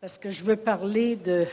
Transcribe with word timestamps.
Parce 0.00 0.16
que 0.16 0.30
je 0.30 0.44
veux 0.44 0.54
parler 0.54 1.16
de 1.16 1.44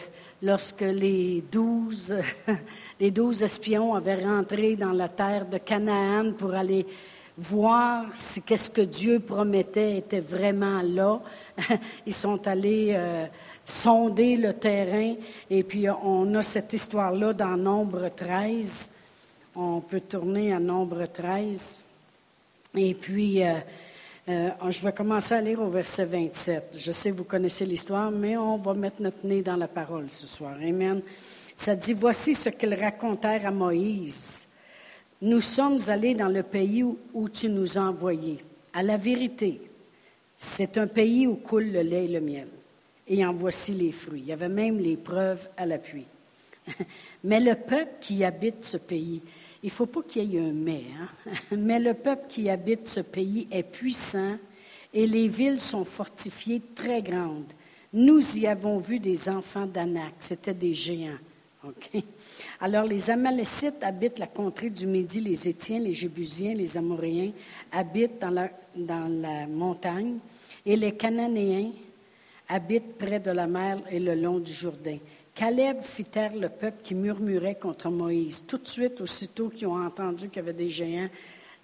lorsque 0.43 0.81
les 0.81 1.43
douze, 1.51 2.15
les 2.99 3.09
douze 3.09 3.41
espions 3.41 3.95
avaient 3.95 4.23
rentré 4.23 4.75
dans 4.75 4.91
la 4.91 5.07
terre 5.09 5.47
de 5.47 5.57
Canaan 5.57 6.31
pour 6.33 6.53
aller 6.53 6.85
voir 7.35 8.05
si 8.13 8.43
qu'est-ce 8.43 8.69
que 8.69 8.83
Dieu 8.83 9.19
promettait 9.19 9.97
était 9.97 10.19
vraiment 10.19 10.83
là. 10.83 11.21
Ils 12.05 12.13
sont 12.13 12.47
allés 12.47 12.93
euh, 12.95 13.25
sonder 13.65 14.37
le 14.37 14.53
terrain 14.53 15.15
et 15.49 15.63
puis 15.63 15.89
on 15.89 16.35
a 16.35 16.43
cette 16.43 16.71
histoire-là 16.71 17.33
dans 17.33 17.57
Nombre 17.57 18.09
13. 18.15 18.91
On 19.55 19.81
peut 19.81 20.01
tourner 20.01 20.53
à 20.53 20.59
Nombre 20.59 21.07
13. 21.07 21.81
Et 22.75 22.93
puis, 22.93 23.43
euh, 23.43 23.55
euh, 24.27 24.49
je 24.69 24.83
vais 24.83 24.91
commencer 24.91 25.35
à 25.35 25.41
lire 25.41 25.61
au 25.61 25.69
verset 25.69 26.05
27. 26.05 26.77
Je 26.79 26.91
sais 26.91 27.11
que 27.11 27.17
vous 27.17 27.23
connaissez 27.25 27.63
l'histoire, 27.63 28.09
mais 28.09 28.35
on 28.35 28.57
va 28.57 28.73
mettre 28.73 29.01
notre 29.01 29.25
nez 29.25 29.43
dans 29.43 29.55
la 29.55 29.67
parole 29.67 30.09
ce 30.09 30.25
soir. 30.25 30.55
Amen. 30.55 31.01
Ça 31.55 31.75
dit, 31.75 31.93
voici 31.93 32.33
ce 32.33 32.49
qu'ils 32.49 32.73
racontèrent 32.73 33.45
à 33.45 33.51
Moïse. 33.51 34.47
Nous 35.21 35.41
sommes 35.41 35.77
allés 35.87 36.15
dans 36.15 36.27
le 36.27 36.41
pays 36.41 36.83
où, 36.83 37.29
tu 37.29 37.49
nous 37.49 37.77
as 37.77 37.81
envoyés. 37.81 38.43
À 38.73 38.81
la 38.81 38.97
vérité, 38.97 39.61
c'est 40.35 40.77
un 40.77 40.87
pays 40.87 41.27
où 41.27 41.35
coule 41.35 41.71
le 41.71 41.81
lait 41.81 42.05
et 42.05 42.09
le 42.09 42.19
miel. 42.19 42.47
Et 43.07 43.23
en 43.23 43.33
voici 43.33 43.73
les 43.73 43.91
fruits. 43.91 44.21
Il 44.21 44.27
y 44.27 44.33
avait 44.33 44.49
même 44.49 44.79
les 44.79 44.97
preuves 44.97 45.47
à 45.55 45.67
l'appui. 45.67 46.05
Mais 47.23 47.39
le 47.39 47.53
peuple 47.53 47.93
qui 48.01 48.23
habite 48.23 48.65
ce 48.65 48.77
pays 48.77 49.21
il 49.65 49.69
ne 49.69 49.71
faut 49.71 49.87
pas 49.87 50.03
qu'il 50.03 50.31
y 50.31 50.37
ait 50.37 50.41
un 50.41 50.53
mais. 50.53 50.83
Hein. 50.95 51.31
Mais 51.57 51.79
le 51.79 51.95
peuple 51.95 52.25
qui 52.29 52.51
habite 52.51 52.87
ce 52.87 52.99
pays 52.99 53.47
est 53.49 53.63
puissant 53.63 54.37
et 54.93 55.07
les 55.07 55.27
villes 55.27 55.59
sont 55.59 55.83
fortifiées 55.83 56.61
très 56.75 57.01
grandes. 57.01 57.51
Nous 57.91 58.37
y 58.37 58.45
avons 58.45 58.77
vu 58.77 58.99
des 58.99 59.27
enfants 59.27 59.65
d'Anak, 59.65 60.13
c'était 60.19 60.53
des 60.53 60.75
géants. 60.75 61.17
Alors 62.61 62.85
les 62.85 63.09
Amalécites 63.09 63.83
habitent 63.83 64.19
la 64.19 64.27
contrée 64.27 64.69
du 64.69 64.85
Midi, 64.85 65.19
les 65.19 65.47
Étiens, 65.47 65.79
les 65.79 65.95
Jébusiens, 65.95 66.53
les 66.53 66.77
Amoréens 66.77 67.31
habitent 67.71 68.21
dans 68.21 68.29
la, 68.29 68.51
dans 68.75 69.11
la 69.19 69.47
montagne 69.47 70.19
et 70.63 70.75
les 70.75 70.91
Cananéens 70.91 71.71
habitent 72.47 72.99
près 72.99 73.19
de 73.19 73.31
la 73.31 73.47
mer 73.47 73.81
et 73.89 73.99
le 73.99 74.13
long 74.13 74.37
du 74.37 74.53
Jourdain. 74.53 74.99
Caleb 75.35 75.81
fit 75.81 76.05
taire 76.05 76.33
le 76.33 76.47
peuple 76.47 76.81
qui 76.81 76.95
murmurait 76.95 77.55
contre 77.55 77.89
Moïse. 77.89 78.45
Tout 78.47 78.57
de 78.57 78.67
suite, 78.69 79.01
aussitôt 79.01 79.49
qu'ils 79.49 79.67
ont 79.67 79.85
entendu 79.85 80.29
qu'il 80.29 80.37
y 80.37 80.39
avait 80.39 80.53
des 80.53 80.69
géants, 80.69 81.09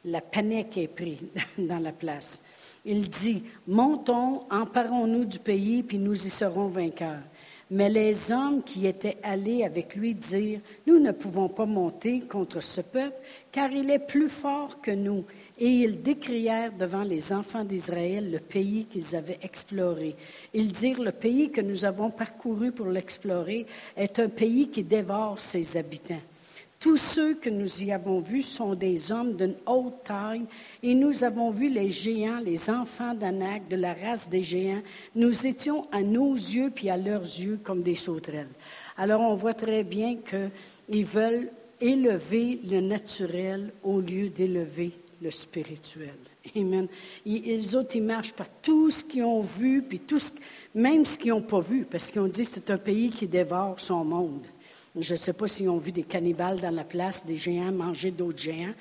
la 0.03 0.19
panique 0.19 0.77
est 0.77 0.89
prise 0.89 1.21
dans 1.57 1.79
la 1.79 1.93
place. 1.93 2.43
Il 2.83 3.09
dit, 3.09 3.43
montons, 3.67 4.43
emparons-nous 4.51 5.23
du 5.23 5.39
pays, 5.39 5.83
puis 5.83 5.99
nous 5.99 6.27
y 6.27 6.29
serons 6.29 6.67
vainqueurs. 6.67 7.21
Mais 7.69 7.89
les 7.89 8.33
hommes 8.33 8.61
qui 8.61 8.85
étaient 8.85 9.17
allés 9.23 9.63
avec 9.63 9.95
lui 9.95 10.15
dirent, 10.15 10.59
nous 10.85 10.99
ne 10.99 11.13
pouvons 11.13 11.47
pas 11.47 11.65
monter 11.65 12.19
contre 12.19 12.59
ce 12.59 12.81
peuple, 12.81 13.15
car 13.53 13.71
il 13.71 13.89
est 13.89 14.05
plus 14.05 14.27
fort 14.27 14.81
que 14.81 14.91
nous. 14.91 15.23
Et 15.59 15.69
ils 15.69 16.01
décrièrent 16.01 16.73
devant 16.73 17.03
les 17.03 17.31
enfants 17.31 17.63
d'Israël 17.63 18.31
le 18.31 18.39
pays 18.39 18.85
qu'ils 18.85 19.15
avaient 19.15 19.39
exploré. 19.41 20.15
Ils 20.53 20.71
dirent, 20.71 21.01
le 21.01 21.11
pays 21.11 21.51
que 21.51 21.61
nous 21.61 21.85
avons 21.85 22.09
parcouru 22.09 22.71
pour 22.71 22.87
l'explorer 22.87 23.65
est 23.95 24.19
un 24.19 24.29
pays 24.29 24.69
qui 24.69 24.83
dévore 24.83 25.39
ses 25.39 25.77
habitants. 25.77 26.21
Tous 26.81 26.97
ceux 26.97 27.35
que 27.35 27.51
nous 27.51 27.83
y 27.83 27.91
avons 27.91 28.21
vus 28.21 28.41
sont 28.41 28.73
des 28.73 29.11
hommes 29.11 29.35
d'une 29.35 29.53
haute 29.67 30.03
taille, 30.03 30.45
et 30.81 30.95
nous 30.95 31.23
avons 31.23 31.51
vu 31.51 31.69
les 31.69 31.91
géants, 31.91 32.39
les 32.39 32.71
enfants 32.71 33.13
d'Anak, 33.13 33.67
de 33.67 33.75
la 33.75 33.93
race 33.93 34.27
des 34.27 34.41
géants. 34.41 34.81
Nous 35.13 35.45
étions 35.45 35.85
à 35.91 36.01
nos 36.01 36.33
yeux 36.33 36.71
puis 36.73 36.89
à 36.89 36.97
leurs 36.97 37.21
yeux 37.21 37.59
comme 37.63 37.83
des 37.83 37.93
sauterelles. 37.93 38.49
Alors 38.97 39.21
on 39.21 39.35
voit 39.35 39.53
très 39.53 39.83
bien 39.83 40.17
qu'ils 40.17 41.05
veulent 41.05 41.51
élever 41.79 42.59
le 42.67 42.81
naturel 42.81 43.71
au 43.83 43.99
lieu 43.99 44.29
d'élever 44.29 44.91
le 45.21 45.31
spirituel. 45.31 46.17
Amen. 46.55 46.87
Les 47.25 47.75
autres, 47.75 47.95
ils 47.95 48.03
marchent 48.03 48.33
par 48.33 48.49
tout 48.61 48.89
ce 48.89 49.03
qu'ils 49.03 49.23
ont 49.23 49.41
vu, 49.41 49.83
puis 49.83 49.99
tout 49.99 50.19
ce, 50.19 50.31
même 50.73 51.05
ce 51.05 51.17
qu'ils 51.17 51.31
n'ont 51.31 51.41
pas 51.41 51.59
vu, 51.59 51.85
parce 51.85 52.11
qu'ils 52.11 52.21
ont 52.21 52.27
dit 52.27 52.43
que 52.43 52.49
c'est 52.53 52.69
un 52.71 52.77
pays 52.77 53.09
qui 53.09 53.27
dévore 53.27 53.79
son 53.79 54.03
monde. 54.03 54.45
Je 54.99 55.13
ne 55.13 55.17
sais 55.17 55.33
pas 55.33 55.47
s'ils 55.47 55.69
ont 55.69 55.77
vu 55.77 55.91
des 55.91 56.03
cannibales 56.03 56.59
dans 56.59 56.73
la 56.73 56.83
place, 56.83 57.25
des 57.25 57.37
géants 57.37 57.71
manger 57.71 58.11
d'autres 58.11 58.39
géants, 58.39 58.73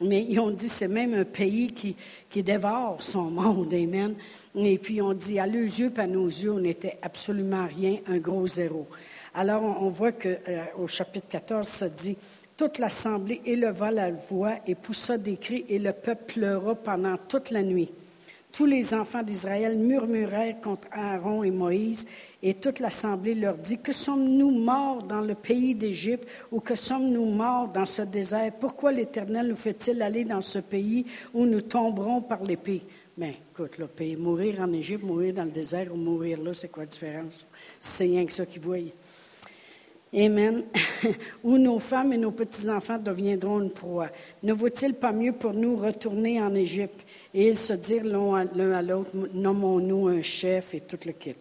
mais 0.00 0.24
ils 0.26 0.38
ont 0.38 0.50
dit 0.50 0.66
que 0.66 0.72
c'est 0.72 0.88
même 0.88 1.12
un 1.12 1.24
pays 1.24 1.72
qui, 1.72 2.42
dévore 2.42 3.02
son 3.02 3.24
monde. 3.24 3.74
Amen. 3.74 4.14
Et 4.54 4.78
puis 4.78 4.96
ils 4.96 5.02
ont 5.02 5.12
dit, 5.12 5.38
à 5.38 5.46
leurs 5.46 5.64
yeux, 5.64 5.90
pas 5.90 6.06
nos 6.06 6.26
yeux, 6.26 6.52
on 6.52 6.60
n'était 6.60 6.98
absolument 7.02 7.66
rien, 7.66 7.98
un 8.06 8.18
gros 8.18 8.46
zéro. 8.46 8.86
Alors 9.34 9.62
on, 9.62 9.90
voit 9.90 10.12
qu'au 10.12 10.28
euh, 10.28 10.86
chapitre 10.86 11.28
14, 11.28 11.68
ça 11.68 11.88
dit, 11.88 12.16
toute 12.60 12.78
l'assemblée 12.78 13.40
éleva 13.46 13.90
la 13.90 14.10
voix 14.10 14.56
et 14.66 14.74
poussa 14.74 15.16
des 15.16 15.38
cris, 15.38 15.64
et 15.70 15.78
le 15.78 15.94
peuple 15.94 16.34
pleura 16.34 16.74
pendant 16.74 17.16
toute 17.16 17.50
la 17.50 17.62
nuit. 17.62 17.90
Tous 18.52 18.66
les 18.66 18.92
enfants 18.92 19.22
d'Israël 19.22 19.78
murmurèrent 19.78 20.60
contre 20.60 20.86
Aaron 20.92 21.42
et 21.42 21.50
Moïse, 21.50 22.06
et 22.42 22.52
toute 22.52 22.78
l'assemblée 22.78 23.34
leur 23.34 23.56
dit, 23.56 23.78
Que 23.78 23.94
sommes-nous 23.94 24.50
morts 24.50 25.02
dans 25.04 25.22
le 25.22 25.34
pays 25.34 25.74
d'Égypte, 25.74 26.28
ou 26.52 26.60
que 26.60 26.74
sommes-nous 26.74 27.24
morts 27.24 27.68
dans 27.68 27.86
ce 27.86 28.02
désert? 28.02 28.52
Pourquoi 28.60 28.92
l'Éternel 28.92 29.48
nous 29.48 29.56
fait-il 29.56 30.02
aller 30.02 30.26
dans 30.26 30.42
ce 30.42 30.58
pays 30.58 31.06
où 31.32 31.46
nous 31.46 31.62
tomberons 31.62 32.20
par 32.20 32.44
l'épée? 32.44 32.82
Mais 33.16 33.36
écoute, 33.52 33.78
là, 33.78 33.86
mourir 34.18 34.60
en 34.60 34.70
Égypte, 34.74 35.02
mourir 35.02 35.32
dans 35.32 35.44
le 35.44 35.50
désert 35.50 35.94
ou 35.94 35.96
mourir 35.96 36.38
là, 36.42 36.52
c'est 36.52 36.68
quoi 36.68 36.82
la 36.82 36.90
différence? 36.90 37.46
C'est 37.80 38.04
rien 38.04 38.26
que 38.26 38.34
ça 38.34 38.44
qu'ils 38.44 38.60
voient. 38.60 38.76
Amen. 40.12 40.64
Où 41.44 41.56
nos 41.56 41.78
femmes 41.78 42.12
et 42.12 42.18
nos 42.18 42.32
petits-enfants 42.32 42.98
deviendront 42.98 43.60
une 43.60 43.70
proie. 43.70 44.08
Ne 44.42 44.52
vaut-il 44.52 44.94
pas 44.94 45.12
mieux 45.12 45.32
pour 45.32 45.52
nous 45.52 45.76
retourner 45.76 46.42
en 46.42 46.54
Égypte? 46.54 47.06
Et 47.32 47.48
ils 47.48 47.56
se 47.56 47.74
dirent 47.74 48.04
l'un 48.04 48.72
à 48.72 48.82
l'autre, 48.82 49.12
nommons-nous 49.32 50.08
un 50.08 50.22
chef 50.22 50.74
et 50.74 50.80
tout 50.80 50.98
le 51.06 51.12
kit. 51.12 51.36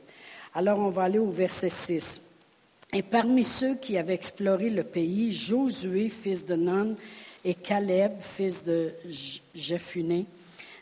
Alors 0.54 0.80
on 0.80 0.90
va 0.90 1.04
aller 1.04 1.20
au 1.20 1.30
verset 1.32 1.70
6. 1.70 2.22
Et 2.94 3.02
parmi 3.02 3.44
ceux 3.44 3.76
qui 3.76 3.98
avaient 3.98 4.14
exploré 4.14 4.70
le 4.70 4.84
pays, 4.84 5.32
Josué, 5.32 6.10
fils 6.10 6.46
de 6.46 6.56
Nun, 6.56 6.96
et 7.46 7.54
Caleb, 7.54 8.14
fils 8.20 8.64
de 8.64 8.92
Jephuné, 9.56 10.26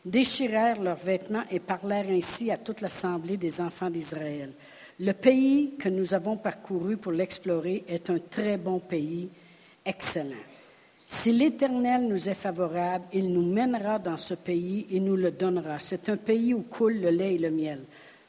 déchirèrent 0.04 0.82
leurs 0.82 0.98
vêtements 0.98 1.44
et 1.52 1.60
parlèrent 1.60 2.10
ainsi 2.10 2.50
à 2.50 2.58
toute 2.58 2.82
l'assemblée 2.82 3.38
des 3.38 3.60
enfants 3.62 3.90
d'Israël. 3.90 4.52
Le 5.00 5.14
pays 5.14 5.76
que 5.78 5.90
nous 5.90 6.16
avons 6.16 6.38
parcouru 6.38 6.98
pour 6.98 7.12
l'explorer 7.12 7.84
est 7.88 8.10
un 8.10 8.18
très 8.18 8.58
bon 8.58 8.80
pays, 8.80 9.30
excellent. 9.86 10.44
Si 11.06 11.32
l'Éternel 11.32 12.08
nous 12.08 12.28
est 12.28 12.34
favorable, 12.34 13.06
il 13.14 13.32
nous 13.32 13.46
mènera 13.46 14.00
dans 14.00 14.18
ce 14.18 14.34
pays 14.34 14.88
et 14.90 15.00
nous 15.00 15.16
le 15.16 15.30
donnera. 15.30 15.78
C'est 15.78 16.10
un 16.10 16.18
pays 16.18 16.54
où 16.56 16.64
coule 16.64 17.00
le 17.00 17.12
lait 17.12 17.36
et 17.36 17.38
le 17.38 17.52
miel. 17.52 17.82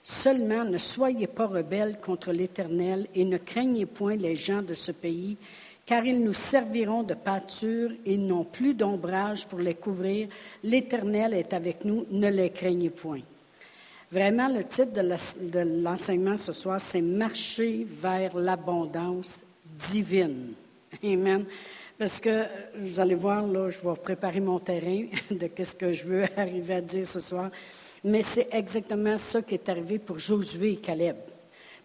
Seulement, 0.02 0.64
ne 0.64 0.76
soyez 0.76 1.26
pas 1.26 1.46
rebelles 1.46 1.98
contre 2.00 2.32
l'Éternel 2.32 3.06
et 3.14 3.24
ne 3.24 3.38
craignez 3.38 3.86
point 3.86 4.16
les 4.16 4.36
gens 4.36 4.62
de 4.62 4.74
ce 4.74 4.92
pays, 4.92 5.38
car 5.86 6.04
ils 6.04 6.22
nous 6.22 6.34
serviront 6.34 7.02
de 7.02 7.14
pâture, 7.14 7.92
ils 8.04 8.24
n'ont 8.24 8.44
plus 8.44 8.74
d'ombrage 8.74 9.46
pour 9.46 9.58
les 9.58 9.74
couvrir. 9.74 10.28
L'Éternel 10.62 11.32
est 11.32 11.54
avec 11.54 11.84
nous, 11.86 12.04
ne 12.10 12.28
les 12.28 12.50
craignez 12.50 12.90
point. 12.90 13.22
Vraiment, 14.10 14.48
le 14.48 14.64
titre 14.64 14.92
de 14.92 15.82
l'enseignement 15.82 16.36
ce 16.36 16.52
soir, 16.52 16.80
c'est 16.80 17.02
Marcher 17.02 17.86
vers 18.00 18.36
l'abondance 18.36 19.42
divine. 19.78 20.54
Amen. 21.04 21.44
Parce 21.98 22.20
que 22.20 22.44
vous 22.78 23.00
allez 23.00 23.16
voir, 23.16 23.46
là, 23.46 23.68
je 23.70 23.78
vais 23.86 23.96
préparer 23.96 24.40
mon 24.40 24.60
terrain 24.60 25.06
de 25.30 25.50
ce 25.62 25.74
que 25.74 25.92
je 25.92 26.06
veux 26.06 26.24
arriver 26.36 26.74
à 26.74 26.80
dire 26.80 27.06
ce 27.06 27.20
soir. 27.20 27.50
Mais 28.02 28.22
c'est 28.22 28.48
exactement 28.52 29.18
ça 29.18 29.42
qui 29.42 29.54
est 29.54 29.68
arrivé 29.68 29.98
pour 29.98 30.18
Josué 30.18 30.72
et 30.72 30.76
Caleb. 30.76 31.16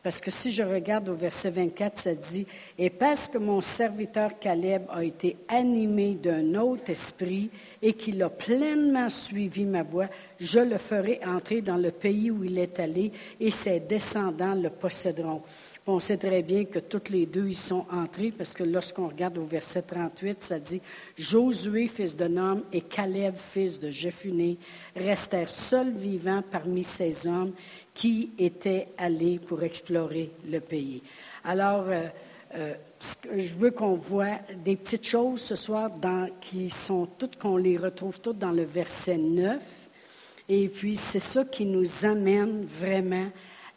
Parce 0.03 0.19
que 0.19 0.29
si 0.29 0.51
je 0.51 0.63
regarde 0.63 1.07
au 1.07 1.15
verset 1.15 1.49
24, 1.49 1.97
ça 1.97 2.13
dit, 2.13 2.45
Et 2.77 2.89
parce 2.89 3.29
que 3.29 3.37
mon 3.37 3.61
serviteur 3.61 4.37
Caleb 4.37 4.83
a 4.89 5.01
été 5.01 5.37
animé 5.47 6.15
d'un 6.15 6.55
autre 6.55 6.89
esprit 6.89 7.49
et 7.81 7.93
qu'il 7.93 8.21
a 8.21 8.29
pleinement 8.29 9.07
suivi 9.07 9.65
ma 9.65 9.81
voix, 9.81 10.09
je 10.41 10.59
le 10.59 10.77
ferai 10.77 11.21
entrer 11.25 11.61
dans 11.61 11.77
le 11.77 11.91
pays 11.91 12.29
où 12.29 12.43
il 12.43 12.57
est 12.57 12.79
allé 12.81 13.13
et 13.39 13.49
ses 13.49 13.79
descendants 13.79 14.55
le 14.55 14.69
posséderont. 14.69 15.41
On 15.85 15.99
sait 15.99 16.17
très 16.17 16.41
bien 16.41 16.65
que 16.65 16.79
toutes 16.79 17.09
les 17.09 17.25
deux 17.25 17.47
y 17.47 17.55
sont 17.55 17.85
entrés 17.91 18.31
parce 18.31 18.53
que 18.53 18.63
lorsqu'on 18.63 19.07
regarde 19.07 19.37
au 19.37 19.45
verset 19.45 19.81
38, 19.81 20.43
ça 20.43 20.59
dit 20.59 20.81
Josué, 21.17 21.87
fils 21.87 22.15
de 22.15 22.27
Nom, 22.27 22.63
et 22.71 22.81
Caleb, 22.81 23.35
fils 23.37 23.79
de 23.79 23.89
Jephuné, 23.89 24.57
restèrent 24.95 25.49
seuls 25.49 25.91
vivants 25.91 26.43
parmi 26.49 26.83
ces 26.83 27.27
hommes 27.27 27.53
qui 27.93 28.31
étaient 28.37 28.89
allés 28.97 29.39
pour 29.39 29.63
explorer 29.63 30.31
le 30.49 30.59
pays. 30.59 31.01
Alors, 31.43 31.85
euh, 31.87 32.07
euh, 32.55 32.73
je 33.35 33.53
veux 33.55 33.71
qu'on 33.71 33.95
voit 33.95 34.39
des 34.63 34.75
petites 34.75 35.05
choses 35.05 35.41
ce 35.41 35.55
soir 35.55 35.89
dans, 35.89 36.29
qui 36.41 36.69
sont 36.69 37.07
toutes, 37.17 37.37
qu'on 37.37 37.57
les 37.57 37.77
retrouve 37.77 38.19
toutes 38.19 38.37
dans 38.39 38.51
le 38.51 38.63
verset 38.63 39.17
9. 39.17 39.61
Et 40.49 40.67
puis, 40.67 40.95
c'est 40.95 41.19
ça 41.19 41.45
qui 41.45 41.65
nous 41.65 42.05
amène 42.05 42.65
vraiment 42.65 43.29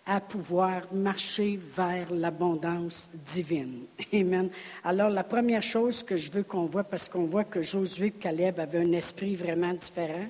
à 0.09 0.21
pouvoir 0.21 0.83
marcher 0.93 1.59
vers 1.77 2.13
l'abondance 2.13 3.11
divine. 3.25 3.87
Amen. 4.15 4.49
Alors, 4.85 5.11
la 5.11 5.25
première 5.25 5.65
chose 5.65 6.01
que 6.05 6.17
je 6.17 6.31
veux 6.31 6.45
qu'on 6.45 6.67
voit, 6.67 6.85
parce 6.85 7.09
qu'on 7.09 7.25
voit 7.25 7.43
que 7.43 7.61
Josué 7.61 8.07
et 8.07 8.11
Caleb 8.13 8.61
avaient 8.61 8.79
un 8.79 8.93
esprit 8.93 9.35
vraiment 9.35 9.75
différent, 9.75 10.29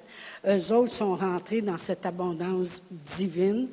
eux 0.49 0.73
autres 0.73 0.93
sont 0.93 1.15
rentrés 1.15 1.61
dans 1.61 1.77
cette 1.77 2.07
abondance 2.07 2.83
divine, 2.91 3.69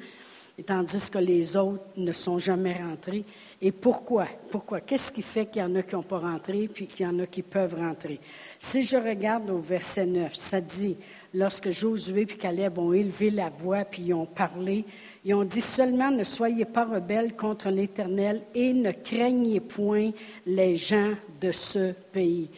tandis 0.66 1.10
que 1.10 1.20
les 1.20 1.56
autres 1.56 1.86
ne 1.96 2.12
sont 2.12 2.38
jamais 2.38 2.74
rentrés. 2.74 3.24
Et 3.62 3.72
pourquoi? 3.72 4.28
Pourquoi? 4.52 4.82
Qu'est-ce 4.82 5.12
qui 5.12 5.22
fait 5.22 5.46
qu'il 5.46 5.62
y 5.62 5.66
en 5.66 5.74
a 5.76 5.84
qui 5.84 5.96
n'ont 5.96 6.04
pas 6.04 6.20
rentré, 6.20 6.68
puis 6.68 6.86
qu'il 6.86 7.06
y 7.06 7.10
en 7.10 7.18
a 7.20 7.26
qui 7.26 7.42
peuvent 7.42 7.76
rentrer? 7.76 8.20
Si 8.60 8.84
je 8.84 8.98
regarde 8.98 9.50
au 9.50 9.60
verset 9.60 10.06
9, 10.06 10.36
ça 10.36 10.60
dit, 10.60 10.98
lorsque 11.34 11.70
Josué 11.72 12.24
et 12.24 12.26
Caleb 12.26 12.78
ont 12.78 12.92
élevé 12.92 13.32
la 13.32 13.50
voix, 13.50 13.86
puis 13.86 14.04
ils 14.08 14.14
ont 14.14 14.26
parlé, 14.26 14.84
ils 15.26 15.34
ont 15.34 15.44
dit 15.44 15.62
seulement 15.62 16.12
ne 16.12 16.24
soyez 16.24 16.66
pas 16.66 16.86
rebelles 16.86 17.36
contre 17.36 17.70
l'Éternel 17.70 18.44
et 18.54 18.74
ne 18.74 18.92
craignez 18.92 19.60
point 19.60 20.12
les 20.46 20.76
gens 20.76 21.14
de 21.40 21.52
ce 21.52 21.94
pays. 21.94 22.50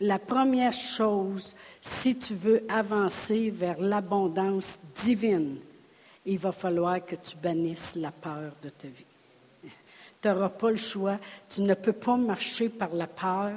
La 0.00 0.18
première 0.18 0.72
chose, 0.72 1.54
si 1.80 2.16
tu 2.16 2.34
veux 2.34 2.64
avancer 2.68 3.50
vers 3.50 3.78
l'abondance 3.78 4.80
divine, 5.02 5.58
il 6.26 6.38
va 6.38 6.52
falloir 6.52 7.04
que 7.04 7.16
tu 7.16 7.36
bannisses 7.36 7.96
la 7.96 8.10
peur 8.10 8.52
de 8.62 8.70
ta 8.70 8.88
vie. 8.88 9.13
Tu 10.24 10.30
n'auras 10.30 10.48
pas 10.48 10.70
le 10.70 10.76
choix. 10.78 11.18
Tu 11.50 11.60
ne 11.60 11.74
peux 11.74 11.92
pas 11.92 12.16
marcher 12.16 12.70
par 12.70 12.94
la 12.94 13.06
peur 13.06 13.52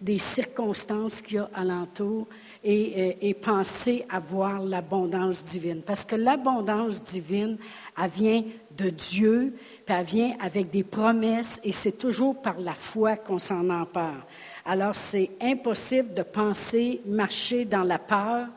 des 0.00 0.18
circonstances 0.18 1.22
qu'il 1.22 1.36
y 1.36 1.38
a 1.38 1.48
alentour 1.54 2.26
et, 2.64 2.72
et, 2.72 3.28
et 3.28 3.34
penser 3.34 4.04
avoir 4.10 4.60
l'abondance 4.60 5.44
divine. 5.44 5.80
Parce 5.82 6.04
que 6.04 6.16
l'abondance 6.16 7.04
divine, 7.04 7.56
elle 7.96 8.10
vient 8.10 8.42
de 8.76 8.90
Dieu, 8.90 9.54
puis 9.86 9.94
elle 9.94 10.04
vient 10.04 10.36
avec 10.40 10.70
des 10.70 10.82
promesses, 10.82 11.60
et 11.62 11.70
c'est 11.70 11.98
toujours 11.98 12.42
par 12.42 12.58
la 12.58 12.74
foi 12.74 13.16
qu'on 13.16 13.38
s'en 13.38 13.70
empare. 13.70 14.26
Alors, 14.64 14.96
c'est 14.96 15.30
impossible 15.40 16.14
de 16.14 16.22
penser 16.22 17.00
marcher 17.06 17.64
dans 17.64 17.84
la 17.84 18.00
peur 18.00 18.48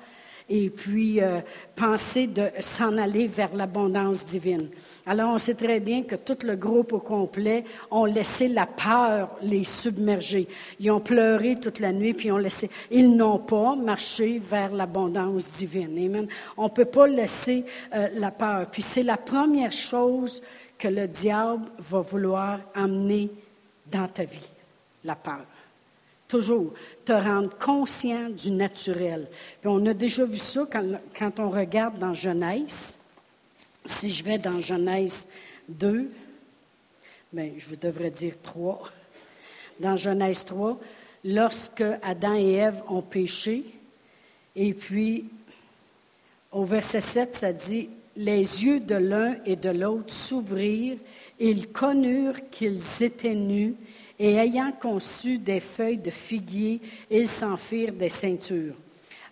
et 0.54 0.70
puis 0.70 1.22
euh, 1.22 1.40
penser 1.78 2.28
de 2.28 2.50
s'en 2.60 2.98
aller 2.98 3.28
vers 3.28 3.56
l'abondance 3.56 4.26
divine. 4.26 4.68
Alors, 5.06 5.34
on 5.34 5.38
sait 5.38 5.54
très 5.54 5.80
bien 5.80 6.04
que 6.04 6.16
tout 6.16 6.38
le 6.44 6.58
groupe 6.58 6.92
au 6.92 7.00
complet 7.00 7.64
ont 7.90 8.04
laissé 8.04 8.50
la 8.50 8.66
peur 8.66 9.30
les 9.42 9.64
submerger. 9.64 10.50
Ils 10.82 10.92
ont 10.92 11.00
pleuré 11.00 11.56
toute 11.56 11.80
la 11.80 11.94
nuit, 11.94 12.14
puis 12.14 12.34
ont 12.34 12.38
laissé. 12.38 12.70
Ils 12.92 13.16
n'ont 13.16 13.40
pas 13.40 13.78
marché 13.78 14.40
vers 14.40 14.74
l'abondance 14.74 15.54
divine. 15.54 15.98
Amen. 15.98 16.28
On 16.58 16.66
ne 16.66 16.70
peut 16.70 16.84
pas 16.84 17.08
laisser 17.08 17.64
euh, 17.96 18.10
la 18.16 18.32
peur. 18.32 18.68
Puis 18.70 18.82
c'est 18.82 19.04
la 19.04 19.18
première 19.18 19.72
chose 19.72 20.44
que 20.78 20.90
le 20.90 21.08
diable 21.08 21.68
va 21.80 22.02
vouloir 22.02 22.60
amener 22.76 23.30
dans 23.90 24.10
ta 24.10 24.26
vie, 24.26 24.50
la 25.06 25.16
peur 25.16 25.46
toujours 26.32 26.74
te 27.04 27.12
rendre 27.12 27.50
conscient 27.58 28.30
du 28.30 28.52
naturel. 28.52 29.28
On 29.66 29.86
a 29.86 29.94
déjà 29.94 30.24
vu 30.24 30.38
ça 30.38 30.66
quand, 30.72 31.40
on 31.40 31.50
regarde 31.50 32.00
dans 32.00 32.14
Genèse. 32.14 32.98
Si 33.86 34.10
je 34.10 34.24
vais 34.24 34.38
dans 34.38 34.62
Genèse 34.62 35.28
2, 35.68 36.10
bien, 37.34 37.52
je 37.58 37.76
devrais 37.76 38.12
dire 38.12 38.36
3. 38.42 38.90
Dans 39.82 39.98
Genèse 39.98 40.46
3, 40.46 40.80
lorsque 41.26 41.84
Adam 42.02 42.36
et 42.36 42.54
Ève 42.54 42.82
ont 42.88 43.02
péché, 43.02 43.66
et 44.56 44.74
puis 44.74 45.26
au 46.54 46.64
verset 46.64 47.02
7, 47.02 47.36
ça 47.36 47.52
dit, 47.52 47.90
les 48.16 48.64
yeux 48.64 48.80
de 48.80 48.96
l'un 48.96 49.36
et 49.46 49.58
de 49.58 49.70
l'autre 49.70 50.14
s'ouvrirent, 50.14 50.98
ils 51.40 51.68
connurent 51.68 52.50
qu'ils 52.52 53.04
étaient 53.04 53.36
nus, 53.36 53.76
et 54.24 54.36
ayant 54.36 54.72
conçu 54.72 55.40
des 55.40 55.60
feuilles 55.60 55.98
de 55.98 56.12
figuier, 56.12 56.80
ils 57.10 57.28
s'en 57.28 57.58
firent 57.58 57.94
des 57.94 58.10
ceintures. 58.10 58.76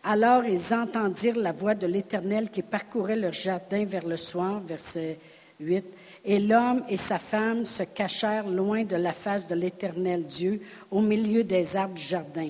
Alors 0.03 0.43
ils 0.45 0.73
entendirent 0.73 1.37
la 1.37 1.51
voix 1.51 1.75
de 1.75 1.85
l'Éternel 1.85 2.49
qui 2.49 2.63
parcourait 2.63 3.15
leur 3.15 3.33
jardin 3.33 3.85
vers 3.85 4.07
le 4.07 4.17
soir, 4.17 4.59
verset 4.61 5.19
8. 5.59 5.85
Et 6.25 6.39
l'homme 6.39 6.83
et 6.89 6.97
sa 6.97 7.19
femme 7.19 7.65
se 7.65 7.83
cachèrent 7.83 8.49
loin 8.49 8.83
de 8.83 8.95
la 8.95 9.13
face 9.13 9.47
de 9.47 9.53
l'Éternel 9.53 10.25
Dieu, 10.25 10.59
au 10.89 11.01
milieu 11.01 11.43
des 11.43 11.75
arbres 11.75 11.93
du 11.93 12.01
jardin. 12.01 12.49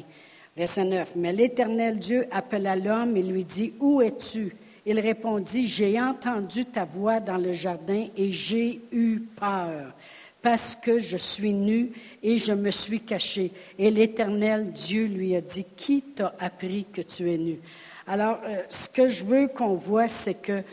Verset 0.55 0.85
9. 0.85 1.11
Mais 1.17 1.33
l'Éternel 1.33 1.99
Dieu 1.99 2.25
appela 2.31 2.77
l'homme 2.77 3.17
et 3.17 3.23
lui 3.23 3.43
dit, 3.43 3.73
Où 3.81 4.01
es-tu? 4.01 4.55
Il 4.85 4.97
répondit, 5.01 5.67
J'ai 5.67 5.99
entendu 5.99 6.63
ta 6.63 6.85
voix 6.85 7.19
dans 7.19 7.37
le 7.37 7.51
jardin 7.51 8.07
et 8.15 8.31
j'ai 8.31 8.79
eu 8.93 9.19
peur 9.35 9.93
parce 10.41 10.75
que 10.75 10.99
je 10.99 11.17
suis 11.17 11.53
nu 11.53 11.91
et 12.23 12.37
je 12.37 12.53
me 12.53 12.71
suis 12.71 13.01
caché. 13.01 13.51
Et 13.77 13.91
l'Éternel 13.91 14.71
Dieu 14.71 15.05
lui 15.05 15.35
a 15.35 15.41
dit, 15.41 15.65
qui 15.75 16.01
t'a 16.01 16.33
appris 16.39 16.85
que 16.91 17.01
tu 17.01 17.31
es 17.31 17.37
nu? 17.37 17.59
Alors, 18.07 18.39
euh, 18.45 18.61
ce 18.69 18.89
que 18.89 19.07
je 19.07 19.23
veux 19.23 19.47
qu'on 19.47 19.75
voit, 19.75 20.07
c'est 20.07 20.35
que 20.35 20.63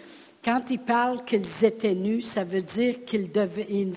quand 0.44 0.62
il 0.70 0.78
parle 0.78 1.24
qu'ils 1.24 1.64
étaient 1.64 1.94
nus, 1.94 2.20
ça 2.20 2.44
veut 2.44 2.62
dire 2.62 3.04
qu'ils 3.04 3.28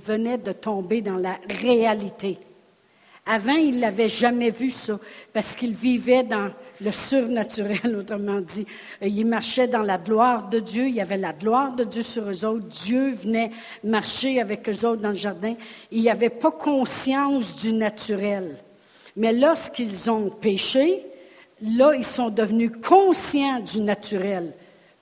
venaient 0.06 0.39
de 0.39 0.51
tomber 0.51 1.01
dans 1.01 1.18
la 1.18 1.39
réalité. 1.62 2.39
Avant, 3.25 3.56
il 3.56 3.80
n'avait 3.80 4.10
jamais 4.10 4.50
vu 4.50 4.71
ça 4.71 5.00
parce 5.31 5.56
qu'il 5.56 5.75
vivait 5.75 6.24
dans 6.24 6.51
le 6.81 6.91
surnaturel, 6.91 7.95
autrement 7.95 8.41
dit. 8.41 8.65
Il 9.01 9.25
marchait 9.25 9.67
dans 9.67 9.81
la 9.81 9.97
gloire 9.97 10.49
de 10.49 10.59
Dieu, 10.59 10.87
il 10.87 10.95
y 10.95 11.01
avait 11.01 11.17
la 11.17 11.33
gloire 11.33 11.75
de 11.75 11.83
Dieu 11.83 12.01
sur 12.01 12.29
eux 12.29 12.45
autres. 12.45 12.67
Dieu 12.67 13.13
venait 13.13 13.51
marcher 13.83 14.39
avec 14.39 14.67
eux 14.69 14.85
autres 14.87 15.01
dans 15.01 15.09
le 15.09 15.15
jardin. 15.15 15.55
Il 15.91 16.01
n'y 16.01 16.09
avait 16.09 16.29
pas 16.29 16.51
conscience 16.51 17.55
du 17.55 17.73
naturel. 17.73 18.57
Mais 19.15 19.33
lorsqu'ils 19.33 20.09
ont 20.09 20.29
péché, 20.29 21.05
là, 21.61 21.93
ils 21.95 22.05
sont 22.05 22.29
devenus 22.29 22.71
conscients 22.81 23.59
du 23.59 23.81
naturel 23.81 24.53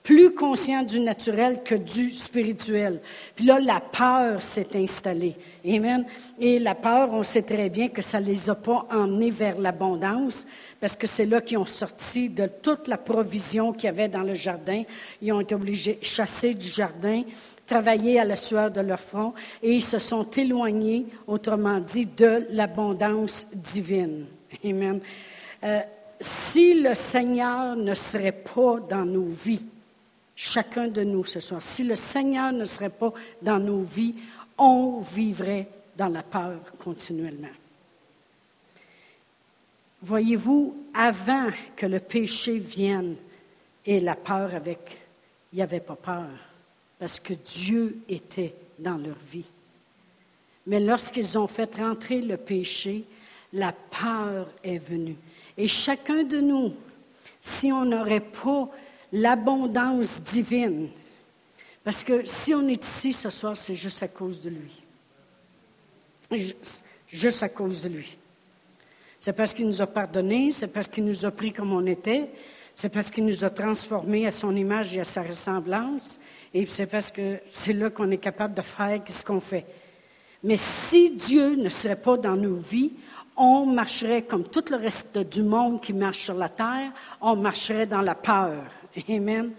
plus 0.08 0.32
conscient 0.32 0.84
du 0.84 1.00
naturel 1.00 1.62
que 1.62 1.74
du 1.74 2.10
spirituel. 2.10 3.02
Puis 3.36 3.44
là, 3.44 3.58
la 3.60 3.78
peur 3.78 4.40
s'est 4.40 4.68
installée. 4.74 5.36
Amen. 5.68 6.06
Et 6.38 6.58
la 6.58 6.74
peur, 6.74 7.10
on 7.12 7.22
sait 7.22 7.42
très 7.42 7.68
bien 7.68 7.88
que 7.88 8.00
ça 8.00 8.20
ne 8.20 8.26
les 8.26 8.48
a 8.48 8.54
pas 8.54 8.86
emmenés 8.90 9.30
vers 9.30 9.60
l'abondance, 9.60 10.46
parce 10.80 10.96
que 10.96 11.06
c'est 11.06 11.26
là 11.26 11.40
qu'ils 11.40 11.58
ont 11.58 11.66
sorti 11.66 12.28
de 12.28 12.46
toute 12.46 12.88
la 12.88 12.96
provision 12.96 13.72
qu'il 13.72 13.84
y 13.84 13.88
avait 13.88 14.08
dans 14.08 14.22
le 14.22 14.34
jardin. 14.34 14.84
Ils 15.20 15.32
ont 15.32 15.40
été 15.40 15.54
obligés 15.54 15.98
de 16.00 16.04
chasser 16.04 16.54
du 16.54 16.66
jardin, 16.66 17.22
travailler 17.66 18.18
à 18.18 18.24
la 18.24 18.36
sueur 18.36 18.70
de 18.70 18.80
leur 18.80 19.00
front, 19.00 19.34
et 19.62 19.74
ils 19.74 19.84
se 19.84 19.98
sont 19.98 20.30
éloignés, 20.30 21.06
autrement 21.26 21.80
dit, 21.80 22.06
de 22.06 22.46
l'abondance 22.50 23.46
divine. 23.52 24.26
Amen. 24.64 25.00
Euh, 25.64 25.80
si 26.20 26.80
le 26.80 26.94
Seigneur 26.94 27.76
ne 27.76 27.94
serait 27.94 28.32
pas 28.32 28.78
dans 28.88 29.04
nos 29.04 29.26
vies, 29.26 29.66
chacun 30.34 30.88
de 30.88 31.02
nous 31.02 31.24
ce 31.24 31.40
soir. 31.40 31.60
Si 31.60 31.82
le 31.82 31.96
Seigneur 31.96 32.52
ne 32.52 32.64
serait 32.64 32.88
pas 32.90 33.12
dans 33.42 33.58
nos 33.58 33.80
vies, 33.80 34.14
on 34.58 35.00
vivrait 35.00 35.68
dans 35.96 36.08
la 36.08 36.22
peur 36.22 36.60
continuellement. 36.78 37.48
Voyez-vous, 40.02 40.76
avant 40.94 41.50
que 41.74 41.86
le 41.86 41.98
péché 41.98 42.58
vienne 42.58 43.16
et 43.84 44.00
la 44.00 44.14
peur 44.14 44.54
avec, 44.54 44.98
il 45.52 45.56
n'y 45.56 45.62
avait 45.62 45.80
pas 45.80 45.96
peur, 45.96 46.28
parce 46.98 47.18
que 47.18 47.34
Dieu 47.34 47.98
était 48.08 48.54
dans 48.78 48.96
leur 48.96 49.16
vie. 49.30 49.46
Mais 50.66 50.80
lorsqu'ils 50.80 51.38
ont 51.38 51.46
fait 51.46 51.74
rentrer 51.76 52.20
le 52.20 52.36
péché, 52.36 53.04
la 53.52 53.72
peur 53.72 54.48
est 54.62 54.78
venue. 54.78 55.16
Et 55.56 55.66
chacun 55.66 56.22
de 56.22 56.40
nous, 56.40 56.74
si 57.40 57.72
on 57.72 57.84
n'aurait 57.84 58.20
pas 58.20 58.68
l'abondance 59.12 60.22
divine. 60.22 60.88
Parce 61.84 62.04
que 62.04 62.24
si 62.26 62.54
on 62.54 62.66
est 62.68 62.84
ici 62.84 63.12
ce 63.12 63.30
soir, 63.30 63.56
c'est 63.56 63.74
juste 63.74 64.02
à 64.02 64.08
cause 64.08 64.40
de 64.40 64.50
lui. 64.50 64.82
Juste 67.06 67.42
à 67.42 67.48
cause 67.48 67.82
de 67.82 67.88
lui. 67.88 68.18
C'est 69.20 69.32
parce 69.32 69.54
qu'il 69.54 69.66
nous 69.66 69.82
a 69.82 69.86
pardonné, 69.86 70.52
c'est 70.52 70.68
parce 70.68 70.88
qu'il 70.88 71.04
nous 71.04 71.24
a 71.24 71.30
pris 71.30 71.52
comme 71.52 71.72
on 71.72 71.86
était, 71.86 72.30
c'est 72.74 72.88
parce 72.88 73.10
qu'il 73.10 73.24
nous 73.24 73.44
a 73.44 73.50
transformés 73.50 74.26
à 74.26 74.30
son 74.30 74.54
image 74.54 74.96
et 74.96 75.00
à 75.00 75.04
sa 75.04 75.22
ressemblance, 75.22 76.20
et 76.54 76.64
c'est 76.66 76.86
parce 76.86 77.10
que 77.10 77.38
c'est 77.50 77.72
là 77.72 77.90
qu'on 77.90 78.10
est 78.10 78.18
capable 78.18 78.54
de 78.54 78.62
faire 78.62 79.00
ce 79.08 79.24
qu'on 79.24 79.40
fait. 79.40 79.66
Mais 80.44 80.56
si 80.56 81.10
Dieu 81.10 81.56
ne 81.56 81.68
serait 81.68 82.00
pas 82.00 82.16
dans 82.16 82.36
nos 82.36 82.54
vies, 82.54 82.92
on 83.36 83.66
marcherait 83.66 84.22
comme 84.22 84.44
tout 84.44 84.64
le 84.70 84.76
reste 84.76 85.18
du 85.18 85.42
monde 85.42 85.80
qui 85.80 85.92
marche 85.92 86.24
sur 86.24 86.34
la 86.34 86.48
terre, 86.48 86.92
on 87.20 87.36
marcherait 87.36 87.86
dans 87.86 88.02
la 88.02 88.14
peur. 88.14 88.64
Amen. 89.08 89.52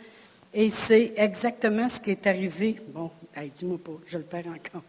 Et 0.54 0.70
c'est 0.70 1.14
exactement 1.16 1.88
ce 1.88 2.00
qui 2.02 2.12
est 2.12 2.28
arrivé. 2.28 2.82
Bon, 2.88 3.12
dis-moi 3.56 3.78
pas, 3.84 4.00
je 4.06 4.18
le 4.18 4.24
perds 4.24 4.48
encore. 4.48 4.84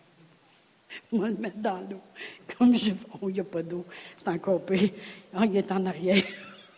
Moi, 1.12 1.28
le 1.28 1.36
mettre 1.36 1.58
dans 1.58 1.78
l'eau. 1.78 2.00
Comme 2.56 2.74
je. 2.74 2.92
Oh, 3.20 3.28
il 3.28 3.34
n'y 3.34 3.40
a 3.40 3.44
pas 3.44 3.62
d'eau. 3.62 3.84
C'est 4.16 4.28
encore 4.28 4.64
pire. 4.64 4.90
Oh, 5.34 5.42
il 5.44 5.56
est 5.56 5.70
en 5.70 5.84
arrière. 5.86 6.22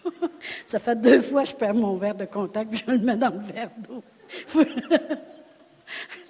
Ça 0.66 0.78
fait 0.78 1.00
deux 1.00 1.22
fois 1.22 1.44
que 1.44 1.50
je 1.50 1.54
perds 1.54 1.74
mon 1.74 1.96
verre 1.96 2.14
de 2.14 2.24
contact, 2.24 2.74
je 2.74 2.90
le 2.90 2.98
mets 2.98 3.16
dans 3.16 3.30
le 3.30 3.40
verre 3.52 3.70
d'eau. 3.78 4.02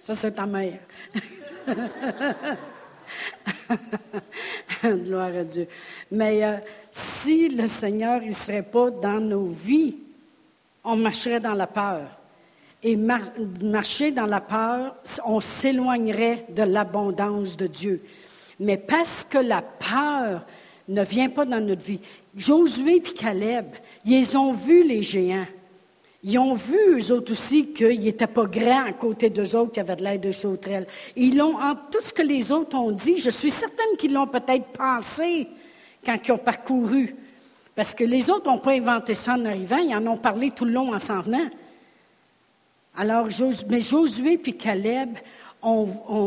Ça, 0.01 0.15
c'est 0.15 0.33
ta 0.33 0.47
mère. 0.47 0.79
Gloire 4.85 5.37
à 5.37 5.45
Dieu. 5.45 5.69
Mais 6.11 6.45
euh, 6.45 6.57
si 6.91 7.49
le 7.49 7.67
Seigneur 7.67 8.21
ne 8.21 8.33
serait 8.33 8.63
pas 8.63 8.91
dans 8.91 9.21
nos 9.21 9.47
vies, 9.47 9.97
on 10.85 10.97
marcherait 10.97 11.41
dans 11.41 11.55
la 11.55 11.67
peur. 11.67 12.22
Et 12.83 12.97
marcher 12.97 14.11
dans 14.11 14.27
la 14.27 14.41
peur, 14.41 14.97
on 15.25 15.41
s'éloignerait 15.41 16.47
de 16.51 16.65
l'abondance 16.65 17.57
de 17.57 17.69
Dieu. 17.69 18.03
Mais 18.59 18.77
parce 18.77 19.25
que 19.29 19.39
la 19.39 19.63
peur 19.63 20.45
ne 20.89 21.03
vient 21.05 21.29
pas 21.29 21.45
dans 21.45 21.61
notre 21.61 21.83
vie, 21.83 22.01
Josué 22.37 22.97
et 22.97 23.01
Caleb, 23.03 23.67
ils 24.05 24.37
ont 24.37 24.53
vu 24.53 24.83
les 24.83 25.03
géants. 25.03 25.47
Ils 26.25 26.39
ont 26.39 26.55
vu, 26.55 27.01
eux 27.01 27.13
autres 27.13 27.33
aussi, 27.33 27.73
qu'ils 27.73 28.01
n'étaient 28.01 28.29
pas 28.29 28.47
grands 28.47 28.87
à 28.87 28.93
côté 28.93 29.29
d'eux 29.29 29.57
autres 29.57 29.73
qui 29.73 29.81
avaient 29.81 29.97
de 29.97 30.05
l'air 30.05 30.21
de 30.21 30.31
sauterelles. 30.31 30.87
Ils 31.17 31.37
l'ont, 31.37 31.57
tout 31.91 32.01
ce 32.01 32.13
que 32.13 32.23
les 32.23 32.53
autres 32.53 32.77
ont 32.77 32.93
dit, 32.93 33.17
je 33.17 33.31
suis 33.31 33.51
certaine 33.51 33.97
qu'ils 33.99 34.13
l'ont 34.13 34.29
peut-être 34.29 34.67
pensé 34.67 35.49
quand 36.05 36.17
ils 36.25 36.33
ont 36.33 36.39
parcouru. 36.39 37.17
Parce 37.75 37.95
que 37.95 38.05
les 38.05 38.31
autres 38.31 38.49
n'ont 38.49 38.59
pas 38.59 38.73
inventé 38.73 39.15
ça 39.15 39.35
en 39.35 39.45
arrivant, 39.45 39.79
ils 39.79 39.95
en 39.97 40.07
ont 40.07 40.17
parlé 40.17 40.51
tout 40.53 40.65
le 40.65 40.73
long 40.73 40.95
en 40.95 41.01
s'en 41.01 41.23
venant. 41.23 41.49
Alors, 42.97 43.29
mais 43.69 43.81
Josué 43.81 44.41
et 44.45 44.53
Caleb 44.53 45.17
ont, 45.63 46.25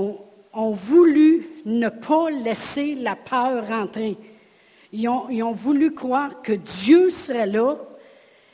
voulu 0.53 1.47
ne 1.65 1.89
pas 1.89 2.29
laisser 2.29 2.95
la 2.95 3.15
peur 3.15 3.67
rentrer. 3.67 4.17
ils 4.91 5.07
ont 5.07 5.51
voulu 5.51 5.93
croire 5.93 6.41
que 6.41 6.53
Dieu 6.53 7.09
serait 7.09 7.45
là 7.45 7.77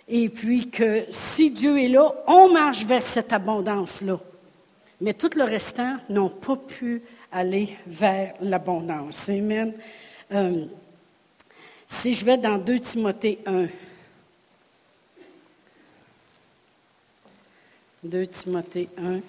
et 0.08 0.28
puis 0.28 0.70
que 0.70 1.06
si 1.10 1.52
Dieu 1.52 1.80
est 1.80 1.88
là, 1.88 2.14
on 2.28 2.52
marche 2.52 2.86
vers 2.86 3.02
cette 3.02 3.32
abondance-là. 3.32 4.20
Mais 5.00 5.14
tout 5.14 5.30
le 5.38 5.44
restant 5.46 5.96
n'ont 6.10 6.30
pas 6.30 6.58
pu 6.58 7.02
aller 7.32 7.70
vers 7.88 8.34
l'abondance. 8.42 9.30
Amen. 9.30 9.74
Euh, 10.34 10.66
si 11.88 12.14
je 12.14 12.26
vais 12.26 12.38
dans 12.38 12.58
2 12.58 12.80
Timothée 12.80 13.40
1, 13.46 13.68
2 18.04 18.28
Timothée 18.28 18.90
1, 18.98 19.20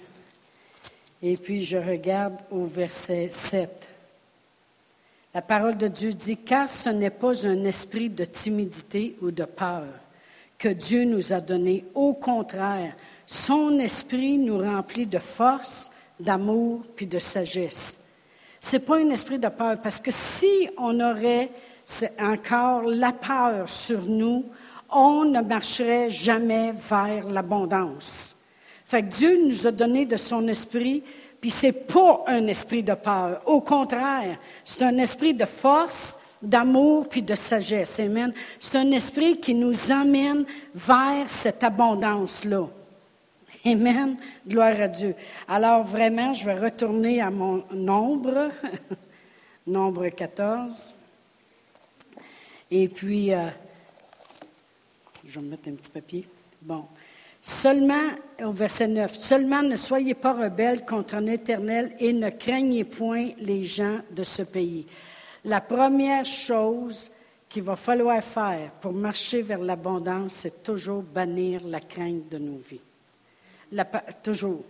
et 1.21 1.37
puis 1.37 1.63
je 1.63 1.77
regarde 1.77 2.37
au 2.49 2.65
verset 2.65 3.29
7. 3.29 3.69
La 5.33 5.41
parole 5.43 5.77
de 5.77 5.87
Dieu 5.87 6.13
dit, 6.13 6.37
car 6.37 6.67
ce 6.67 6.89
n'est 6.89 7.11
pas 7.11 7.45
un 7.45 7.65
esprit 7.65 8.09
de 8.09 8.25
timidité 8.25 9.15
ou 9.21 9.29
de 9.29 9.45
peur 9.45 9.85
que 10.57 10.69
Dieu 10.69 11.03
nous 11.03 11.33
a 11.33 11.39
donné. 11.39 11.85
Au 11.93 12.13
contraire, 12.13 12.95
son 13.27 13.77
esprit 13.79 14.37
nous 14.39 14.57
remplit 14.57 15.05
de 15.05 15.19
force, 15.19 15.91
d'amour 16.19 16.81
puis 16.95 17.05
de 17.05 17.19
sagesse. 17.19 17.99
Ce 18.59 18.77
n'est 18.77 18.83
pas 18.83 18.97
un 18.97 19.09
esprit 19.09 19.37
de 19.37 19.49
peur, 19.49 19.81
parce 19.81 19.99
que 19.99 20.11
si 20.11 20.69
on 20.77 20.99
aurait 20.99 21.51
encore 22.19 22.83
la 22.83 23.11
peur 23.11 23.69
sur 23.69 24.01
nous, 24.01 24.45
on 24.89 25.25
ne 25.25 25.41
marcherait 25.41 26.09
jamais 26.09 26.73
vers 26.89 27.29
l'abondance. 27.29 28.35
Fait 28.93 29.01
que 29.01 29.15
Dieu 29.15 29.43
nous 29.43 29.65
a 29.65 29.71
donné 29.71 30.05
de 30.05 30.17
son 30.17 30.47
esprit, 30.47 31.01
puis 31.41 31.49
c'est 31.49 31.71
pas 31.71 32.23
un 32.27 32.45
esprit 32.45 32.83
de 32.83 32.93
peur. 32.93 33.41
Au 33.47 33.59
contraire, 33.59 34.37
c'est 34.63 34.83
un 34.83 34.95
esprit 34.99 35.33
de 35.33 35.45
force, 35.45 36.19
d'amour 36.39 37.09
puis 37.09 37.23
de 37.23 37.33
sagesse. 37.33 37.99
Amen. 37.99 38.31
C'est 38.59 38.77
un 38.77 38.91
esprit 38.91 39.39
qui 39.39 39.55
nous 39.55 39.91
amène 39.91 40.45
vers 40.75 41.27
cette 41.27 41.63
abondance-là. 41.63 42.67
Amen. 43.65 44.15
Gloire 44.47 44.79
à 44.79 44.87
Dieu. 44.87 45.15
Alors 45.47 45.83
vraiment, 45.83 46.35
je 46.35 46.45
vais 46.45 46.59
retourner 46.59 47.19
à 47.19 47.31
mon 47.31 47.63
nombre, 47.71 48.51
nombre 49.65 50.07
14. 50.09 50.93
Et 52.69 52.87
puis, 52.89 53.33
euh, 53.33 53.41
je 55.25 55.39
vais 55.39 55.45
me 55.45 55.49
mettre 55.49 55.67
un 55.69 55.73
petit 55.73 55.89
papier. 55.89 56.27
Bon. 56.61 56.85
Seulement, 57.45 58.11
au 58.43 58.51
verset 58.51 58.87
9, 58.87 59.17
seulement 59.17 59.61
ne 59.61 59.75
soyez 59.75 60.13
pas 60.13 60.33
rebelles 60.33 60.85
contre 60.85 61.15
un 61.15 61.27
éternel 61.27 61.95
et 61.99 62.13
ne 62.13 62.29
craignez 62.29 62.83
point 62.83 63.31
les 63.39 63.63
gens 63.63 63.99
de 64.11 64.23
ce 64.23 64.43
pays. 64.43 64.85
La 65.45 65.61
première 65.61 66.25
chose 66.25 67.09
qu'il 67.49 67.63
va 67.63 67.75
falloir 67.75 68.23
faire 68.23 68.71
pour 68.81 68.93
marcher 68.93 69.41
vers 69.41 69.59
l'abondance, 69.59 70.33
c'est 70.33 70.63
toujours 70.63 71.03
bannir 71.03 71.61
la 71.65 71.79
crainte 71.79 72.29
de 72.29 72.37
nos 72.37 72.57
vies. 72.57 72.81
toujours. 74.23 74.63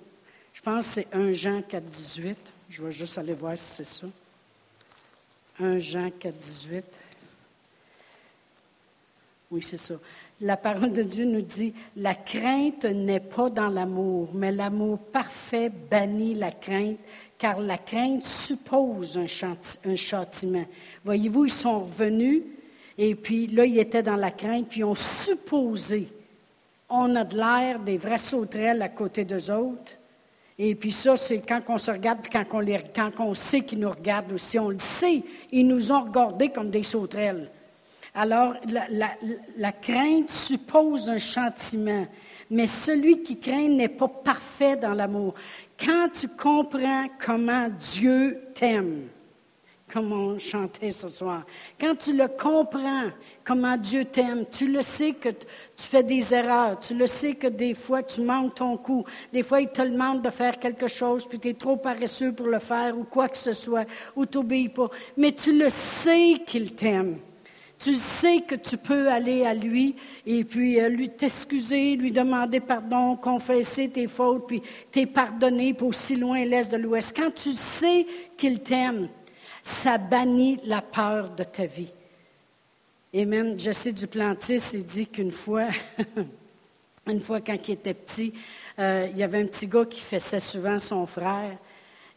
Je 0.54 0.62
pense 0.62 0.86
que 0.86 0.94
c'est 0.94 1.08
1 1.12 1.32
Jean 1.32 1.62
4, 1.62 1.84
18. 1.84 2.38
Je 2.70 2.84
vais 2.84 2.92
juste 2.92 3.18
aller 3.18 3.34
voir 3.34 3.58
si 3.58 3.76
c'est 3.76 3.84
ça. 3.84 4.08
1 5.60 5.80
Jean 5.80 6.12
4, 6.12 6.36
18. 6.36 6.86
Oui, 9.52 9.62
c'est 9.62 9.78
ça. 9.78 9.96
La 10.42 10.58
parole 10.58 10.92
de 10.92 11.04
Dieu 11.04 11.26
nous 11.26 11.42
dit, 11.42 11.74
la 11.96 12.16
crainte 12.16 12.86
n'est 12.86 13.20
pas 13.20 13.50
dans 13.50 13.70
l'amour, 13.70 14.30
mais 14.34 14.52
l'amour 14.52 14.98
parfait 15.00 15.70
bannit 15.70 16.34
la 16.34 16.52
crainte, 16.52 16.98
car 17.38 17.62
la 17.62 17.78
crainte 17.78 18.26
suppose 18.26 19.18
un, 19.18 19.96
châtiment. 19.96 20.66
Voyez-vous, 21.06 21.46
ils 21.46 21.52
sont 21.52 21.82
revenus, 21.82 22.42
et 22.98 23.16
puis 23.16 23.48
là, 23.48 23.66
ils 23.66 23.80
étaient 23.80 24.04
dans 24.04 24.16
la 24.16 24.32
crainte, 24.32 24.68
puis 24.70 24.80
ils 24.82 24.86
ont 24.86 24.96
supposé. 24.96 26.08
On 26.90 27.16
a 27.16 27.24
de 27.24 27.38
l'air 27.38 27.80
des 27.80 27.98
vrais 27.98 28.18
sauterelles 28.18 28.82
à 28.82 28.90
côté 28.90 29.24
d'eux 29.26 29.52
autres. 29.52 29.94
Et 30.60 30.76
puis 30.76 30.92
ça, 30.92 31.16
c'est 31.16 31.40
quand 31.40 31.62
on 31.70 31.78
se 31.78 31.90
regarde, 31.90 32.20
puis 32.22 32.32
quand 32.32 32.46
on, 32.52 32.66
quand 32.94 33.12
on 33.20 33.34
sait 33.34 33.62
qu'ils 33.62 33.80
nous 33.80 33.90
regardent 33.90 34.34
aussi. 34.34 34.60
On 34.60 34.70
le 34.70 34.80
sait, 34.80 35.24
ils 35.52 35.68
nous 35.68 35.92
ont 35.92 36.04
regardés 36.04 36.50
comme 36.50 36.70
des 36.70 36.84
sauterelles. 36.84 37.50
Alors, 38.16 38.54
la, 39.58 39.72
crainte 39.72 40.30
suppose 40.30 41.10
un 41.10 41.18
châtiment. 41.18 42.06
Mais 42.52 42.68
celui 42.68 43.24
qui 43.24 43.40
craint 43.40 43.70
n'est 43.70 43.90
pas 43.90 44.08
parfait 44.08 44.76
dans 44.76 44.94
l'amour. 44.94 45.34
Quand 45.80 46.10
tu 46.14 46.28
comprends 46.28 47.08
comment 47.24 47.70
Dieu 47.70 48.40
t'aime, 48.54 49.08
comme 49.92 50.12
on 50.12 50.38
chantait 50.38 50.92
ce 50.92 51.10
soir, 51.10 51.44
quand 51.80 51.96
tu 51.96 52.16
le 52.16 52.28
comprends, 52.28 53.10
comment 53.44 53.78
Dieu 53.78 54.06
t'aime, 54.06 54.46
tu 54.52 54.72
le 54.72 54.84
sais 54.84 55.14
que 55.14 55.30
tu 55.30 55.48
fais 55.78 56.04
des 56.04 56.34
erreurs, 56.36 56.80
tu 56.80 56.94
le 56.94 57.08
sais 57.08 57.34
que 57.34 57.48
des 57.48 57.74
fois 57.74 58.04
tu 58.04 58.22
manques 58.22 58.56
ton 58.56 58.78
coup, 58.78 59.04
des 59.32 59.42
fois 59.42 59.62
il 59.62 59.70
te 59.70 59.82
demande 59.82 60.22
de 60.22 60.30
faire 60.30 60.60
quelque 60.60 60.88
chose, 60.88 61.26
puis 61.28 61.40
tu 61.40 61.50
es 61.50 61.54
trop 61.56 61.78
paresseux 61.78 62.32
pour 62.32 62.48
le 62.48 62.60
faire 62.60 62.96
ou 62.98 63.06
quoi 63.06 63.28
que 63.28 63.38
ce 63.38 63.54
soit, 63.54 63.88
ou 64.16 64.26
tu 64.26 64.38
n'obéis 64.38 64.70
pas, 64.70 64.90
mais 65.18 65.32
tu 65.32 65.58
le 65.58 65.70
sais 65.70 66.36
qu'il 66.46 66.76
t'aime. 66.76 67.18
Tu 67.84 67.96
sais 67.96 68.40
que 68.40 68.56
tu 68.56 68.78
peux 68.78 69.10
aller 69.10 69.46
à 69.46 69.54
lui 69.54 69.96
et 70.26 70.46
puis 70.46 70.80
euh, 70.80 70.88
lui 70.88 71.10
t'excuser, 71.10 71.98
lui 71.98 72.14
demander 72.14 72.62
pardon, 72.62 73.18
confesser 73.18 73.90
tes 73.90 74.08
fautes, 74.08 74.48
puis 74.48 74.62
t'es 74.90 75.06
pardonné 75.06 75.74
pour 75.74 75.90
aussi 75.90 76.16
loin 76.16 76.46
l'Est 76.46 76.72
de 76.72 76.78
l'Ouest. 76.78 77.14
Quand 77.14 77.32
tu 77.32 77.52
sais 77.52 78.06
qu'il 78.38 78.62
t'aime, 78.62 79.10
ça 79.62 79.98
bannit 79.98 80.62
la 80.64 80.82
peur 80.82 81.32
de 81.32 81.44
ta 81.44 81.66
vie. 81.66 81.92
Et 83.12 83.26
même 83.26 83.60
Jesse 83.60 83.94
Duplantis, 83.94 84.62
il 84.74 84.86
dit 84.86 85.08
qu'une 85.08 85.32
fois, 85.32 85.68
une 87.08 87.20
fois 87.20 87.42
quand 87.42 87.58
il 87.68 87.74
était 87.74 87.94
petit, 87.94 88.34
euh, 88.80 89.10
il 89.12 89.18
y 89.18 89.24
avait 89.24 89.42
un 89.42 89.46
petit 89.46 89.68
gars 89.68 89.86
qui 89.86 90.00
faisait 90.00 90.40
souvent 90.40 90.80
son 90.80 91.06
frère. 91.06 91.58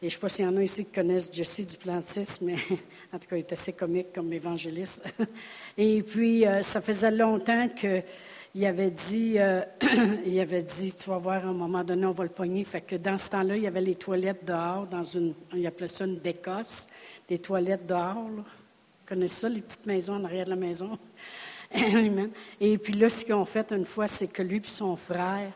Et 0.02 0.10
je 0.10 0.14
ne 0.14 0.18
sais 0.18 0.18
pas 0.18 0.28
s'il 0.28 0.44
y 0.44 0.48
en 0.48 0.56
a 0.58 0.62
ici 0.62 0.84
qui 0.84 0.92
connaissent 0.92 1.30
Jesse 1.32 1.66
Duplantis, 1.66 2.38
mais 2.42 2.56
en 3.12 3.18
tout 3.18 3.28
cas, 3.30 3.36
il 3.36 3.38
est 3.38 3.52
assez 3.52 3.72
comique 3.72 4.12
comme 4.12 4.30
évangéliste. 4.30 5.02
Et 5.78 6.02
puis, 6.02 6.46
euh, 6.46 6.60
ça 6.60 6.82
faisait 6.82 7.10
longtemps 7.10 7.66
qu'il 7.70 8.66
avait 8.66 8.90
dit, 8.90 9.36
euh, 9.38 9.62
il 10.26 10.38
avait 10.38 10.62
dit, 10.62 10.94
tu 10.94 11.08
vas 11.08 11.16
voir, 11.16 11.46
à 11.46 11.48
un 11.48 11.54
moment 11.54 11.82
donné, 11.82 12.04
on 12.04 12.12
va 12.12 12.24
le 12.24 12.30
pogner. 12.30 12.62
Fait 12.64 12.82
que 12.82 12.96
dans 12.96 13.16
ce 13.16 13.30
temps-là, 13.30 13.56
il 13.56 13.62
y 13.62 13.66
avait 13.66 13.80
les 13.80 13.94
toilettes 13.94 14.44
dehors, 14.44 14.86
dans 14.86 15.02
une, 15.02 15.32
il 15.54 15.66
appelait 15.66 15.88
ça 15.88 16.04
une 16.04 16.18
bécosse, 16.18 16.86
des 17.26 17.38
toilettes 17.38 17.86
dehors. 17.86 18.28
Vous 18.28 18.44
connaissez 19.06 19.40
ça, 19.40 19.48
les 19.48 19.62
petites 19.62 19.86
maisons 19.86 20.16
en 20.16 20.24
arrière 20.24 20.44
de 20.44 20.50
la 20.50 20.56
maison? 20.56 20.98
Et 22.60 22.76
puis 22.76 22.92
là, 22.92 23.08
ce 23.08 23.24
qu'ils 23.24 23.34
ont 23.34 23.46
fait 23.46 23.72
une 23.72 23.86
fois, 23.86 24.08
c'est 24.08 24.28
que 24.28 24.42
lui 24.42 24.58
et 24.58 24.62
son 24.66 24.94
frère, 24.94 25.52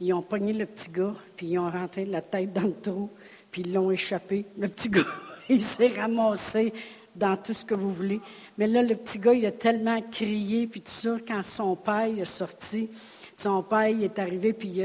ils 0.00 0.12
ont 0.12 0.22
pogné 0.22 0.52
le 0.52 0.66
petit 0.66 0.90
gars, 0.90 1.14
puis 1.36 1.46
ils 1.46 1.58
ont 1.58 1.70
rentré 1.70 2.04
la 2.04 2.22
tête 2.22 2.52
dans 2.52 2.62
le 2.62 2.74
trou, 2.74 3.10
puis 3.52 3.62
ils 3.62 3.72
l'ont 3.72 3.92
échappé. 3.92 4.44
Le 4.58 4.66
petit 4.66 4.88
gars 4.88 5.06
il 5.48 5.62
s'est 5.62 5.88
ramassé 5.88 6.72
dans 7.14 7.36
tout 7.36 7.52
ce 7.52 7.64
que 7.64 7.74
vous 7.74 7.92
voulez. 7.92 8.20
Mais 8.58 8.66
là, 8.66 8.82
le 8.82 8.94
petit 8.94 9.18
gars, 9.18 9.34
il 9.34 9.44
a 9.46 9.52
tellement 9.52 10.00
crié, 10.10 10.66
puis 10.66 10.80
tout 10.80 10.90
ça, 10.90 11.16
quand 11.26 11.42
son 11.42 11.76
père 11.76 12.18
est 12.18 12.24
sorti, 12.24 12.88
son 13.36 13.62
père 13.62 13.88
est 14.02 14.18
arrivé, 14.18 14.52
puis 14.52 14.82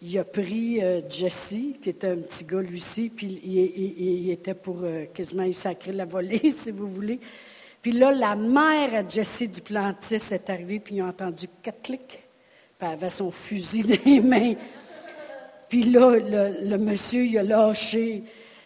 il 0.00 0.18
a, 0.18 0.24
pris 0.24 0.82
euh, 0.82 1.00
Jesse, 1.08 1.56
qui 1.82 1.90
était 1.90 2.08
un 2.08 2.16
petit 2.16 2.44
gars 2.44 2.60
lui 2.60 2.78
aussi, 2.78 3.08
puis 3.08 3.40
il, 3.44 4.30
était 4.30 4.54
pour 4.54 4.80
euh, 4.82 5.06
quasiment 5.12 5.44
il 5.44 5.54
sacré 5.54 5.92
la 5.92 6.04
volée, 6.04 6.50
si 6.56 6.70
vous 6.70 6.86
voulez. 6.86 7.18
Puis 7.80 7.92
là, 7.92 8.12
la 8.12 8.36
mère 8.36 8.94
à 8.94 9.08
Jesse 9.08 9.50
Duplantis 9.50 10.14
est 10.14 10.50
arrivée, 10.50 10.78
puis 10.78 10.96
il 10.96 11.00
a 11.00 11.06
entendu 11.06 11.46
quatre 11.62 11.82
clics, 11.82 12.22
puis 12.78 12.88
elle 12.88 12.88
avait 12.88 13.10
son 13.10 13.32
fusil 13.32 13.82
dans 13.84 14.04
les 14.04 14.20
mains. 14.20 14.54
Puis 15.72 15.84
là, 15.84 16.10
le, 16.18 16.76
monsieur, 16.76 17.24
il 17.24 17.38
a 17.38 17.42
lâché, 17.42 18.22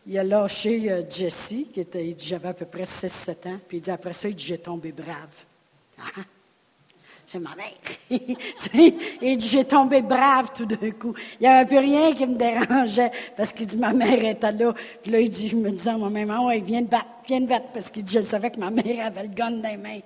il 0.09 0.19
a 0.19 0.25
lâché 0.25 0.91
euh, 0.91 1.03
Jesse, 1.09 1.55
qui 1.73 1.79
était, 1.79 2.17
j'avais 2.19 2.49
à 2.49 2.53
peu 2.53 2.65
près 2.65 2.83
6-7 2.83 3.31
ans, 3.49 3.61
puis 3.69 3.77
il 3.77 3.81
dit, 3.81 3.93
après 3.93 4.13
ça, 4.13 4.29
il 4.29 4.35
dit, 4.35 4.45
j'ai 4.45 4.59
tombé 4.59 4.91
brave. 4.91 5.31
Ah, 6.01 6.23
c'est 7.25 7.39
ma 7.39 7.55
mère. 7.55 8.11
et 9.23 9.39
j'ai 9.39 9.65
tombé 9.65 10.01
brave 10.01 10.51
tout 10.53 10.67
d'un 10.67 10.91
coup. 10.91 11.15
Il 11.39 11.43
n'y 11.43 11.47
avait 11.47 11.69
plus 11.69 11.79
rien 11.79 12.13
qui 12.13 12.27
me 12.27 12.35
dérangeait 12.35 13.13
parce 13.37 13.53
qu'il 13.53 13.69
dit 13.69 13.77
ma 13.77 13.93
mère 13.93 14.25
était 14.25 14.51
là. 14.51 14.75
Puis 15.01 15.13
là, 15.13 15.21
il 15.21 15.31
dit, 15.31 15.47
je 15.47 15.55
me 15.55 15.71
disais 15.71 15.91
à 15.91 15.97
moi-même, 15.97 16.33
ah 16.33 16.43
ouais, 16.43 16.59
viens 16.59 16.83
de 16.83 16.89
battre, 16.89 17.07
viens 17.29 17.41
battre, 17.43 17.67
parce 17.73 17.89
qu'il 17.89 18.05
je 18.05 18.21
savais 18.21 18.51
que 18.51 18.59
ma 18.59 18.71
mère 18.71 19.07
avait 19.07 19.23
le 19.23 19.29
gun 19.29 19.53
dans 19.53 19.71
les 19.71 19.77
mains. 19.77 20.01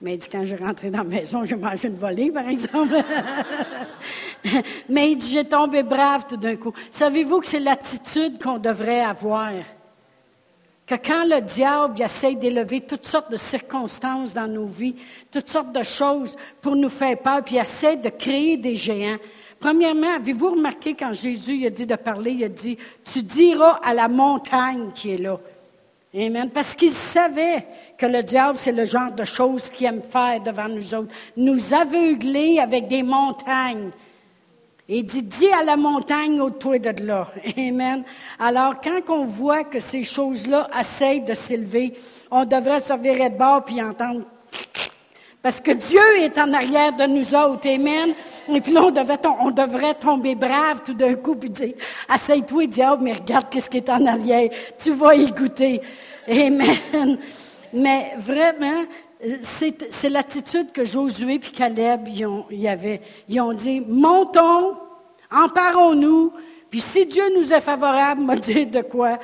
Mais 0.00 0.14
il 0.14 0.18
dit, 0.18 0.28
quand 0.30 0.44
je 0.44 0.56
rentrais 0.56 0.90
dans 0.90 0.98
la 0.98 1.04
maison, 1.04 1.44
je 1.44 1.54
mangeais 1.54 1.88
une 1.88 1.96
volée, 1.96 2.30
par 2.30 2.46
exemple. 2.48 2.94
Mais 4.88 5.12
il 5.12 5.16
dit, 5.16 5.30
j'ai 5.30 5.44
tombé 5.44 5.82
brave 5.82 6.26
tout 6.28 6.36
d'un 6.36 6.56
coup. 6.56 6.72
Savez-vous 6.90 7.40
que 7.40 7.48
c'est 7.48 7.60
l'attitude 7.60 8.42
qu'on 8.42 8.58
devrait 8.58 9.00
avoir? 9.00 9.52
que 10.86 10.94
quand 10.94 11.24
le 11.24 11.40
diable 11.40 12.00
essaie 12.00 12.36
d'élever 12.36 12.80
toutes 12.80 13.06
sortes 13.06 13.30
de 13.30 13.36
circonstances 13.36 14.32
dans 14.32 14.46
nos 14.46 14.66
vies, 14.66 14.94
toutes 15.32 15.48
sortes 15.48 15.72
de 15.72 15.82
choses 15.82 16.36
pour 16.62 16.76
nous 16.76 16.88
faire 16.88 17.18
peur, 17.18 17.42
puis 17.44 17.56
essaie 17.56 17.96
de 17.96 18.08
créer 18.08 18.56
des 18.56 18.76
géants. 18.76 19.18
Premièrement, 19.58 20.14
avez-vous 20.14 20.50
remarqué 20.50 20.94
quand 20.94 21.12
Jésus 21.12 21.66
a 21.66 21.70
dit 21.70 21.86
de 21.86 21.96
parler, 21.96 22.32
il 22.32 22.44
a 22.44 22.48
dit, 22.48 22.78
tu 23.12 23.22
diras 23.22 23.80
à 23.82 23.94
la 23.94 24.06
montagne 24.06 24.92
qui 24.94 25.10
est 25.14 25.18
là. 25.18 25.40
Amen. 26.14 26.50
Parce 26.50 26.74
qu'il 26.74 26.92
savait 26.92 27.66
que 27.98 28.06
le 28.06 28.22
diable, 28.22 28.58
c'est 28.58 28.72
le 28.72 28.84
genre 28.84 29.12
de 29.12 29.24
choses 29.24 29.70
qu'il 29.70 29.86
aime 29.86 30.02
faire 30.02 30.40
devant 30.40 30.68
nous 30.68 30.94
autres. 30.94 31.12
Nous 31.36 31.74
aveugler 31.74 32.58
avec 32.58 32.88
des 32.88 33.02
montagnes. 33.02 33.90
Et 34.88 35.02
dit, 35.02 35.22
dis 35.22 35.50
à 35.52 35.64
la 35.64 35.76
montagne 35.76 36.40
au 36.40 36.50
toit 36.50 36.78
de 36.78 37.04
là. 37.04 37.28
Amen. 37.56 38.04
Alors, 38.38 38.80
quand 38.80 39.00
on 39.08 39.24
voit 39.24 39.64
que 39.64 39.80
ces 39.80 40.04
choses-là 40.04 40.68
essayent 40.78 41.22
de 41.22 41.34
s'élever, 41.34 41.94
on 42.30 42.44
devrait 42.44 42.80
se 42.80 42.94
virer 42.94 43.30
de 43.30 43.36
bord 43.36 43.64
puis 43.64 43.82
entendre 43.82 44.22
parce 45.46 45.60
que 45.60 45.70
Dieu 45.70 46.00
est 46.22 46.36
en 46.38 46.52
arrière 46.52 46.92
de 46.92 47.04
nous 47.04 47.32
autres. 47.32 47.68
Amen. 47.68 48.14
Et 48.48 48.60
puis 48.60 48.72
là, 48.72 48.82
on, 48.82 48.90
devrait, 48.90 49.20
on 49.38 49.52
devrait 49.52 49.94
tomber 49.94 50.34
brave 50.34 50.80
tout 50.84 50.92
d'un 50.92 51.14
coup 51.14 51.36
puis 51.36 51.50
dire, 51.50 51.74
asseye-toi, 52.08 52.66
diable, 52.66 53.04
mais 53.04 53.12
regarde 53.12 53.46
qu'est-ce 53.48 53.70
qui 53.70 53.76
est 53.76 53.88
en 53.88 54.04
arrière. 54.06 54.50
Tu 54.76 54.90
vas 54.90 55.14
y 55.14 55.30
goûter. 55.30 55.80
Amen. 56.28 57.18
Mais 57.72 58.14
vraiment, 58.18 58.84
c'est 59.42 60.08
l'attitude 60.08 60.72
que 60.72 60.84
Josué 60.84 61.34
et 61.34 61.40
Caleb 61.40 62.08
y, 62.08 62.24
ont, 62.26 62.46
y 62.50 62.68
avaient. 62.68 63.00
Ils 63.28 63.40
ont 63.40 63.52
dit, 63.52 63.80
montons, 63.80 64.76
emparons-nous, 65.30 66.32
puis 66.70 66.80
si 66.80 67.06
Dieu 67.06 67.24
nous 67.36 67.52
est 67.52 67.60
favorable, 67.60 68.22
m'a 68.22 68.36
dit 68.36 68.66
de 68.66 68.82
quoi 68.82 69.18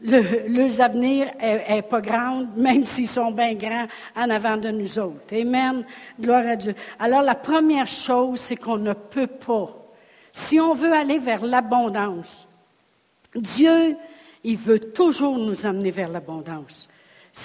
le, 0.00 0.48
leurs 0.48 0.80
avenir 0.80 1.30
est, 1.40 1.82
pas 1.82 2.00
grand, 2.00 2.44
même 2.56 2.84
s'ils 2.84 3.08
sont 3.08 3.30
bien 3.30 3.54
grands 3.54 3.86
en 4.16 4.30
avant 4.30 4.56
de 4.56 4.70
nous 4.70 4.98
autres. 4.98 5.34
Amen. 5.34 5.84
Gloire 6.20 6.46
à 6.46 6.56
Dieu. 6.56 6.74
Alors 6.98 7.22
la 7.22 7.34
première 7.34 7.86
chose, 7.86 8.40
c'est 8.40 8.56
qu'on 8.56 8.76
ne 8.76 8.92
peut 8.92 9.26
pas. 9.26 9.68
Si 10.32 10.60
on 10.60 10.74
veut 10.74 10.92
aller 10.92 11.18
vers 11.18 11.44
l'abondance, 11.44 12.46
Dieu, 13.34 13.96
il 14.42 14.56
veut 14.56 14.80
toujours 14.80 15.38
nous 15.38 15.64
amener 15.64 15.90
vers 15.90 16.08
l'abondance. 16.08 16.88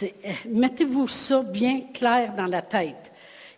Eh, 0.01 0.13
mettez-vous 0.47 1.07
ça 1.07 1.41
bien 1.41 1.81
clair 1.93 2.33
dans 2.35 2.45
la 2.45 2.61
tête. 2.61 3.11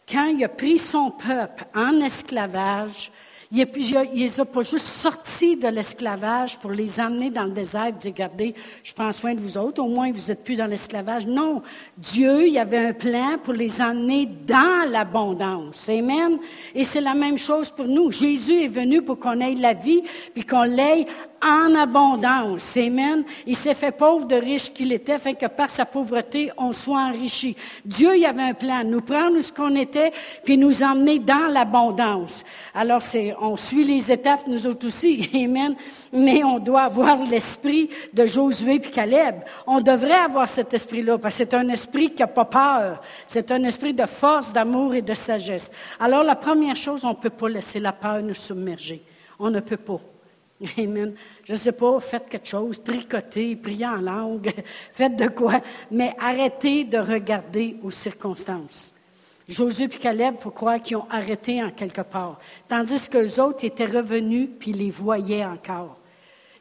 Quand 0.09 0.25
il 0.25 0.43
a 0.43 0.49
pris 0.49 0.77
son 0.77 1.11
peuple 1.11 1.65
en 1.75 1.99
esclavage, 2.01 3.11
il 3.53 3.59
ne 3.59 4.15
les 4.15 4.39
a 4.39 4.45
pas 4.45 4.61
juste 4.61 4.85
sortis 4.85 5.57
de 5.57 5.67
l'esclavage 5.67 6.57
pour 6.57 6.71
les 6.71 7.01
amener 7.01 7.29
dans 7.29 7.43
le 7.43 7.51
désert 7.51 7.87
et 7.87 7.91
dire, 7.91 8.13
regardez, 8.13 8.55
je 8.81 8.93
prends 8.93 9.11
soin 9.11 9.33
de 9.33 9.41
vous 9.41 9.57
autres, 9.57 9.83
au 9.83 9.89
moins 9.89 10.09
vous 10.09 10.27
n'êtes 10.29 10.43
plus 10.45 10.55
dans 10.55 10.67
l'esclavage. 10.67 11.27
Non, 11.27 11.61
Dieu, 11.97 12.47
il 12.47 12.53
y 12.53 12.59
avait 12.59 12.77
un 12.77 12.93
plan 12.93 13.37
pour 13.43 13.53
les 13.53 13.81
emmener 13.81 14.25
dans 14.25 14.89
l'abondance. 14.89 15.89
Amen. 15.89 16.39
Et 16.73 16.85
c'est 16.85 17.01
la 17.01 17.13
même 17.13 17.37
chose 17.37 17.71
pour 17.71 17.87
nous. 17.87 18.09
Jésus 18.09 18.63
est 18.63 18.69
venu 18.69 19.01
pour 19.01 19.19
qu'on 19.19 19.41
ait 19.41 19.55
la 19.55 19.73
vie, 19.73 20.03
puis 20.33 20.45
qu'on 20.45 20.63
l'ait 20.63 21.05
en 21.41 21.75
abondance. 21.75 22.77
Amen. 22.77 23.23
Il 23.45 23.55
s'est 23.55 23.73
fait 23.73 23.91
pauvre 23.91 24.25
de 24.25 24.35
riche 24.35 24.71
qu'il 24.71 24.93
était, 24.93 25.13
afin 25.13 25.33
que 25.33 25.47
par 25.47 25.69
sa 25.69 25.85
pauvreté, 25.85 26.51
on 26.57 26.71
soit 26.71 27.01
enrichi. 27.01 27.55
Dieu, 27.83 28.15
il 28.17 28.25
avait 28.25 28.43
un 28.43 28.53
plan, 28.53 28.83
nous 28.83 29.01
prendre 29.01 29.41
ce 29.41 29.51
qu'on 29.51 29.75
était, 29.75 30.11
puis 30.43 30.57
nous 30.57 30.83
emmener 30.83 31.19
dans 31.19 31.51
l'abondance. 31.51 32.43
Alors, 32.73 33.01
on 33.41 33.57
suit 33.57 33.83
les 33.83 34.11
étapes, 34.11 34.47
nous 34.47 34.67
autres 34.67 34.87
aussi. 34.87 35.29
Amen. 35.33 35.75
Mais 36.13 36.43
on 36.43 36.59
doit 36.59 36.83
avoir 36.83 37.17
l'esprit 37.25 37.89
de 38.13 38.25
Josué 38.25 38.79
puis 38.79 38.91
Caleb. 38.91 39.35
On 39.65 39.81
devrait 39.81 40.11
avoir 40.13 40.47
cet 40.47 40.73
esprit-là, 40.73 41.17
parce 41.17 41.35
que 41.35 41.39
c'est 41.39 41.53
un 41.53 41.69
esprit 41.69 42.11
qui 42.11 42.21
n'a 42.21 42.27
pas 42.27 42.45
peur. 42.45 43.01
C'est 43.27 43.51
un 43.51 43.63
esprit 43.63 43.93
de 43.93 44.05
force, 44.05 44.53
d'amour 44.53 44.93
et 44.93 45.01
de 45.01 45.13
sagesse. 45.13 45.71
Alors, 45.99 46.23
la 46.23 46.35
première 46.35 46.75
chose, 46.75 47.03
on 47.05 47.09
ne 47.09 47.15
peut 47.15 47.29
pas 47.29 47.49
laisser 47.49 47.79
la 47.79 47.93
peur 47.93 48.21
nous 48.21 48.33
submerger. 48.33 49.03
On 49.39 49.49
ne 49.49 49.59
peut 49.59 49.77
pas. 49.77 49.99
Amen. 50.77 51.15
Je 51.43 51.53
ne 51.53 51.57
sais 51.57 51.71
pas, 51.71 51.99
faites 51.99 52.29
quelque 52.29 52.47
chose, 52.47 52.83
tricotez, 52.83 53.55
priez 53.55 53.87
en 53.87 54.01
langue, 54.01 54.53
faites 54.93 55.15
de 55.15 55.27
quoi, 55.27 55.61
mais 55.89 56.13
arrêtez 56.19 56.83
de 56.83 56.97
regarder 56.97 57.77
aux 57.83 57.91
circonstances. 57.91 58.93
Josué 59.47 59.85
et 59.85 59.89
Caleb, 59.89 60.35
il 60.37 60.41
faut 60.41 60.51
croire 60.51 60.81
qu'ils 60.81 60.97
ont 60.97 61.07
arrêté 61.09 61.61
en 61.61 61.71
quelque 61.71 62.01
part, 62.01 62.39
tandis 62.67 63.09
que 63.09 63.17
les 63.17 63.39
autres 63.39 63.65
étaient 63.65 63.85
revenus 63.85 64.49
puis 64.59 64.71
les 64.71 64.91
voyaient 64.91 65.45
encore. 65.45 65.97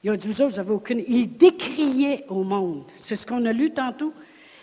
Ils 0.03 0.11
ont 0.11 0.17
dit, 0.17 0.29
vous 0.29 0.43
autres, 0.43 0.53
vous 0.53 0.57
n'avez 0.57 0.73
aucune... 0.73 1.05
Ils 1.07 1.31
décriaient 1.31 2.25
au 2.29 2.43
monde. 2.43 2.85
C'est 2.97 3.17
ce 3.17 3.27
qu'on 3.27 3.45
a 3.45 3.53
lu 3.53 3.71
tantôt. 3.71 4.15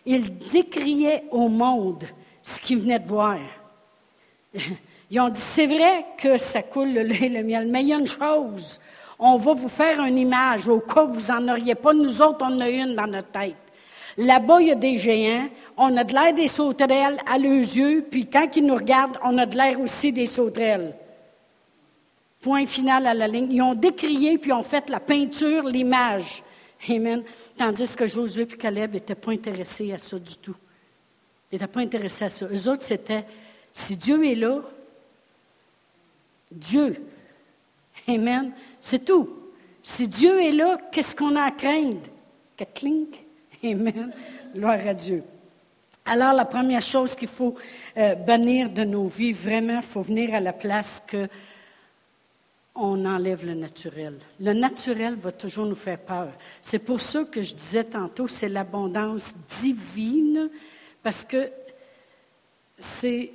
Ils 0.04 0.36
décriaient 0.36 1.26
au 1.30 1.48
monde 1.48 2.06
ce 2.42 2.60
qu'ils 2.60 2.80
venaient 2.80 3.00
de 3.00 3.08
voir. 3.08 3.38
Ils 5.10 5.20
ont 5.22 5.30
dit, 5.30 5.40
c'est 5.40 5.68
vrai 5.68 6.06
que 6.18 6.38
ça 6.38 6.64
coule 6.64 6.92
le 6.92 7.04
lait 7.04 7.28
et 7.28 7.30
le 7.30 7.44
miel, 7.44 7.68
mais 7.70 7.82
il 7.82 7.90
y 7.90 7.94
a 7.94 7.98
une 7.98 8.08
chose 8.08 8.80
on 9.20 9.38
va 9.38 9.54
vous 9.54 9.70
faire 9.70 10.00
une 10.02 10.18
image 10.18 10.68
au 10.68 10.80
cas 10.80 11.04
où 11.04 11.14
vous 11.14 11.32
n'en 11.32 11.54
auriez 11.54 11.76
pas. 11.76 11.94
Nous 11.94 12.22
autres, 12.22 12.40
on 12.42 12.54
en 12.54 12.60
a 12.60 12.70
une 12.70 12.96
dans 12.96 13.08
notre 13.08 13.32
tête. 13.32 13.56
Là-bas, 14.18 14.62
il 14.62 14.68
y 14.68 14.72
a 14.72 14.76
des 14.76 14.98
géants. 14.98 15.48
On 15.76 15.96
a 15.96 16.04
de 16.04 16.14
l'air 16.14 16.34
des 16.34 16.48
sauterelles 16.48 17.18
à 17.26 17.38
leurs 17.38 17.62
yeux, 17.62 18.06
puis 18.10 18.28
quand 18.28 18.48
ils 18.56 18.66
nous 18.66 18.76
regardent, 18.76 19.18
on 19.24 19.38
a 19.38 19.46
de 19.46 19.56
l'air 19.56 19.80
aussi 19.80 20.12
des 20.12 20.26
sauterelles. 20.26 20.96
Point 22.42 22.66
final 22.66 23.08
à 23.08 23.14
la 23.14 23.28
ligne. 23.28 23.52
Ils 23.52 23.62
ont 23.62 23.76
décrié, 23.76 24.38
puis 24.38 24.52
ont 24.54 24.64
fait 24.64 24.90
la 24.90 25.00
peinture, 25.00 25.64
l'image. 25.64 26.44
Amen. 26.90 27.24
Tandis 27.58 27.96
que 27.96 28.06
Josué 28.06 28.44
et 28.44 28.48
Caleb 28.48 28.94
n'étaient 28.94 29.16
pas 29.16 29.32
intéressés 29.32 29.92
à 29.94 29.98
ça 29.98 30.18
du 30.18 30.36
tout. 30.38 30.56
Ils 31.52 31.56
n'étaient 31.56 31.68
pas 31.68 31.82
intéressés 31.82 32.26
à 32.26 32.30
ça. 32.30 32.48
Eux 32.52 32.70
autres, 32.70 32.84
c'était, 32.84 33.26
si 33.74 33.98
Dieu 33.98 34.24
est 34.26 34.36
là, 34.36 34.62
Dieu. 36.52 37.04
Amen. 38.08 38.52
C'est 38.80 39.06
tout. 39.06 39.30
Si 39.84 40.08
Dieu 40.08 40.42
est 40.42 40.52
là, 40.52 40.78
qu'est-ce 40.92 41.16
qu'on 41.16 41.36
a 41.36 41.44
à 41.44 41.52
craindre? 41.52 42.02
Que 42.56 42.64
clink. 42.64 43.24
Amen. 43.64 44.14
Gloire 44.54 44.86
à 44.86 44.94
Dieu. 44.94 45.24
Alors, 46.06 46.34
la 46.34 46.46
première 46.46 46.82
chose 46.82 47.16
qu'il 47.16 47.28
faut 47.28 47.56
euh, 47.98 48.16
bannir 48.16 48.70
de 48.70 48.84
nos 48.84 49.08
vies, 49.08 49.34
vraiment, 49.34 49.78
il 49.78 49.88
faut 49.88 50.02
venir 50.02 50.34
à 50.34 50.40
la 50.40 50.54
place 50.54 51.02
que 51.06 51.28
on 52.76 53.06
enlève 53.06 53.44
le 53.44 53.56
naturel. 53.56 54.20
Le 54.40 54.54
naturel 54.54 55.16
va 55.16 55.32
toujours 55.32 55.66
nous 55.66 55.76
faire 55.76 56.00
peur. 56.00 56.30
C'est 56.62 56.80
pour 56.80 57.02
ça 57.02 57.24
que 57.24 57.42
je 57.42 57.56
disais 57.56 57.84
tantôt, 57.84 58.28
c'est 58.28 58.48
l'abondance 58.48 59.34
divine, 59.60 60.50
parce 61.02 61.26
que 61.26 61.50
c'est 62.78 63.32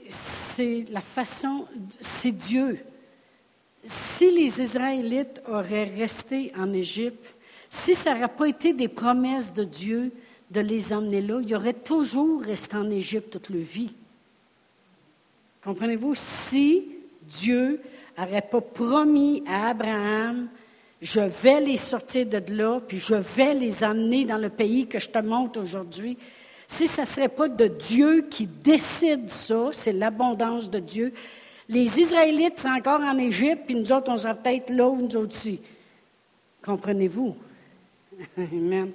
la 0.90 1.00
façon, 1.00 1.66
c'est 2.00 2.30
Dieu 2.30 2.78
si 3.84 4.30
les 4.30 4.60
Israélites 4.60 5.40
auraient 5.48 5.84
resté 5.84 6.52
en 6.56 6.72
Égypte, 6.72 7.24
si 7.68 7.94
ça 7.94 8.14
n'aurait 8.14 8.28
pas 8.28 8.48
été 8.48 8.72
des 8.72 8.88
promesses 8.88 9.52
de 9.52 9.64
Dieu 9.64 10.12
de 10.50 10.60
les 10.60 10.92
emmener 10.92 11.22
là, 11.22 11.40
ils 11.40 11.54
auraient 11.54 11.72
toujours 11.72 12.42
resté 12.42 12.76
en 12.76 12.90
Égypte 12.90 13.30
toute 13.30 13.48
leur 13.48 13.62
vie. 13.62 13.92
Comprenez-vous? 15.64 16.14
Si 16.14 16.84
Dieu 17.22 17.80
n'aurait 18.18 18.42
pas 18.42 18.60
promis 18.60 19.42
à 19.46 19.70
Abraham, 19.70 20.48
je 21.00 21.20
vais 21.20 21.60
les 21.60 21.76
sortir 21.76 22.26
de 22.26 22.40
là, 22.52 22.80
puis 22.86 22.98
je 22.98 23.14
vais 23.14 23.54
les 23.54 23.82
emmener 23.82 24.24
dans 24.24 24.38
le 24.38 24.50
pays 24.50 24.86
que 24.86 25.00
je 25.00 25.08
te 25.08 25.18
montre 25.18 25.60
aujourd'hui. 25.60 26.16
Si 26.66 26.86
ce 26.86 27.00
ne 27.00 27.06
serait 27.06 27.28
pas 27.28 27.48
de 27.48 27.66
Dieu 27.66 28.26
qui 28.30 28.46
décide 28.46 29.28
ça, 29.28 29.70
c'est 29.72 29.92
l'abondance 29.92 30.70
de 30.70 30.78
Dieu, 30.78 31.12
les 31.72 31.98
Israélites 31.98 32.60
sont 32.60 32.68
encore 32.68 33.00
en 33.00 33.16
Égypte, 33.18 33.62
puis 33.66 33.74
nous 33.74 33.90
autres, 33.90 34.10
on 34.10 34.18
sera 34.18 34.34
peut-être 34.34 34.70
là 34.70 34.88
où 34.88 34.96
nous 34.96 35.16
autres 35.16 35.34
aussi. 35.34 35.60
Comprenez-vous? 36.62 37.34
Amen. 38.36 38.92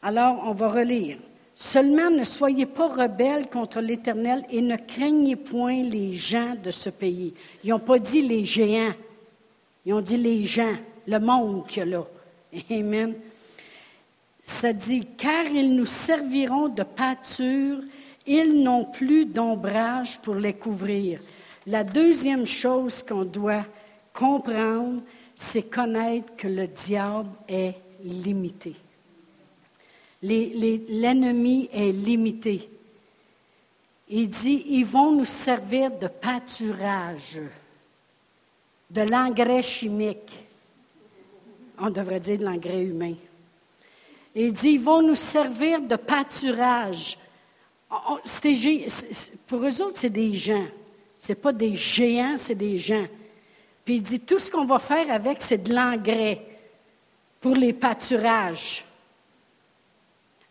Alors, 0.00 0.42
on 0.44 0.52
va 0.52 0.68
relire. 0.68 1.18
Seulement 1.54 2.10
ne 2.10 2.22
soyez 2.22 2.66
pas 2.66 2.86
rebelles 2.86 3.48
contre 3.48 3.80
l'Éternel 3.80 4.44
et 4.48 4.60
ne 4.60 4.76
craignez 4.76 5.34
point 5.34 5.82
les 5.82 6.14
gens 6.14 6.54
de 6.62 6.70
ce 6.70 6.88
pays. 6.88 7.34
Ils 7.64 7.70
n'ont 7.70 7.80
pas 7.80 7.98
dit 7.98 8.22
les 8.22 8.44
géants. 8.44 8.94
Ils 9.84 9.92
ont 9.92 10.00
dit 10.00 10.16
les 10.16 10.44
gens, 10.44 10.76
le 11.06 11.18
monde 11.18 11.66
qu'il 11.66 11.78
y 11.78 11.82
a 11.82 11.86
là. 11.86 12.06
Amen. 12.70 13.14
Ça 14.44 14.72
dit, 14.72 15.04
car 15.18 15.46
ils 15.46 15.74
nous 15.74 15.84
serviront 15.84 16.68
de 16.68 16.84
pâture, 16.84 17.80
ils 18.24 18.62
n'ont 18.62 18.84
plus 18.84 19.26
d'ombrage 19.26 20.20
pour 20.20 20.36
les 20.36 20.54
couvrir. 20.54 21.18
La 21.68 21.84
deuxième 21.84 22.46
chose 22.46 23.02
qu'on 23.02 23.26
doit 23.26 23.66
comprendre, 24.14 25.02
c'est 25.36 25.64
connaître 25.64 26.34
que 26.34 26.48
le 26.48 26.66
diable 26.66 27.28
est 27.46 27.74
limité. 28.02 28.74
L'ennemi 30.22 31.68
est 31.70 31.92
limité. 31.92 32.70
Il 34.08 34.30
dit, 34.30 34.64
ils 34.68 34.86
vont 34.86 35.12
nous 35.12 35.26
servir 35.26 35.90
de 35.90 36.08
pâturage, 36.08 37.38
de 38.90 39.02
l'engrais 39.02 39.62
chimique. 39.62 40.32
On 41.78 41.90
devrait 41.90 42.20
dire 42.20 42.38
de 42.38 42.44
l'engrais 42.44 42.82
humain. 42.82 43.14
Il 44.34 44.54
dit, 44.54 44.70
ils 44.70 44.80
vont 44.80 45.02
nous 45.02 45.14
servir 45.14 45.82
de 45.82 45.96
pâturage. 45.96 47.18
Pour 49.46 49.58
eux 49.58 49.82
autres, 49.82 49.98
c'est 49.98 50.08
des 50.08 50.32
gens. 50.32 50.66
Ce 51.18 51.32
n'est 51.32 51.36
pas 51.36 51.52
des 51.52 51.74
géants, 51.74 52.36
c'est 52.36 52.54
des 52.54 52.78
gens. 52.78 53.06
Puis 53.84 53.96
il 53.96 54.02
dit, 54.02 54.20
tout 54.20 54.38
ce 54.38 54.48
qu'on 54.48 54.64
va 54.64 54.78
faire 54.78 55.10
avec, 55.10 55.42
c'est 55.42 55.58
de 55.58 55.74
l'engrais 55.74 56.40
pour 57.40 57.56
les 57.56 57.72
pâturages. 57.72 58.84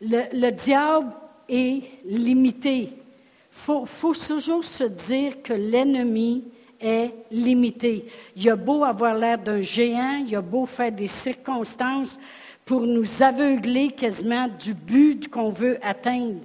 Le, 0.02 0.52
diable 0.52 1.14
est 1.48 1.82
limité. 2.06 2.92
Il 3.70 3.88
faut, 3.88 4.14
toujours 4.14 4.64
se 4.64 4.84
dire 4.84 5.42
que 5.42 5.54
l'ennemi 5.54 6.44
est 6.80 7.12
limité. 7.32 8.06
Il 8.36 8.50
a 8.50 8.56
beau 8.56 8.84
avoir 8.84 9.16
l'air 9.16 9.38
d'un 9.40 9.62
géant, 9.62 10.24
il 10.28 10.36
a 10.36 10.42
beau 10.42 10.66
faire 10.66 10.92
des 10.92 11.08
circonstances 11.08 12.20
pour 12.66 12.82
nous 12.82 13.24
aveugler 13.24 13.92
quasiment 13.92 14.50
du 14.50 14.74
but 14.74 15.30
qu'on 15.30 15.50
veut 15.50 15.80
atteindre. 15.82 16.42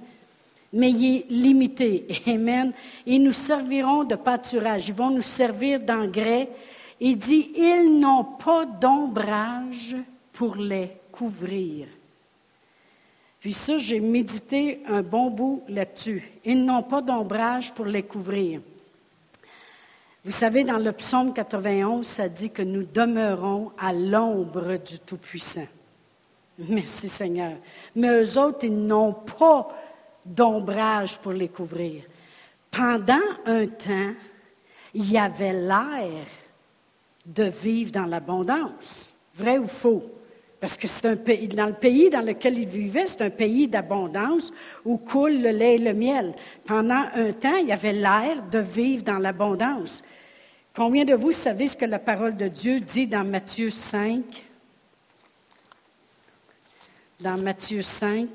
Mais 0.73 0.89
il 0.89 1.17
est 1.17 1.25
limité. 1.29 2.07
Amen. 2.27 2.73
Ils 3.05 3.23
nous 3.23 3.31
serviront 3.31 4.03
de 4.03 4.15
pâturage. 4.15 4.89
Ils 4.89 4.93
vont 4.93 5.11
nous 5.11 5.21
servir 5.21 5.79
d'engrais. 5.79 6.49
Il 6.99 7.17
dit, 7.17 7.51
ils 7.55 7.99
n'ont 7.99 8.23
pas 8.23 8.65
d'ombrage 8.65 9.95
pour 10.33 10.55
les 10.55 10.89
couvrir. 11.11 11.87
Puis 13.39 13.53
ça, 13.53 13.77
j'ai 13.77 13.99
médité 13.99 14.79
un 14.87 15.01
bon 15.01 15.29
bout 15.29 15.63
là-dessus. 15.67 16.23
Ils 16.45 16.63
n'ont 16.63 16.83
pas 16.83 17.01
d'ombrage 17.01 17.73
pour 17.73 17.85
les 17.85 18.03
couvrir. 18.03 18.61
Vous 20.25 20.31
savez, 20.31 20.63
dans 20.63 20.77
le 20.77 20.93
psaume 20.93 21.33
91, 21.33 22.07
ça 22.07 22.29
dit 22.29 22.49
que 22.49 22.61
nous 22.61 22.83
demeurons 22.83 23.71
à 23.77 23.91
l'ombre 23.91 24.77
du 24.77 24.97
Tout-Puissant. 24.99 25.67
Merci 26.57 27.09
Seigneur. 27.09 27.57
Mais 27.95 28.23
eux 28.23 28.39
autres, 28.39 28.59
ils 28.63 28.85
n'ont 28.85 29.11
pas 29.11 29.67
d'ombrage 30.25 31.17
pour 31.19 31.33
les 31.33 31.49
couvrir. 31.49 32.03
Pendant 32.71 33.21
un 33.45 33.67
temps, 33.67 34.13
il 34.93 35.11
y 35.11 35.17
avait 35.17 35.53
l'air 35.53 36.25
de 37.25 37.43
vivre 37.43 37.91
dans 37.91 38.05
l'abondance. 38.05 39.15
Vrai 39.35 39.57
ou 39.57 39.67
faux? 39.67 40.03
Parce 40.59 40.77
que 40.77 40.87
c'est 40.87 41.05
un 41.05 41.15
pays, 41.17 41.47
dans 41.47 41.67
le 41.67 41.73
pays 41.73 42.09
dans 42.09 42.25
lequel 42.25 42.57
ils 42.57 42.67
vivaient, 42.67 43.07
c'est 43.07 43.21
un 43.21 43.29
pays 43.29 43.67
d'abondance 43.67 44.53
où 44.85 44.97
coule 44.97 45.41
le 45.41 45.49
lait 45.49 45.75
et 45.75 45.77
le 45.77 45.93
miel. 45.93 46.33
Pendant 46.65 47.05
un 47.15 47.31
temps, 47.33 47.57
il 47.57 47.67
y 47.67 47.73
avait 47.73 47.91
l'air 47.91 48.41
de 48.49 48.59
vivre 48.59 49.03
dans 49.03 49.19
l'abondance. 49.19 50.03
Combien 50.73 51.03
de 51.03 51.15
vous 51.15 51.33
savez 51.33 51.67
ce 51.67 51.75
que 51.75 51.85
la 51.85 51.99
parole 51.99 52.37
de 52.37 52.47
Dieu 52.47 52.79
dit 52.79 53.07
dans 53.07 53.25
Matthieu 53.25 53.69
5? 53.69 54.23
dans 57.23 57.41
Matthieu 57.41 57.81
5. 57.81 58.27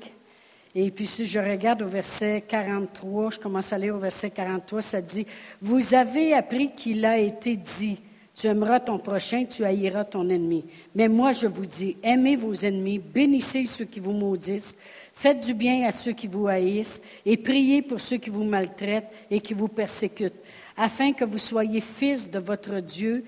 Et 0.75 0.91
puis 0.91 1.07
si 1.07 1.25
je 1.25 1.39
regarde 1.39 1.81
au 1.81 1.87
verset 1.87 2.43
43, 2.47 3.31
je 3.31 3.39
commence 3.39 3.73
à 3.73 3.77
lire 3.77 3.95
au 3.95 3.99
verset 3.99 4.29
43, 4.29 4.81
ça 4.81 5.01
dit, 5.01 5.25
Vous 5.61 5.93
avez 5.93 6.33
appris 6.33 6.71
qu'il 6.75 7.03
a 7.05 7.17
été 7.17 7.55
dit, 7.55 7.97
tu 8.39 8.47
aimeras 8.47 8.79
ton 8.79 8.97
prochain, 8.99 9.43
tu 9.43 9.65
haïras 9.65 10.05
ton 10.05 10.29
ennemi. 10.29 10.63
Mais 10.95 11.09
moi 11.09 11.33
je 11.33 11.47
vous 11.47 11.65
dis, 11.65 11.97
aimez 12.01 12.37
vos 12.37 12.53
ennemis, 12.53 12.99
bénissez 12.99 13.65
ceux 13.65 13.85
qui 13.85 13.99
vous 13.99 14.13
maudissent, 14.13 14.77
faites 15.13 15.45
du 15.45 15.53
bien 15.53 15.85
à 15.87 15.91
ceux 15.91 16.13
qui 16.13 16.27
vous 16.27 16.47
haïssent, 16.47 17.01
et 17.25 17.35
priez 17.35 17.81
pour 17.81 17.99
ceux 17.99 18.17
qui 18.17 18.29
vous 18.29 18.45
maltraitent 18.45 19.11
et 19.29 19.41
qui 19.41 19.53
vous 19.53 19.67
persécutent, 19.67 20.41
afin 20.77 21.11
que 21.11 21.25
vous 21.25 21.37
soyez 21.37 21.81
fils 21.81 22.29
de 22.29 22.39
votre 22.39 22.79
Dieu 22.79 23.25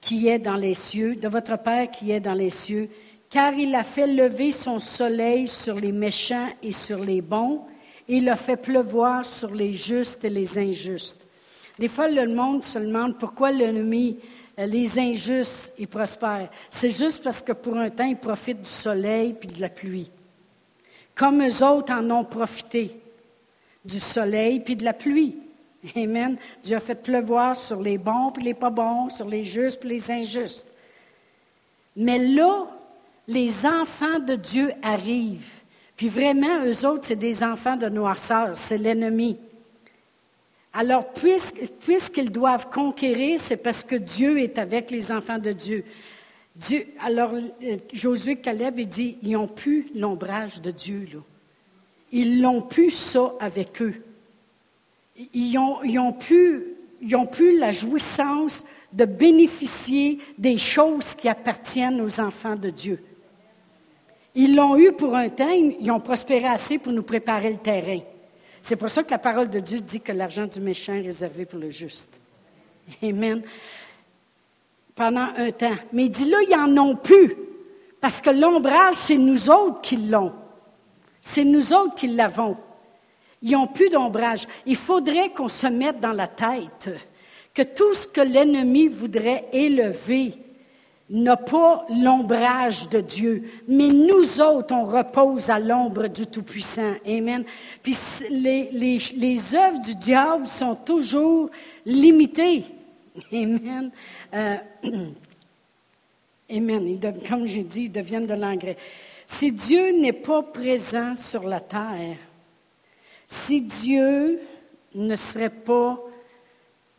qui 0.00 0.28
est 0.28 0.38
dans 0.38 0.54
les 0.54 0.74
cieux, 0.74 1.16
de 1.16 1.26
votre 1.26 1.58
Père 1.58 1.90
qui 1.90 2.12
est 2.12 2.20
dans 2.20 2.34
les 2.34 2.50
cieux 2.50 2.88
car 3.30 3.54
il 3.54 3.74
a 3.74 3.82
fait 3.82 4.06
lever 4.06 4.50
son 4.50 4.78
soleil 4.78 5.48
sur 5.48 5.76
les 5.76 5.92
méchants 5.92 6.48
et 6.62 6.72
sur 6.72 6.98
les 6.98 7.20
bons, 7.20 7.62
et 8.08 8.16
il 8.16 8.28
a 8.28 8.36
fait 8.36 8.56
pleuvoir 8.56 9.24
sur 9.24 9.52
les 9.54 9.72
justes 9.72 10.24
et 10.24 10.30
les 10.30 10.58
injustes. 10.58 11.26
Des 11.78 11.88
fois, 11.88 12.08
le 12.08 12.26
monde 12.32 12.64
se 12.64 12.78
demande 12.78 13.18
pourquoi 13.18 13.50
l'ennemi, 13.50 14.18
euh, 14.58 14.66
les 14.66 14.98
injustes, 14.98 15.74
ils 15.78 15.88
prospèrent. 15.88 16.50
C'est 16.70 16.90
juste 16.90 17.22
parce 17.22 17.42
que 17.42 17.52
pour 17.52 17.76
un 17.76 17.90
temps, 17.90 18.04
ils 18.04 18.16
profitent 18.16 18.62
du 18.62 18.68
soleil 18.68 19.34
puis 19.34 19.48
de 19.48 19.60
la 19.60 19.68
pluie. 19.68 20.10
Comme 21.14 21.42
eux 21.42 21.64
autres 21.64 21.92
en 21.92 22.10
ont 22.10 22.24
profité 22.24 22.98
du 23.84 23.98
soleil 24.00 24.60
puis 24.60 24.76
de 24.76 24.84
la 24.84 24.92
pluie. 24.92 25.36
Amen. 25.96 26.36
Dieu 26.62 26.76
a 26.76 26.80
fait 26.80 26.94
pleuvoir 26.94 27.56
sur 27.56 27.80
les 27.80 27.98
bons 27.98 28.30
puis 28.30 28.44
les 28.44 28.54
pas 28.54 28.70
bons, 28.70 29.08
sur 29.08 29.28
les 29.28 29.44
justes 29.44 29.80
puis 29.80 29.90
les 29.90 30.10
injustes. 30.10 30.66
Mais 31.94 32.18
là, 32.18 32.66
les 33.28 33.66
enfants 33.66 34.18
de 34.18 34.34
Dieu 34.34 34.72
arrivent. 34.82 35.62
Puis 35.96 36.08
vraiment, 36.08 36.64
eux 36.64 36.86
autres, 36.86 37.06
c'est 37.06 37.16
des 37.16 37.42
enfants 37.42 37.76
de 37.76 37.88
noirceur, 37.88 38.50
c'est 38.54 38.78
l'ennemi. 38.78 39.38
Alors, 40.72 41.06
puisqu'ils 41.80 42.30
doivent 42.30 42.68
conquérir, 42.68 43.40
c'est 43.40 43.56
parce 43.56 43.82
que 43.82 43.96
Dieu 43.96 44.38
est 44.38 44.58
avec 44.58 44.90
les 44.90 45.10
enfants 45.10 45.38
de 45.38 45.52
Dieu. 45.52 45.84
Alors, 47.00 47.32
euh, 47.32 47.76
Josué 47.92 48.36
Caleb, 48.36 48.78
il 48.78 48.88
dit, 48.88 49.16
ils 49.22 49.32
n'ont 49.32 49.48
plus 49.48 49.86
l'ombrage 49.94 50.60
de 50.60 50.70
Dieu. 50.70 51.08
Ils 52.12 52.40
n'ont 52.40 52.60
plus 52.60 52.90
ça 52.90 53.32
avec 53.40 53.80
eux. 53.80 53.94
Ils 55.32 55.56
ont 55.58 55.82
ils 55.82 55.98
ont 57.16 57.26
plus 57.26 57.58
la 57.58 57.72
jouissance 57.72 58.64
de 58.92 59.04
bénéficier 59.04 60.18
des 60.38 60.58
choses 60.58 61.14
qui 61.14 61.28
appartiennent 61.28 62.00
aux 62.00 62.20
enfants 62.20 62.56
de 62.56 62.70
Dieu. 62.70 63.02
Ils 64.38 64.54
l'ont 64.54 64.76
eu 64.76 64.92
pour 64.92 65.16
un 65.16 65.30
temps, 65.30 65.50
ils 65.50 65.90
ont 65.90 65.98
prospéré 65.98 66.44
assez 66.44 66.76
pour 66.76 66.92
nous 66.92 67.02
préparer 67.02 67.50
le 67.50 67.56
terrain. 67.56 68.00
C'est 68.60 68.76
pour 68.76 68.90
ça 68.90 69.02
que 69.02 69.10
la 69.10 69.18
parole 69.18 69.48
de 69.48 69.60
Dieu 69.60 69.80
dit 69.80 70.00
que 70.00 70.12
l'argent 70.12 70.46
du 70.46 70.60
méchant 70.60 70.92
est 70.92 71.00
réservé 71.00 71.46
pour 71.46 71.58
le 71.58 71.70
juste. 71.70 72.10
Amen. 73.02 73.42
Pendant 74.94 75.28
un 75.36 75.50
temps. 75.52 75.76
Mais 75.90 76.04
il 76.04 76.10
dit 76.10 76.28
là, 76.28 76.36
ils 76.42 76.74
n'en 76.74 76.90
ont 76.90 76.96
plus. 76.96 77.34
Parce 77.98 78.20
que 78.20 78.28
l'ombrage, 78.28 78.96
c'est 78.96 79.16
nous 79.16 79.48
autres 79.48 79.80
qui 79.80 79.96
l'ont. 79.96 80.34
C'est 81.22 81.44
nous 81.44 81.72
autres 81.72 81.94
qui 81.94 82.08
l'avons. 82.08 82.58
Ils 83.40 83.52
n'ont 83.52 83.68
plus 83.68 83.88
d'ombrage. 83.88 84.46
Il 84.66 84.76
faudrait 84.76 85.30
qu'on 85.30 85.48
se 85.48 85.66
mette 85.66 85.98
dans 85.98 86.12
la 86.12 86.28
tête 86.28 86.90
que 87.54 87.62
tout 87.62 87.94
ce 87.94 88.06
que 88.06 88.20
l'ennemi 88.20 88.88
voudrait 88.88 89.46
élever 89.54 90.34
n'a 91.08 91.36
pas 91.36 91.86
l'ombrage 91.88 92.88
de 92.88 93.00
Dieu, 93.00 93.44
mais 93.68 93.88
nous 93.88 94.40
autres, 94.40 94.74
on 94.74 94.84
repose 94.84 95.50
à 95.50 95.58
l'ombre 95.58 96.08
du 96.08 96.26
Tout-Puissant. 96.26 96.94
Amen. 97.06 97.44
Puis 97.82 97.96
les, 98.28 98.70
les, 98.70 99.54
œuvres 99.54 99.80
du 99.80 99.94
diable 99.94 100.46
sont 100.48 100.74
toujours 100.74 101.50
limitées. 101.84 102.64
Amen. 103.32 103.90
Euh, 104.34 104.56
amen. 106.50 107.00
comme 107.28 107.46
j'ai 107.46 107.62
dit, 107.62 107.82
ils 107.84 107.92
deviennent 107.92 108.26
de 108.26 108.34
l'engrais. 108.34 108.76
Si 109.26 109.52
Dieu 109.52 109.92
n'est 109.92 110.12
pas 110.12 110.42
présent 110.42 111.14
sur 111.14 111.44
la 111.44 111.60
terre, 111.60 112.16
si 113.28 113.60
Dieu 113.60 114.40
ne 114.94 115.16
serait 115.16 115.50
pas 115.50 116.00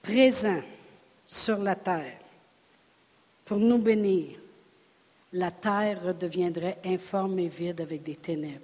présent 0.02 0.62
sur 1.26 1.58
la 1.58 1.76
terre, 1.76 2.17
pour 3.48 3.58
nous 3.58 3.78
bénir, 3.78 4.38
la 5.32 5.52
terre 5.52 6.04
redeviendrait 6.04 6.80
informe 6.84 7.40
et 7.40 7.48
vide 7.48 7.80
avec 7.80 8.04
des 8.04 8.18
ténèbres. 8.18 8.60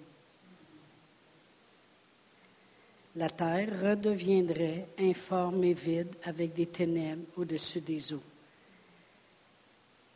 La 3.15 3.30
terre 3.30 3.69
redeviendrait 3.82 4.88
informe 5.00 5.63
et 5.63 5.74
vide 5.74 6.13
avec 6.26 6.54
des 6.54 6.65
ténèbres 6.65 7.24
au-dessus 7.38 7.80
des 7.80 8.12
eaux. 8.12 8.24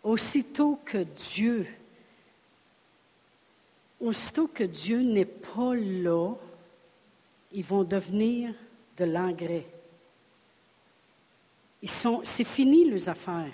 Aussitôt 0.04 0.80
que 0.84 0.98
Dieu, 0.98 1.66
aussitôt 4.02 4.48
que 4.48 4.66
Dieu 4.66 5.00
n'est 5.00 5.26
pas 5.26 5.76
là, 5.76 6.34
ils 7.54 7.64
vont 7.64 7.86
devenir 7.86 8.54
de 8.98 9.06
l'engrais. 9.06 9.66
c'est 11.82 12.44
fini 12.44 12.90
les 12.90 13.08
affaires. 13.08 13.54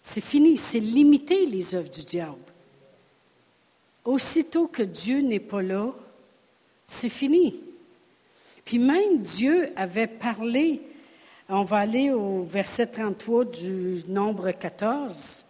C'est 0.00 0.20
fini, 0.20 0.56
c'est 0.56 0.80
limiter 0.80 1.46
les 1.46 1.74
œuvres 1.74 1.90
du 1.90 2.02
diable. 2.02 2.36
Aussitôt 4.04 4.66
que 4.66 4.82
Dieu 4.82 5.20
n'est 5.20 5.40
pas 5.40 5.62
là, 5.62 5.92
c'est 6.84 7.10
fini. 7.10 7.60
Puis 8.64 8.78
même 8.78 9.18
Dieu 9.18 9.70
avait 9.76 10.06
parlé, 10.06 10.80
on 11.48 11.64
va 11.64 11.78
aller 11.78 12.10
au 12.10 12.42
verset 12.42 12.86
33 12.86 13.44
du 13.44 14.04
nombre 14.08 14.50
14. 14.52 15.44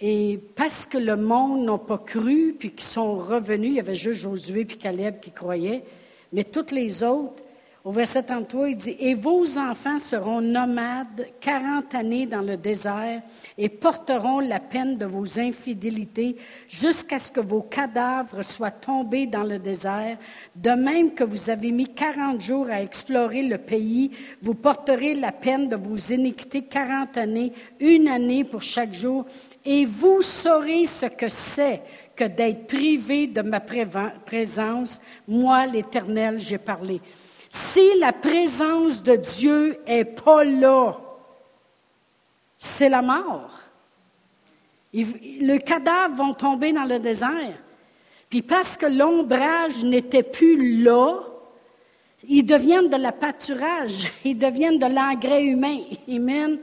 Et 0.00 0.40
parce 0.56 0.86
que 0.86 0.98
le 0.98 1.16
monde 1.16 1.64
n'a 1.64 1.78
pas 1.78 1.98
cru, 1.98 2.56
puis 2.58 2.70
qu'ils 2.70 2.82
sont 2.82 3.18
revenus, 3.18 3.70
il 3.70 3.76
y 3.76 3.80
avait 3.80 3.94
juste 3.94 4.20
Josué 4.20 4.64
puis 4.64 4.78
Caleb 4.78 5.20
qui 5.20 5.30
croyaient, 5.30 5.84
mais 6.32 6.44
toutes 6.44 6.72
les 6.72 7.04
autres, 7.04 7.42
au 7.90 7.92
verset 7.92 8.22
33, 8.22 8.68
il 8.68 8.76
dit, 8.76 8.96
Et 9.00 9.14
vos 9.14 9.58
enfants 9.58 9.98
seront 9.98 10.40
nomades 10.40 11.26
quarante 11.40 11.92
années 11.92 12.24
dans 12.24 12.40
le 12.40 12.56
désert 12.56 13.20
et 13.58 13.68
porteront 13.68 14.38
la 14.38 14.60
peine 14.60 14.96
de 14.96 15.06
vos 15.06 15.40
infidélités 15.40 16.36
jusqu'à 16.68 17.18
ce 17.18 17.32
que 17.32 17.40
vos 17.40 17.62
cadavres 17.62 18.44
soient 18.44 18.70
tombés 18.70 19.26
dans 19.26 19.42
le 19.42 19.58
désert. 19.58 20.18
De 20.54 20.70
même 20.70 21.14
que 21.14 21.24
vous 21.24 21.50
avez 21.50 21.72
mis 21.72 21.92
quarante 21.92 22.40
jours 22.40 22.68
à 22.70 22.80
explorer 22.80 23.42
le 23.42 23.58
pays, 23.58 24.12
vous 24.40 24.54
porterez 24.54 25.14
la 25.14 25.32
peine 25.32 25.68
de 25.68 25.74
vos 25.74 25.96
iniquités 25.96 26.62
quarante 26.62 27.16
années, 27.16 27.52
une 27.80 28.06
année 28.06 28.44
pour 28.44 28.62
chaque 28.62 28.94
jour, 28.94 29.26
et 29.64 29.84
vous 29.84 30.22
saurez 30.22 30.86
ce 30.86 31.06
que 31.06 31.28
c'est 31.28 31.82
que 32.14 32.22
d'être 32.22 32.68
privé 32.68 33.26
de 33.26 33.42
ma 33.42 33.58
présence. 33.58 35.00
Moi, 35.26 35.66
l'Éternel, 35.66 36.38
j'ai 36.38 36.58
parlé. 36.58 37.00
Si 37.50 37.98
la 37.98 38.12
présence 38.12 39.02
de 39.02 39.16
Dieu 39.16 39.80
est 39.84 40.04
pas 40.04 40.44
là, 40.44 40.96
c'est 42.56 42.88
la 42.88 43.02
mort. 43.02 43.58
Le 44.92 45.58
cadavre 45.58 46.14
vont 46.14 46.32
tomber 46.32 46.72
dans 46.72 46.84
le 46.84 47.00
désert. 47.00 47.58
Puis 48.28 48.42
parce 48.42 48.76
que 48.76 48.86
l'ombrage 48.86 49.82
n'était 49.82 50.22
plus 50.22 50.80
là, 50.82 51.16
ils 52.28 52.44
deviennent 52.44 52.88
de 52.88 52.96
la 52.96 53.12
pâturage, 53.12 54.12
ils 54.24 54.38
deviennent 54.38 54.78
de 54.78 54.86
l'engrais 54.86 55.44
humain. 55.44 55.80
Amen. 56.08 56.58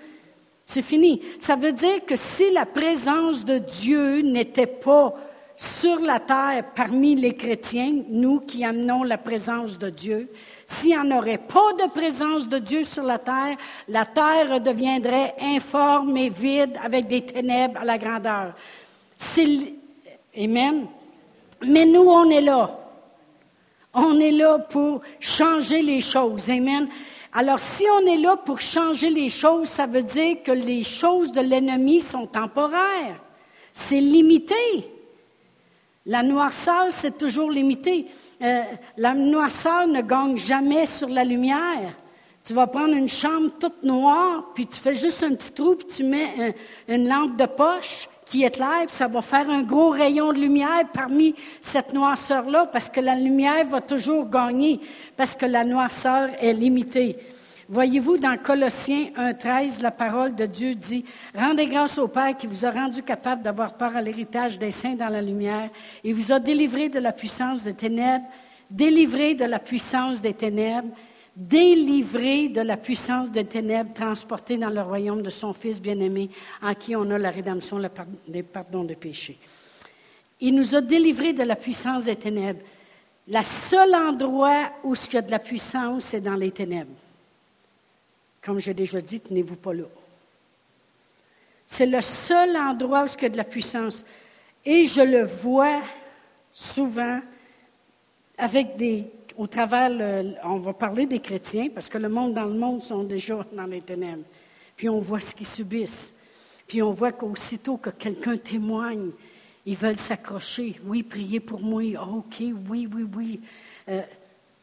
C'est 0.65 0.81
fini. 0.81 1.21
Ça 1.39 1.55
veut 1.57 1.73
dire 1.73 2.05
que 2.05 2.15
si 2.15 2.49
la 2.51 2.65
présence 2.65 3.43
de 3.43 3.57
Dieu 3.57 4.21
n'était 4.21 4.67
pas 4.67 5.13
sur 5.57 5.99
la 5.99 6.19
terre 6.19 6.63
parmi 6.75 7.15
les 7.15 7.35
chrétiens, 7.35 8.03
nous 8.09 8.41
qui 8.41 8.63
amenons 8.63 9.03
la 9.03 9.17
présence 9.17 9.77
de 9.79 9.89
Dieu, 9.89 10.29
s'il 10.69 10.89
n'y 10.89 10.97
en 10.97 11.17
aurait 11.17 11.37
pas 11.37 11.71
de 11.79 11.89
présence 11.89 12.45
de 12.45 12.59
Dieu 12.59 12.83
sur 12.83 13.03
la 13.03 13.17
terre, 13.17 13.55
la 13.87 14.05
terre 14.05 14.59
deviendrait 14.59 15.33
informe 15.41 16.17
et 16.17 16.29
vide 16.29 16.77
avec 16.83 17.07
des 17.07 17.25
ténèbres 17.25 17.79
à 17.79 17.85
la 17.85 17.97
grandeur. 17.97 18.53
Amen. 20.37 20.87
Mais 21.65 21.85
nous, 21.85 22.01
on 22.01 22.29
est 22.29 22.41
là. 22.41 22.77
On 23.93 24.19
est 24.19 24.31
là 24.31 24.59
pour 24.59 25.01
changer 25.21 25.81
les 25.81 26.01
choses. 26.01 26.49
Amen. 26.49 26.89
Alors, 27.31 27.59
si 27.59 27.85
on 27.89 28.05
est 28.05 28.17
là 28.17 28.35
pour 28.35 28.59
changer 28.59 29.09
les 29.09 29.29
choses, 29.29 29.69
ça 29.69 29.85
veut 29.85 30.03
dire 30.03 30.43
que 30.43 30.51
les 30.51 30.83
choses 30.83 31.31
de 31.31 31.39
l'ennemi 31.39 32.01
sont 32.01 32.27
temporaires. 32.27 33.21
C'est 33.71 34.01
limité. 34.01 34.91
La 36.05 36.23
noirceur, 36.23 36.87
c'est 36.89 37.17
toujours 37.17 37.49
limité. 37.49 38.07
Euh, 38.41 38.61
la 38.97 39.13
noirceur 39.13 39.87
ne 39.87 40.01
gagne 40.01 40.37
jamais 40.37 40.85
sur 40.85 41.09
la 41.09 41.23
lumière. 41.23 41.95
Tu 42.43 42.53
vas 42.53 42.67
prendre 42.67 42.93
une 42.93 43.09
chambre 43.09 43.51
toute 43.59 43.83
noire, 43.83 44.51
puis 44.53 44.67
tu 44.67 44.79
fais 44.79 44.95
juste 44.95 45.23
un 45.23 45.35
petit 45.35 45.51
trou, 45.51 45.75
puis 45.75 45.87
tu 45.87 46.03
mets 46.03 46.55
une 46.87 47.09
lampe 47.09 47.35
de 47.35 47.45
poche 47.45 48.07
qui 48.25 48.43
éclaire, 48.43 48.85
puis 48.87 48.95
ça 48.95 49.07
va 49.07 49.21
faire 49.21 49.49
un 49.49 49.63
gros 49.63 49.89
rayon 49.89 50.31
de 50.31 50.39
lumière 50.39 50.83
parmi 50.93 51.35
cette 51.61 51.93
noirceur-là, 51.93 52.67
parce 52.67 52.89
que 52.89 52.99
la 52.99 53.15
lumière 53.15 53.65
va 53.67 53.81
toujours 53.81 54.29
gagner, 54.29 54.79
parce 55.15 55.35
que 55.35 55.45
la 55.45 55.63
noirceur 55.63 56.29
est 56.39 56.53
limitée. 56.53 57.17
Voyez-vous, 57.69 58.17
dans 58.17 58.37
Colossiens 58.37 59.09
1.13, 59.17 59.81
la 59.81 59.91
parole 59.91 60.33
de 60.33 60.45
Dieu 60.45 60.73
dit, 60.73 61.03
Rendez 61.35 61.67
grâce 61.67 61.97
au 61.97 62.07
Père 62.07 62.37
qui 62.37 62.47
vous 62.47 62.65
a 62.65 62.71
rendu 62.71 63.03
capable 63.03 63.41
d'avoir 63.41 63.73
part 63.73 63.93
à 63.97 64.01
l'héritage 64.01 64.57
des 64.57 64.71
saints 64.71 64.95
dans 64.95 65.09
la 65.09 65.21
lumière 65.21 65.69
et 66.01 66.13
vous 66.13 66.31
a 66.31 66.39
délivré 66.39 66.87
de 66.87 66.99
la 66.99 67.11
puissance 67.11 67.65
des 67.65 67.73
ténèbres, 67.73 68.23
délivré 68.71 69.35
de 69.35 69.43
la 69.43 69.59
puissance 69.59 70.21
des 70.21 70.33
ténèbres, 70.33 70.87
délivré 71.35 72.47
de 72.47 72.61
la 72.61 72.77
puissance 72.77 73.31
des 73.31 73.43
ténèbres, 73.43 73.93
transporté 73.93 74.57
dans 74.57 74.69
le 74.69 74.81
royaume 74.81 75.21
de 75.21 75.29
son 75.29 75.51
Fils 75.51 75.81
bien-aimé, 75.81 76.29
en 76.61 76.73
qui 76.73 76.95
on 76.95 77.11
a 77.11 77.17
la 77.17 77.31
rédemption, 77.31 77.79
le 77.79 78.43
pardon 78.43 78.85
des 78.85 78.95
péchés. 78.95 79.37
Il 80.39 80.55
nous 80.55 80.73
a 80.73 80.79
délivrés 80.79 81.33
de 81.33 81.43
la 81.43 81.57
puissance 81.57 82.05
des 82.05 82.15
ténèbres. 82.15 82.61
Le 83.27 83.41
seul 83.41 83.93
endroit 83.93 84.71
où 84.85 84.93
il 84.95 85.13
y 85.13 85.17
a 85.17 85.21
de 85.21 85.31
la 85.31 85.39
puissance, 85.39 86.05
c'est 86.05 86.21
dans 86.21 86.35
les 86.35 86.51
ténèbres. 86.51 86.93
Comme 88.47 88.61
j'ai 88.61 88.73
déjà 88.73 89.01
dit, 89.01 89.19
tenez-vous 89.19 89.57
pas 89.57 89.73
là. 89.73 89.83
C'est 91.65 91.85
le 91.85 91.99
seul 91.99 92.55
endroit 92.55 93.03
où 93.03 93.07
il 93.17 93.23
y 93.23 93.25
a 93.25 93.29
de 93.29 93.35
la 93.35 93.43
puissance. 93.43 94.05
Et 94.63 94.85
je 94.85 95.01
le 95.01 95.25
vois 95.25 95.81
souvent 96.49 97.19
avec 98.37 98.77
des. 98.77 99.03
Au 99.35 99.47
travers, 99.47 99.91
on 100.45 100.59
va 100.59 100.71
parler 100.71 101.05
des 101.05 101.19
chrétiens, 101.19 101.67
parce 101.75 101.89
que 101.89 101.97
le 101.97 102.07
monde 102.07 102.35
dans 102.35 102.45
le 102.45 102.53
monde 102.53 102.81
sont 102.81 103.03
déjà 103.03 103.45
dans 103.51 103.65
les 103.65 103.81
ténèbres. 103.81 104.23
Puis 104.77 104.87
on 104.87 105.01
voit 105.01 105.19
ce 105.19 105.35
qu'ils 105.35 105.45
subissent. 105.45 106.13
Puis 106.65 106.81
on 106.81 106.93
voit 106.93 107.11
qu'aussitôt 107.11 107.75
que 107.75 107.89
quelqu'un 107.89 108.37
témoigne, 108.37 109.11
ils 109.65 109.75
veulent 109.75 109.97
s'accrocher. 109.97 110.79
Oui, 110.85 111.03
priez 111.03 111.41
pour 111.41 111.59
moi. 111.59 111.83
Ah, 111.97 112.07
OK, 112.07 112.37
oui, 112.69 112.87
oui, 112.95 113.05
oui. 113.13 113.41
Euh, 113.89 114.03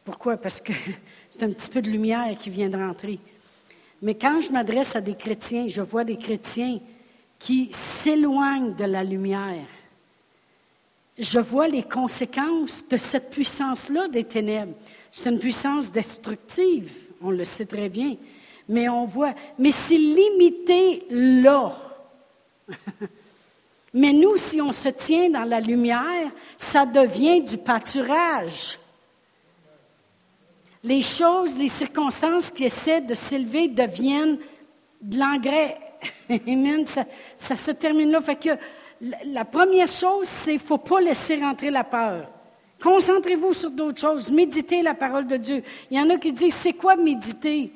pourquoi? 0.03 0.37
Parce 0.37 0.59
que 0.59 0.73
c'est 1.29 1.43
un 1.43 1.51
petit 1.51 1.69
peu 1.69 1.83
de 1.83 1.89
lumière 1.91 2.35
qui 2.39 2.49
vient 2.49 2.67
de 2.67 2.77
rentrer. 2.77 3.19
Mais 4.01 4.15
quand 4.15 4.39
je 4.39 4.51
m'adresse 4.51 4.95
à 4.95 5.01
des 5.01 5.15
chrétiens, 5.15 5.67
je 5.67 5.81
vois 5.81 6.03
des 6.03 6.17
chrétiens 6.17 6.79
qui 7.39 7.69
s'éloignent 7.71 8.75
de 8.75 8.85
la 8.85 9.03
lumière. 9.03 9.65
Je 11.17 11.39
vois 11.39 11.67
les 11.67 11.83
conséquences 11.83 12.85
de 12.87 12.97
cette 12.97 13.29
puissance-là 13.29 14.07
des 14.09 14.25
ténèbres. 14.25 14.73
C'est 15.11 15.29
une 15.29 15.39
puissance 15.39 15.91
destructive, 15.91 16.91
on 17.21 17.31
le 17.31 17.45
sait 17.45 17.65
très 17.65 17.87
bien. 17.87 18.15
Mais 18.67 18.89
on 18.89 19.05
voit, 19.05 19.33
mais 19.57 19.71
c'est 19.71 19.97
limité 19.97 21.05
là. 21.09 21.73
mais 23.93 24.11
nous, 24.11 24.35
si 24.35 24.59
on 24.59 24.73
se 24.73 24.89
tient 24.89 25.29
dans 25.29 25.43
la 25.43 25.59
lumière, 25.59 26.31
ça 26.57 26.85
devient 26.85 27.41
du 27.41 27.57
pâturage 27.57 28.77
les 30.85 31.01
choses, 31.01 31.57
les 31.57 31.67
circonstances 31.67 32.51
qui 32.51 32.65
essaient 32.65 33.01
de 33.01 33.15
s'élever 33.15 33.67
deviennent 33.67 34.37
de 35.01 35.17
l'engrais. 35.17 35.77
Amen. 36.47 36.85
Ça, 36.85 37.55
se 37.55 37.71
termine 37.71 38.11
là. 38.11 38.21
Fait 38.21 38.35
que 38.35 38.51
la 39.25 39.45
première 39.45 39.87
chose, 39.87 40.27
c'est 40.27 40.51
qu'il 40.51 40.61
ne 40.61 40.67
faut 40.67 40.77
pas 40.77 41.01
laisser 41.01 41.37
rentrer 41.37 41.71
la 41.71 41.83
peur. 41.83 42.29
Concentrez-vous 42.81 43.53
sur 43.53 43.71
d'autres 43.71 43.99
choses. 43.99 44.29
Méditez 44.29 44.83
la 44.83 44.93
parole 44.93 45.25
de 45.25 45.37
Dieu. 45.37 45.63
Il 45.89 45.97
y 45.97 45.99
en 45.99 46.09
a 46.11 46.17
qui 46.17 46.31
disent, 46.31 46.53
c'est 46.53 46.73
quoi 46.73 46.95
méditer? 46.95 47.71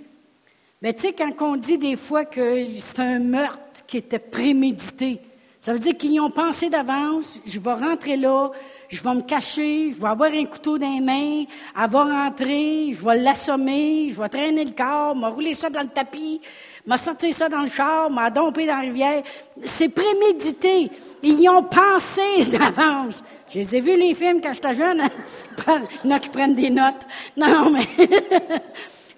Mais 0.80 0.94
tu 0.94 1.02
sais, 1.02 1.14
quand 1.14 1.34
on 1.42 1.56
dit 1.56 1.80
des 1.80 1.96
fois 1.96 2.26
que 2.26 2.64
c'est 2.64 3.00
un 3.00 3.20
meurtre 3.20 3.86
qui 3.88 3.98
était 3.98 4.20
prémédité, 4.20 5.20
ça 5.60 5.74
veut 5.74 5.80
dire 5.80 5.98
qu'ils 5.98 6.14
y 6.14 6.20
ont 6.20 6.30
pensé 6.30 6.70
d'avance, 6.70 7.42
je 7.46 7.60
vais 7.60 7.74
rentrer 7.74 8.18
là, 8.18 8.52
je 8.90 9.04
vais 9.04 9.14
me 9.14 9.22
cacher, 9.22 9.94
je 9.94 10.02
vais 10.02 10.08
avoir 10.08 10.32
un 10.32 10.46
couteau 10.46 10.78
dans 10.78 10.92
les 10.92 11.00
mains, 11.00 11.46
elle 11.78 11.90
va 11.90 12.04
rentrer, 12.04 12.92
je 12.92 13.06
vais 13.06 13.18
l'assommer, 13.18 14.10
je 14.10 14.20
vais 14.20 14.30
traîner 14.30 14.66
le 14.66 14.72
corps, 14.72 15.16
me 15.16 15.28
rouler 15.28 15.54
ça 15.54 15.70
dans 15.70 15.84
le 15.84 15.90
tapis, 15.90 16.42
me 16.88 16.98
sortir 16.98 17.34
ça 17.34 17.48
dans 17.48 17.62
le 17.62 17.70
char, 17.70 18.10
m'a 18.10 18.32
domper 18.32 18.66
dans 18.66 18.76
la 18.76 18.82
rivière. 18.82 19.22
C'est 19.64 19.90
prémédité. 19.90 20.90
Ils 21.22 21.42
y 21.42 21.50
ont 21.50 21.64
pensé 21.64 22.46
d'avance. 22.52 23.24
Je 23.50 23.60
les 23.60 23.76
ai 23.76 23.82
vus 23.82 23.98
les 23.98 24.16
films 24.16 24.42
quand 24.42 24.54
j'étais 24.54 24.76
jeune. 24.76 25.04
Il 25.68 26.10
y 26.10 26.14
en 26.14 26.16
a 26.16 26.20
qui 26.20 26.30
prennent 26.30 26.56
des 26.56 26.70
notes. 26.70 27.06
Non, 27.38 27.70
mais 27.70 27.88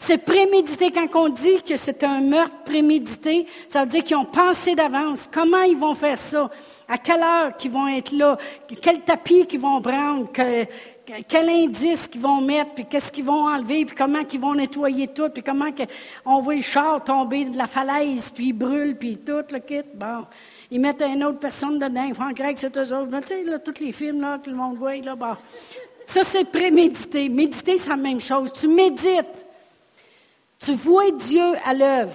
c'est 0.02 0.18
prémédité. 0.18 0.90
Quand 0.90 1.08
on 1.14 1.30
dit 1.30 1.62
que 1.62 1.78
c'est 1.78 2.04
un 2.04 2.22
meurtre 2.22 2.64
prémédité, 2.66 3.46
ça 3.68 3.82
veut 3.84 3.90
dire 3.90 4.04
qu'ils 4.04 4.18
ont 4.18 4.26
pensé 4.26 4.74
d'avance. 4.74 5.30
Comment 5.32 5.62
ils 5.62 5.78
vont 5.78 5.94
faire 5.94 6.18
ça? 6.18 6.50
à 6.92 6.98
quelle 6.98 7.22
heure 7.22 7.56
qu'ils 7.56 7.72
vont 7.72 7.88
être 7.88 8.12
là, 8.12 8.38
quel 8.82 9.00
tapis 9.02 9.46
qu'ils 9.46 9.62
vont 9.62 9.82
prendre, 9.82 10.28
quel 10.34 11.50
indice 11.50 12.10
qu'ils 12.10 12.20
vont 12.20 12.42
mettre, 12.42 12.72
puis 12.72 12.86
qu'est-ce 12.86 13.14
qu'ils 13.14 13.24
vont 13.24 13.48
enlever, 13.48 13.86
puis 13.86 13.96
comment 13.96 14.20
ils 14.30 14.40
vont 14.40 14.54
nettoyer 14.54 15.08
tout, 15.08 15.30
puis 15.30 15.42
comment 15.42 15.68
on 16.26 16.42
voit 16.42 16.56
le 16.56 16.62
char 16.62 17.02
tomber 17.02 17.46
de 17.46 17.58
la 17.58 17.68
falaise, 17.68 18.30
puis 18.30 18.48
il 18.48 18.54
brûle, 18.54 18.98
puis 18.98 19.18
tout 19.18 19.44
le 19.54 19.60
kit. 19.60 19.84
Bon, 19.94 20.26
ils 20.70 20.82
mettent 20.82 21.02
une 21.02 21.24
autre 21.24 21.40
personne 21.40 21.80
dedans, 21.80 22.14
Franck 22.14 22.36
Greg, 22.36 22.58
c'est 22.58 22.76
eux 22.76 22.94
autres. 22.94 23.20
Tu 23.22 23.28
sais, 23.28 23.44
là, 23.46 23.60
tous 23.60 23.80
les 23.80 23.94
films 23.94 24.20
là, 24.20 24.38
que 24.44 24.50
le 24.50 24.58
monde 24.58 24.76
voit, 24.76 24.98
là. 24.98 25.16
Ça, 26.04 26.24
c'est 26.24 26.44
prémédité. 26.44 27.30
Méditer, 27.30 27.78
c'est 27.78 27.90
la 27.90 27.96
même 27.96 28.20
chose. 28.20 28.52
Tu 28.52 28.68
médites. 28.68 29.46
Tu 30.63 30.74
vois 30.76 31.10
Dieu 31.10 31.56
à 31.65 31.74
l'œuvre. 31.74 32.13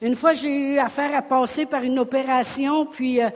Une 0.00 0.16
fois, 0.16 0.32
j'ai 0.32 0.48
eu 0.48 0.78
affaire 0.78 1.14
à 1.14 1.20
passer 1.20 1.66
par 1.66 1.82
une 1.82 1.98
opération, 1.98 2.86
puis 2.86 3.20
euh, 3.20 3.28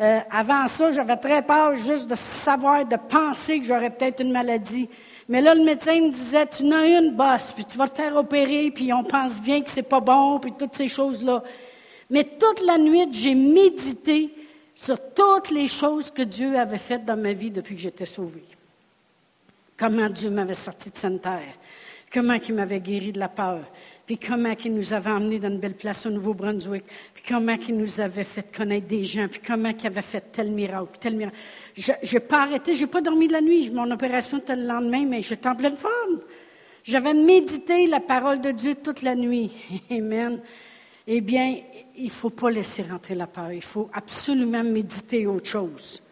euh, 0.00 0.18
avant 0.30 0.66
ça, 0.66 0.92
j'avais 0.92 1.16
très 1.18 1.42
peur 1.42 1.76
juste 1.76 2.08
de 2.08 2.14
savoir, 2.14 2.86
de 2.86 2.96
penser 2.96 3.60
que 3.60 3.66
j'aurais 3.66 3.90
peut-être 3.90 4.20
une 4.20 4.32
maladie. 4.32 4.88
Mais 5.28 5.42
là, 5.42 5.54
le 5.54 5.62
médecin 5.62 6.00
me 6.00 6.10
disait, 6.10 6.46
tu 6.46 6.64
n'as 6.64 6.86
une 6.86 7.14
bosse, 7.14 7.52
puis 7.54 7.66
tu 7.66 7.76
vas 7.76 7.86
te 7.86 7.96
faire 7.96 8.16
opérer, 8.16 8.70
puis 8.70 8.94
on 8.94 9.04
pense 9.04 9.38
bien 9.42 9.60
que 9.60 9.68
c'est 9.68 9.82
pas 9.82 10.00
bon, 10.00 10.38
puis 10.38 10.52
toutes 10.58 10.74
ces 10.74 10.88
choses-là. 10.88 11.42
Mais 12.08 12.24
toute 12.24 12.64
la 12.64 12.78
nuit, 12.78 13.08
j'ai 13.12 13.34
médité 13.34 14.30
sur 14.74 14.96
toutes 15.12 15.50
les 15.50 15.68
choses 15.68 16.10
que 16.10 16.22
Dieu 16.22 16.58
avait 16.58 16.78
faites 16.78 17.04
dans 17.04 17.16
ma 17.16 17.34
vie 17.34 17.50
depuis 17.50 17.74
que 17.74 17.82
j'étais 17.82 18.06
sauvée. 18.06 18.44
Comment 19.76 20.08
Dieu 20.08 20.30
m'avait 20.30 20.54
sorti 20.54 20.90
de 20.90 20.96
cette 20.96 21.20
terre, 21.20 21.52
comment 22.12 22.34
il 22.34 22.54
m'avait 22.54 22.80
guéri 22.80 23.12
de 23.12 23.18
la 23.18 23.28
peur, 23.28 23.60
puis 24.06 24.18
comment 24.18 24.54
il 24.64 24.74
nous 24.74 24.94
avait 24.94 25.10
emmenés 25.10 25.38
dans 25.38 25.48
une 25.48 25.58
belle 25.58 25.74
place 25.74 26.06
au 26.06 26.10
Nouveau-Brunswick, 26.10 26.84
puis 27.14 27.24
comment 27.28 27.56
il 27.68 27.76
nous 27.76 28.00
avait 28.00 28.24
fait 28.24 28.54
connaître 28.54 28.86
des 28.86 29.04
gens, 29.04 29.28
puis 29.28 29.40
comment 29.44 29.70
il 29.70 29.86
avait 29.86 30.02
fait 30.02 30.32
tel 30.32 30.50
miracle, 30.50 30.98
tel 31.00 31.16
miracle. 31.16 31.36
Je 31.76 31.92
n'ai 32.12 32.20
pas 32.20 32.42
arrêté, 32.42 32.74
je 32.74 32.82
n'ai 32.82 32.86
pas 32.86 33.00
dormi 33.00 33.28
de 33.28 33.32
la 33.32 33.40
nuit. 33.40 33.70
Mon 33.70 33.90
opération 33.90 34.38
était 34.38 34.56
le 34.56 34.66
lendemain, 34.66 35.04
mais 35.06 35.22
j'étais 35.22 35.48
en 35.48 35.56
pleine 35.56 35.76
forme. 35.76 36.20
J'avais 36.84 37.14
médité 37.14 37.86
la 37.88 38.00
parole 38.00 38.40
de 38.40 38.52
Dieu 38.52 38.76
toute 38.76 39.02
la 39.02 39.16
nuit. 39.16 39.50
Amen. 39.90 40.40
Eh 41.08 41.20
bien, 41.20 41.56
il 41.96 42.04
ne 42.04 42.10
faut 42.10 42.30
pas 42.30 42.50
laisser 42.50 42.82
rentrer 42.82 43.14
la 43.14 43.26
peur. 43.26 43.52
Il 43.52 43.62
faut 43.62 43.88
absolument 43.92 44.62
méditer 44.62 45.26
autre 45.26 45.48
chose. 45.48 46.02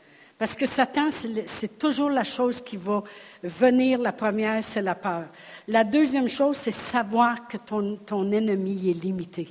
Parce 0.45 0.57
que 0.57 0.67
Satan, 0.67 1.09
c'est 1.47 1.79
toujours 1.79 2.11
la 2.11 2.23
chose 2.23 2.61
qui 2.61 2.77
va 2.77 3.03
venir. 3.43 3.99
La 3.99 4.13
première, 4.13 4.63
c'est 4.63 4.83
la 4.83 4.95
peur. 4.95 5.25
La 5.67 5.85
deuxième 5.85 6.29
chose, 6.29 6.59
c'est 6.59 6.71
savoir 6.71 7.49
que 7.49 7.57
ton, 7.57 8.31
ennemi 8.31 8.91
est 8.91 9.03
limité. 9.03 9.49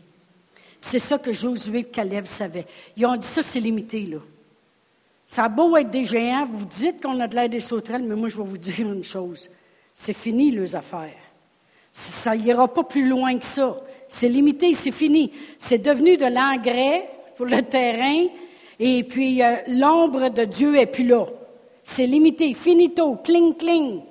C'est 0.80 1.00
ça 1.00 1.18
que 1.18 1.34
Josué 1.34 1.80
et 1.80 1.84
Caleb 1.86 2.28
savaient. 2.28 2.68
Ils 2.96 3.08
ont 3.08 3.16
dit 3.16 3.26
ça, 3.26 3.42
c'est 3.42 3.60
limité, 3.60 4.02
là. 4.02 4.20
Ça 5.26 5.46
a 5.46 5.50
beau 5.50 5.76
être 5.78 5.90
des 5.90 6.06
géants, 6.06 6.46
vous 6.46 6.66
dites 6.66 7.02
qu'on 7.02 7.20
a 7.22 7.28
de 7.28 7.34
l'air 7.34 7.50
des 7.50 7.60
sauterelles, 7.60 8.04
mais 8.04 8.16
moi, 8.16 8.30
je 8.30 8.38
vais 8.38 8.44
vous 8.44 8.60
dire 8.60 8.82
une 8.82 9.04
chose. 9.04 9.50
C'est 9.96 10.14
fini, 10.14 10.52
les 10.52 10.76
affaires. 10.76 11.18
Ça 11.92 12.36
n'ira 12.36 12.68
pas 12.68 12.84
plus 12.84 13.10
loin 13.10 13.36
que 13.40 13.46
ça. 13.46 13.82
C'est 14.08 14.30
limité, 14.30 14.72
c'est 14.74 14.92
fini. 14.92 15.32
C'est 15.58 15.80
devenu 15.80 16.18
de 16.18 16.26
l'engrais 16.26 17.10
pour 17.36 17.48
le 17.48 17.64
terrain, 17.64 18.28
et 18.80 19.04
puis 19.04 19.42
euh, 19.42 19.56
l'ombre 19.68 20.30
de 20.30 20.46
Dieu 20.46 20.78
est 20.78 20.86
plus 20.86 21.06
là. 21.06 21.26
C'est 21.84 22.08
limité, 22.08 22.54
finito, 22.54 23.16
cling, 23.24 23.56
cling. 23.56 24.02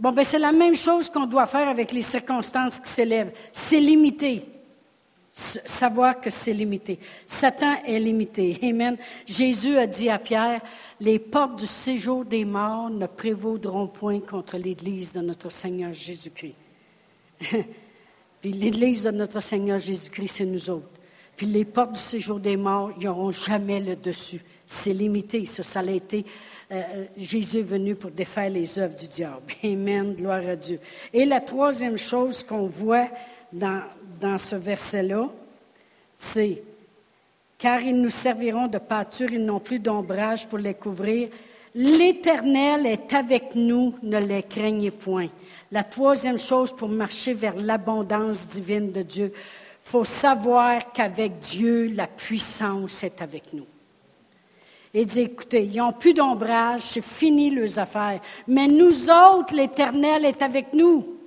Bon, 0.00 0.12
ben 0.12 0.24
c'est 0.24 0.38
la 0.38 0.52
même 0.52 0.74
chose 0.74 1.10
qu'on 1.10 1.26
doit 1.26 1.46
faire 1.46 1.68
avec 1.68 1.92
les 1.92 2.02
circonstances 2.02 2.80
qui 2.80 2.90
s'élèvent. 2.90 3.32
C'est 3.52 3.80
limité 3.80 4.44
savoir 5.32 6.20
que 6.20 6.30
c'est 6.30 6.52
limité. 6.52 6.98
Satan 7.26 7.76
est 7.86 7.98
limité. 7.98 8.58
Amen. 8.62 8.96
Jésus 9.26 9.78
a 9.78 9.86
dit 9.86 10.08
à 10.08 10.18
Pierre, 10.18 10.60
les 11.00 11.18
portes 11.18 11.58
du 11.58 11.66
séjour 11.66 12.24
des 12.24 12.44
morts 12.44 12.90
ne 12.90 13.06
prévaudront 13.06 13.88
point 13.88 14.20
contre 14.20 14.58
l'Église 14.58 15.12
de 15.12 15.20
notre 15.20 15.50
Seigneur 15.50 15.94
Jésus-Christ. 15.94 16.54
Puis 18.40 18.52
l'Église 18.52 19.04
de 19.04 19.10
notre 19.10 19.40
Seigneur 19.40 19.78
Jésus-Christ, 19.78 20.34
c'est 20.36 20.44
nous 20.44 20.68
autres. 20.68 20.88
Puis 21.42 21.50
les 21.50 21.64
portes 21.64 21.94
du 21.94 22.00
séjour 22.00 22.38
des 22.38 22.56
morts, 22.56 22.92
ils 23.00 23.04
n'auront 23.04 23.32
jamais 23.32 23.80
le 23.80 23.96
dessus. 23.96 24.40
C'est 24.64 24.92
limité. 24.92 25.44
Ça, 25.44 25.64
ça 25.64 25.82
été. 25.82 26.24
Euh, 26.70 26.80
euh, 26.80 27.04
Jésus 27.16 27.58
est 27.58 27.62
venu 27.62 27.96
pour 27.96 28.12
défaire 28.12 28.48
les 28.48 28.78
œuvres 28.78 28.94
du 28.94 29.08
diable. 29.08 29.42
Amen. 29.64 30.14
Gloire 30.14 30.46
à 30.46 30.54
Dieu. 30.54 30.78
Et 31.12 31.24
la 31.24 31.40
troisième 31.40 31.98
chose 31.98 32.44
qu'on 32.44 32.66
voit 32.66 33.08
dans, 33.52 33.82
dans 34.20 34.38
ce 34.38 34.54
verset-là, 34.54 35.28
c'est 36.14 36.62
car 37.58 37.80
ils 37.80 38.00
nous 38.00 38.10
serviront 38.10 38.68
de 38.68 38.78
pâture, 38.78 39.32
ils 39.32 39.44
n'ont 39.44 39.58
plus 39.58 39.80
d'ombrage 39.80 40.46
pour 40.46 40.58
les 40.58 40.74
couvrir. 40.74 41.28
L'Éternel 41.74 42.86
est 42.86 43.12
avec 43.14 43.56
nous, 43.56 43.96
ne 44.00 44.18
les 44.18 44.44
craignez 44.44 44.92
point. 44.92 45.26
La 45.72 45.82
troisième 45.82 46.38
chose 46.38 46.72
pour 46.72 46.88
marcher 46.88 47.34
vers 47.34 47.56
l'abondance 47.56 48.46
divine 48.50 48.92
de 48.92 49.02
Dieu, 49.02 49.32
faut 49.84 50.04
savoir 50.04 50.92
qu'avec 50.92 51.38
Dieu, 51.38 51.90
la 51.94 52.06
puissance 52.06 53.02
est 53.02 53.20
avec 53.20 53.52
nous. 53.52 53.66
Et 54.94 55.06
dit, 55.06 55.20
écoutez, 55.20 55.64
ils 55.64 55.76
n'ont 55.76 55.92
plus 55.92 56.12
d'ombrage, 56.12 56.82
c'est 56.82 57.04
fini 57.04 57.50
leurs 57.50 57.78
affaires. 57.78 58.20
Mais 58.46 58.68
nous 58.68 59.08
autres, 59.08 59.54
l'Éternel 59.54 60.26
est 60.26 60.42
avec 60.42 60.72
nous. 60.74 61.21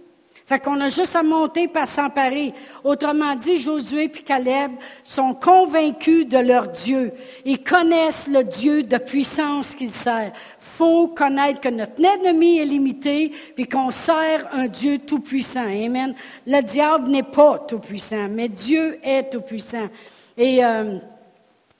Fait 0.46 0.60
qu'on 0.60 0.80
a 0.80 0.90
juste 0.90 1.16
à 1.16 1.24
monter 1.24 1.68
à 1.74 1.88
s'emparer. 1.88 2.54
Autrement 2.84 3.36
dit, 3.36 3.58
Josué 3.58 4.04
et 4.04 4.10
Caleb 4.10 4.74
sont 5.04 5.34
convaincus 5.34 6.28
de 6.28 6.38
leur 6.38 6.68
Dieu. 6.68 7.14
Ils 7.46 7.64
connaissent 7.64 8.28
le 8.28 8.44
Dieu 8.44 8.84
de 8.84 8.98
puissance 8.98 9.74
qu'ils 9.74 9.92
servent. 9.92 10.34
faut 10.60 11.08
connaître 11.08 11.62
que 11.62 11.70
notre 11.70 12.04
ennemi 12.04 12.60
est 12.60 12.66
limité 12.66 13.32
puis 13.56 13.68
qu'on 13.68 13.90
sert 13.90 14.48
un 14.54 14.68
Dieu 14.68 15.00
tout-puissant. 15.00 15.66
Amen. 15.66 16.14
Le 16.46 16.62
diable 16.62 17.10
n'est 17.10 17.24
pas 17.24 17.60
tout-puissant, 17.68 18.28
mais 18.30 18.48
Dieu 18.48 19.00
est 19.02 19.32
tout-puissant. 19.32 19.90
Et 20.38 20.64
euh, 20.64 21.00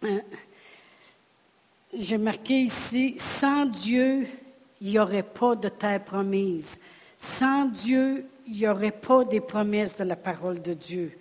euh, 0.06 0.20
j'ai 1.94 2.18
marqué 2.18 2.62
ici, 2.62 3.14
sans 3.18 3.66
Dieu, 3.66 4.26
il 4.82 4.90
n'y 4.90 4.98
aurait 4.98 5.22
pas 5.22 5.56
de 5.56 5.70
terre 5.70 6.04
promise. 6.04 6.80
Sans 7.18 7.66
Dieu, 7.66 8.26
il 8.48 8.54
n'y 8.58 8.68
aurait 8.68 8.92
pas 8.92 9.24
des 9.24 9.42
promesses 9.42 9.98
de 9.98 10.04
la 10.04 10.16
parole 10.16 10.62
de 10.62 10.74
Dieu. 10.74 11.12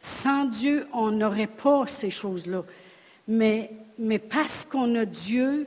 Sans 0.00 0.44
Dieu, 0.44 0.86
on 0.92 1.10
n'aurait 1.10 1.46
pas 1.46 1.86
ces 1.86 2.10
choses-là. 2.10 2.64
Mais, 3.28 3.70
mais 3.98 4.18
parce 4.18 4.64
qu'on 4.64 4.94
a 4.96 5.04
Dieu, 5.04 5.66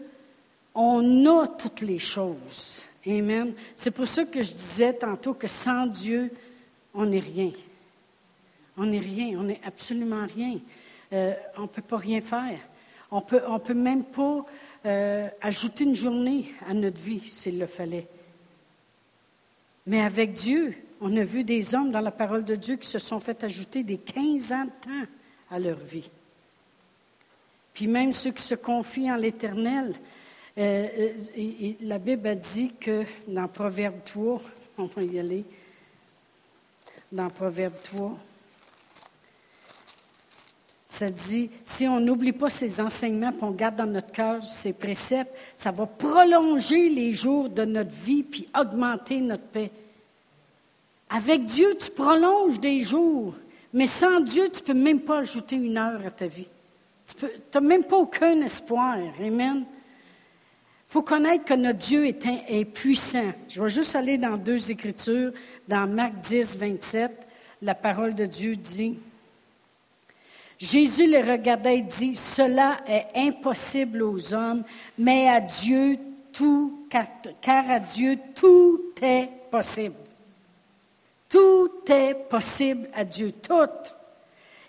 on 0.74 1.26
a 1.26 1.48
toutes 1.48 1.82
les 1.82 2.00
choses. 2.00 2.84
Amen. 3.08 3.54
C'est 3.76 3.91
pour 3.91 4.08
ça 4.08 4.26
que 4.26 4.41
je 4.41 4.52
disais 4.52 4.94
tantôt 4.94 5.34
que 5.34 5.48
sans 5.48 5.86
Dieu, 5.86 6.32
on 6.94 7.06
n'est 7.06 7.20
rien. 7.20 7.52
On 8.78 8.86
n'est 8.86 9.00
rien, 9.00 9.39
on 9.39 9.44
n'est 9.44 9.62
absolument 9.63 10.26
rien. 10.26 10.60
Euh, 11.13 11.34
on 11.58 11.63
ne 11.63 11.68
peut 11.68 11.82
pas 11.82 11.98
rien 11.98 12.20
faire. 12.20 12.60
On 13.12 13.22
peut, 13.22 13.39
ne 13.39 13.48
on 13.48 13.60
peut 13.60 13.74
même 13.74 14.04
pas 14.04 14.46
euh, 14.86 15.30
ajouter 15.41 15.84
une 15.86 15.96
journée 15.96 16.54
à 16.68 16.74
notre 16.74 17.00
vie 17.00 17.22
s'il 17.22 17.60
le 17.60 17.68
fallait. 17.68 18.08
Mais 19.86 20.02
avec 20.02 20.34
Dieu, 20.34 20.76
on 21.00 21.15
a 21.17 21.24
vu 21.24 21.43
des 21.43 21.76
hommes 21.76 21.91
dans 21.91 22.02
la 22.02 22.12
parole 22.12 22.43
de 22.43 22.56
Dieu 22.56 22.78
qui 22.78 22.88
se 22.88 23.00
sont 23.00 23.19
fait 23.19 23.43
ajouter 23.43 23.84
des 23.84 23.98
15 23.98 24.52
ans 24.52 24.65
de 24.65 24.69
temps 24.69 25.12
à 25.52 25.60
leur 25.60 25.78
vie. 25.78 26.10
Puis 27.74 27.88
même 27.88 28.13
ceux 28.13 28.32
qui 28.32 28.41
se 28.41 28.56
confient 28.56 29.12
en 29.12 29.17
l'Éternel, 29.17 29.93
euh, 30.58 30.88
euh, 30.98 31.74
la 31.82 32.00
Bible 32.00 32.28
a 32.28 32.36
dit 32.36 32.71
que 32.80 33.04
dans 33.28 33.48
Proverbe 33.48 34.00
3, 34.06 34.41
on 34.78 34.86
va 34.86 35.04
y 35.04 35.19
aller, 35.19 35.43
dans 37.12 37.30
Proverbe 37.30 37.76
3, 37.84 38.17
ça 40.95 41.10
dit, 41.10 41.49
si 41.65 41.88
on 41.88 41.99
n'oublie 41.99 42.31
pas 42.31 42.49
ces 42.49 42.79
enseignements, 42.79 43.34
qu'on 43.34 43.51
garde 43.51 43.75
dans 43.75 43.86
notre 43.86 44.13
cœur 44.13 44.41
ces 44.41 44.71
préceptes, 44.71 45.36
ça 45.55 45.71
va 45.71 45.86
prolonger 45.86 46.88
les 46.88 47.12
jours 47.12 47.49
de 47.49 47.65
notre 47.65 47.91
vie 47.91 48.23
puis 48.23 48.47
augmenter 48.58 49.19
notre 49.19 49.43
paix. 49.43 49.71
Avec 51.10 51.45
Dieu, 51.45 51.75
tu 51.77 51.91
prolonges 51.91 52.62
des 52.62 52.79
jours, 52.79 53.36
mais 53.73 53.88
sans 53.88 54.21
Dieu, 54.21 54.45
tu 54.47 54.62
ne 54.62 54.65
peux 54.65 54.73
même 54.73 55.01
pas 55.01 55.19
ajouter 55.19 55.58
une 55.58 55.77
heure 55.77 55.99
à 56.05 56.12
ta 56.12 56.27
vie. 56.27 56.47
Tu 57.19 57.25
n'as 57.53 57.62
même 57.62 57.84
pas 57.84 57.97
aucun 57.97 58.39
espoir. 58.41 58.97
Amen. 59.19 59.65
Il 59.67 60.93
faut 60.93 61.03
connaître 61.03 61.43
que 61.43 61.55
notre 61.55 61.79
Dieu 61.79 62.08
est, 62.08 62.25
est, 62.47 62.63
puissant. 62.63 63.34
Je 63.49 63.62
vais 63.62 63.69
juste 63.69 63.97
aller 63.97 64.17
dans 64.17 64.38
deux 64.38 64.71
écritures. 64.71 65.34
Dans 65.67 65.88
Marc 65.88 66.21
10, 66.21 66.58
27, 66.58 67.27
la 67.62 67.75
parole 67.75 68.15
de 68.15 68.25
Dieu 68.25 68.55
dit, 68.55 68.97
Jésus 70.60 71.08
les 71.08 71.21
regardait 71.21 71.79
et 71.79 71.81
dit, 71.81 72.15
Cela 72.15 72.77
est 72.87 73.08
impossible 73.15 74.03
aux 74.03 74.33
hommes, 74.33 74.63
mais 74.97 75.27
à 75.27 75.41
Dieu 75.41 75.97
tout, 76.31 76.87
car, 76.89 77.08
car 77.41 77.69
à 77.69 77.79
Dieu 77.79 78.17
tout 78.33 78.81
est 79.01 79.29
possible. 79.51 79.95
Tout 81.29 81.71
est 81.87 82.13
possible 82.29 82.87
à 82.93 83.03
Dieu, 83.03 83.31
tout. 83.31 83.91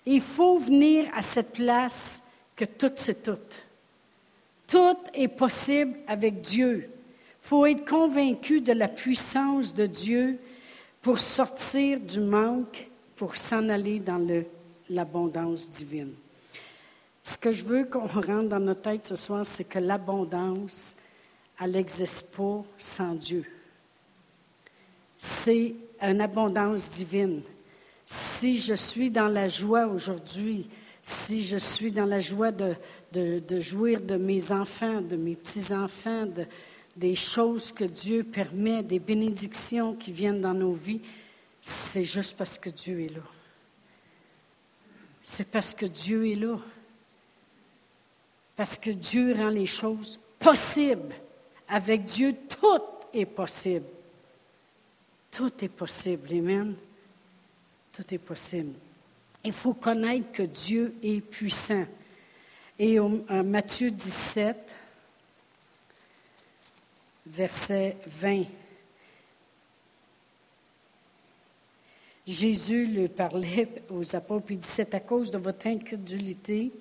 Il 0.05 0.21
faut 0.21 0.59
venir 0.59 1.07
à 1.15 1.23
cette 1.23 1.53
place 1.53 2.23
que 2.55 2.65
tout 2.65 2.93
c'est 2.97 3.23
tout. 3.23 3.39
Tout 4.67 4.97
est 5.15 5.29
possible 5.29 5.95
avec 6.09 6.41
Dieu. 6.41 6.89
Il 6.89 7.49
faut 7.49 7.67
être 7.67 7.89
convaincu 7.89 8.61
de 8.61 8.73
la 8.73 8.89
puissance 8.89 9.75
de 9.75 9.87
Dieu 9.87 10.39
pour 11.03 11.21
sortir 11.21 12.01
du 12.01 12.21
manque, 12.21 12.89
pour 13.15 13.37
s'en 13.37 13.69
aller 13.69 14.01
dans 14.01 14.19
le 14.19 14.45
l'abondance 14.91 15.71
divine. 15.71 16.13
Ce 17.23 17.37
que 17.37 17.51
je 17.51 17.65
veux 17.65 17.85
qu'on 17.85 18.07
rentre 18.07 18.49
dans 18.49 18.61
notre 18.61 18.83
tête 18.83 19.07
ce 19.09 19.17
soir, 19.17 19.45
c'est 19.45 19.65
que 19.65 19.79
l'abondance, 19.79 20.97
elle 21.61 21.73
n'existe 21.73 22.27
pas 22.29 22.63
sans 22.79 23.15
Dieu. 23.15 23.45
C'est 25.19 25.75
une 26.03 26.21
abondance 26.21 26.93
divine. 26.93 27.43
si 28.05 28.59
je 28.59 28.75
suis 28.75 29.11
dans 29.11 29.29
la 29.29 29.49
joie 29.49 29.87
aujourd'hui, 29.87 30.69
si 31.03 31.43
je 31.43 31.57
suis 31.57 31.91
dans 31.91 32.05
la 32.05 32.21
joie 32.21 32.53
de, 32.53 32.75
jouir 33.61 34.01
de 34.01 34.17
mes 34.17 34.53
enfants, 34.53 35.01
de 35.01 35.17
mes 35.17 35.37
petits-enfants, 35.37 36.27
de, 36.27 36.47
des 36.97 37.15
choses 37.15 37.73
que 37.73 37.85
Dieu 37.85 38.25
permet, 38.25 38.83
des 38.83 38.99
bénédictions 38.99 39.95
qui 39.95 40.13
viennent 40.13 40.41
dans 40.41 40.55
nos 40.55 40.73
vies, 40.73 41.01
c'est 41.61 42.05
juste 42.05 42.37
parce 42.37 42.59
que 42.59 42.71
Dieu 42.71 43.01
est 43.01 43.15
là. 43.15 43.23
C'est 45.29 45.51
parce 45.51 45.75
que 45.75 45.87
Dieu 45.87 46.31
est 46.31 46.37
là. 46.37 46.57
Parce 48.55 48.79
que 48.79 48.91
Dieu 48.91 49.35
rend 49.35 49.49
les 49.49 49.67
choses 49.67 50.21
possibles. 50.39 51.13
Avec 51.67 52.05
Dieu, 52.05 52.33
tout 52.49 52.81
est 53.13 53.27
possible. 53.27 53.87
Tout 55.33 55.53
est 55.63 55.69
possible. 55.69 56.29
Amen. 56.31 56.77
Tout 57.93 58.15
est 58.15 58.19
possible. 58.19 58.75
Il 59.43 59.53
faut 59.53 59.75
connaître 59.75 60.31
que 60.31 60.45
Dieu 60.45 60.95
est 61.03 61.21
puissant. 61.21 61.87
Et 62.79 63.01
au, 63.01 63.09
Matthieu 63.29 63.91
17, 63.91 64.75
verset 67.27 67.97
20, 68.07 68.45
Jésus 72.27 72.87
lui 72.87 73.09
parlait 73.09 73.69
aux 73.91 74.17
apôtres, 74.17 74.47
puis 74.47 74.55
il 74.57 74.61
dit, 74.61 74.69
c'est 74.69 74.95
à 74.95 75.01
cause 75.01 75.31
de 75.31 75.39
votre 75.39 75.67
incrédulité, 75.67 76.73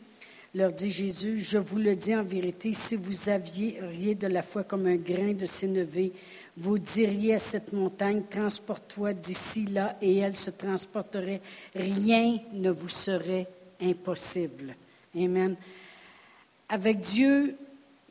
leur 0.55 0.71
dit 0.71 0.89
Jésus, 0.89 1.39
je 1.39 1.57
vous 1.57 1.77
le 1.77 1.95
dis 1.95 2.15
en 2.15 2.23
vérité, 2.23 2.73
si 2.73 2.95
vous 2.95 3.29
aviez 3.29 4.15
de 4.15 4.27
la 4.27 4.41
foi 4.41 4.63
comme 4.63 4.87
un 4.87 4.95
grain 4.95 5.33
de 5.33 5.45
sénévé, 5.45 6.13
vous 6.57 6.79
diriez 6.79 7.35
à 7.35 7.39
cette 7.39 7.73
montagne, 7.73 8.23
transporte-toi 8.29 9.13
d'ici 9.13 9.65
là, 9.65 9.97
et 10.01 10.17
elle 10.17 10.35
se 10.35 10.49
transporterait. 10.49 11.41
Rien 11.75 12.39
ne 12.53 12.71
vous 12.71 12.89
serait 12.89 13.47
impossible. 13.81 14.75
Amen. 15.13 15.57
Avec 16.69 17.01
Dieu, 17.01 17.55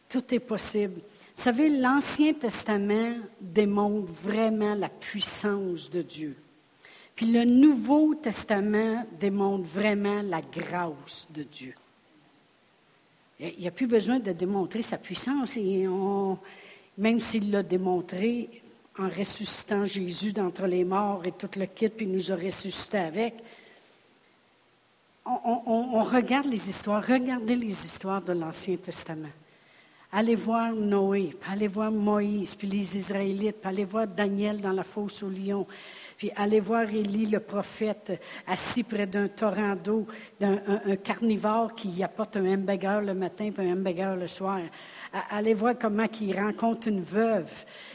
tout 0.08 0.34
est 0.34 0.40
possible. 0.40 1.00
Vous 1.34 1.42
savez, 1.42 1.70
l'Ancien 1.70 2.34
Testament 2.34 3.16
démontre 3.40 4.12
vraiment 4.22 4.74
la 4.74 4.90
puissance 4.90 5.90
de 5.90 6.02
Dieu. 6.02 6.36
Puis 7.14 7.26
le 7.26 7.44
Nouveau 7.44 8.14
Testament 8.14 9.06
démontre 9.20 9.64
vraiment 9.64 10.22
la 10.22 10.40
grâce 10.40 11.28
de 11.30 11.44
Dieu. 11.44 11.74
Il 13.38 13.60
n'y 13.60 13.68
a 13.68 13.72
plus 13.72 13.86
besoin 13.86 14.18
de 14.18 14.32
démontrer 14.32 14.82
sa 14.82 14.98
puissance. 14.98 15.56
Et 15.56 15.86
même 16.98 17.20
s'il 17.20 17.50
l'a 17.50 17.62
démontré 17.62 18.62
en 18.98 19.08
ressuscitant 19.08 19.84
Jésus 19.84 20.32
d'entre 20.32 20.66
les 20.66 20.84
morts 20.84 21.22
et 21.24 21.32
tout 21.32 21.50
le 21.56 21.66
kit, 21.66 21.88
puis 21.88 22.06
nous 22.06 22.30
a 22.30 22.36
ressuscité 22.36 22.98
avec, 22.98 23.34
on, 25.24 26.02
regarde 26.02 26.46
les 26.46 26.68
histoires. 26.68 27.04
Regardez 27.04 27.56
les 27.56 27.84
histoires 27.84 28.22
de 28.22 28.32
l'Ancien 28.32 28.76
Testament. 28.76 29.30
Allez 30.16 30.36
voir 30.36 30.72
Noé, 30.72 31.34
puis 31.40 31.50
allez 31.52 31.66
voir 31.66 31.90
Moïse, 31.90 32.54
puis 32.54 32.68
les 32.68 32.96
Israélites, 32.96 33.56
puis 33.60 33.68
allez 33.68 33.84
voir 33.84 34.06
Daniel 34.06 34.60
dans 34.60 34.70
la 34.70 34.84
fosse 34.84 35.24
au 35.24 35.28
lion, 35.28 35.66
puis 36.16 36.30
allez 36.36 36.60
voir 36.60 36.82
Élie, 36.82 37.26
le 37.26 37.40
prophète, 37.40 38.20
assis 38.46 38.84
près 38.84 39.08
d'un 39.08 39.26
torrent 39.26 39.74
d'eau, 39.74 40.06
d'un 40.38 40.60
un, 40.86 40.94
carnivore 40.94 41.74
qui 41.74 42.00
apporte 42.04 42.36
un 42.36 42.46
hamburger 42.46 43.00
le 43.00 43.12
matin 43.12 43.46
et 43.46 43.60
un 43.60 43.72
hamburger 43.72 44.14
le 44.14 44.28
soir. 44.28 44.60
Allez 45.30 45.54
voir 45.54 45.74
comment 45.76 46.06
il 46.20 46.38
rencontre 46.38 46.86
une 46.86 47.02
veuve 47.02 47.50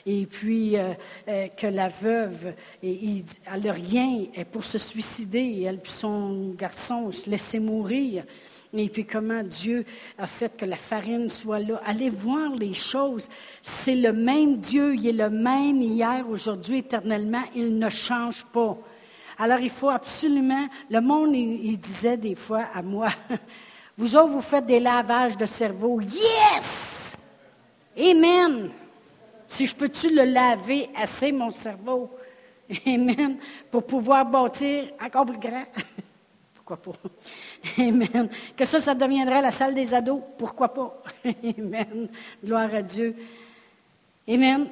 et 0.05 0.25
puis 0.25 0.75
euh, 0.75 0.93
euh, 1.29 1.47
que 1.47 1.67
la 1.67 1.87
veuve, 1.87 2.53
elle 2.83 3.23
n'a 3.63 3.71
rien 3.71 4.25
pour 4.51 4.65
se 4.65 4.77
suicider. 4.77 5.63
Elle 5.65 5.79
son 5.85 6.49
garçon 6.49 7.13
se 7.13 7.29
laissaient 7.29 7.59
mourir. 7.59 8.25
Et 8.73 8.89
puis 8.89 9.05
comment 9.05 9.43
Dieu 9.43 9.85
a 10.17 10.27
fait 10.27 10.55
que 10.55 10.65
la 10.65 10.77
farine 10.77 11.29
soit 11.29 11.59
là. 11.59 11.81
Allez 11.85 12.09
voir 12.09 12.55
les 12.55 12.73
choses. 12.73 13.27
C'est 13.63 13.95
le 13.95 14.13
même 14.13 14.57
Dieu. 14.57 14.95
Il 14.95 15.07
est 15.07 15.11
le 15.11 15.29
même 15.29 15.81
hier, 15.81 16.29
aujourd'hui, 16.29 16.79
éternellement. 16.79 17.43
Il 17.55 17.77
ne 17.77 17.89
change 17.89 18.45
pas. 18.45 18.77
Alors 19.39 19.59
il 19.59 19.69
faut 19.69 19.89
absolument, 19.89 20.67
le 20.89 20.99
monde, 20.99 21.33
il, 21.33 21.77
disait 21.77 22.17
des 22.17 22.35
fois 22.35 22.65
à 22.73 22.81
moi, 22.81 23.07
vous 23.97 24.17
autres, 24.17 24.33
vous 24.33 24.41
faites 24.41 24.65
des 24.65 24.81
lavages 24.81 25.37
de 25.37 25.45
cerveau. 25.45 26.01
Yes! 26.01 27.15
Amen. 27.97 28.69
Si 29.45 29.65
je 29.65 29.73
peux-tu 29.73 30.13
le 30.13 30.25
laver 30.25 30.89
assez, 30.93 31.31
mon 31.31 31.49
cerveau? 31.51 32.11
Amen. 32.85 33.37
Pour 33.71 33.85
pouvoir 33.85 34.25
bâtir 34.25 34.89
encore 35.01 35.25
plus 35.25 35.39
grand. 35.39 35.65
Pourquoi 36.53 36.75
pas? 36.75 36.91
Amen. 37.77 38.29
Que 38.55 38.65
ça, 38.65 38.79
ça 38.79 38.95
deviendrait 38.95 39.41
la 39.41 39.51
salle 39.51 39.73
des 39.73 39.93
ados. 39.93 40.21
Pourquoi 40.37 40.73
pas? 40.73 41.03
Amen. 41.25 42.09
Gloire 42.43 42.73
à 42.73 42.81
Dieu. 42.81 43.15
Amen. 44.27 44.67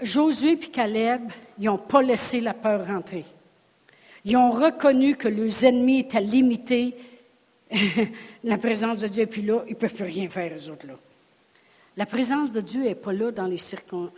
Josué 0.00 0.52
et 0.52 0.58
Caleb, 0.58 1.30
ils 1.58 1.66
n'ont 1.66 1.78
pas 1.78 2.02
laissé 2.02 2.40
la 2.40 2.54
peur 2.54 2.86
rentrer. 2.86 3.24
Ils 4.24 4.36
ont 4.36 4.50
reconnu 4.50 5.16
que 5.16 5.28
leurs 5.28 5.64
ennemis 5.64 6.00
étaient 6.00 6.20
limités. 6.20 6.94
la 8.44 8.58
présence 8.58 9.00
de 9.00 9.08
Dieu 9.08 9.22
est 9.22 9.26
plus 9.26 9.42
là, 9.42 9.62
ils 9.66 9.70
ne 9.70 9.76
peuvent 9.76 9.94
plus 9.94 10.04
rien 10.04 10.28
faire, 10.28 10.52
eux 10.56 10.70
autres 10.70 10.86
là. 10.86 10.94
La 11.96 12.06
présence 12.06 12.50
de 12.52 12.60
Dieu 12.60 12.82
n'est 12.82 12.94
pas 12.94 13.12
là 13.12 13.30
dans 13.30 13.46
les 13.46 13.58
circonstances. 13.58 14.12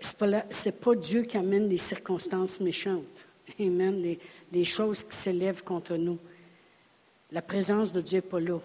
C'est 0.00 0.16
pas, 0.16 0.26
pas 0.80 0.94
Dieu 0.94 1.22
qui 1.22 1.36
amène 1.36 1.68
les 1.68 1.78
circonstances 1.78 2.60
méchantes. 2.60 3.26
Amen. 3.58 4.00
Les, 4.00 4.18
les 4.52 4.64
choses 4.64 5.04
qui 5.04 5.16
s'élèvent 5.16 5.62
contre 5.62 5.96
nous. 5.96 6.18
La 7.32 7.42
présence 7.42 7.92
de 7.92 8.00
Dieu 8.00 8.18
n'est 8.18 8.22
pas 8.22 8.40
là. 8.40 8.58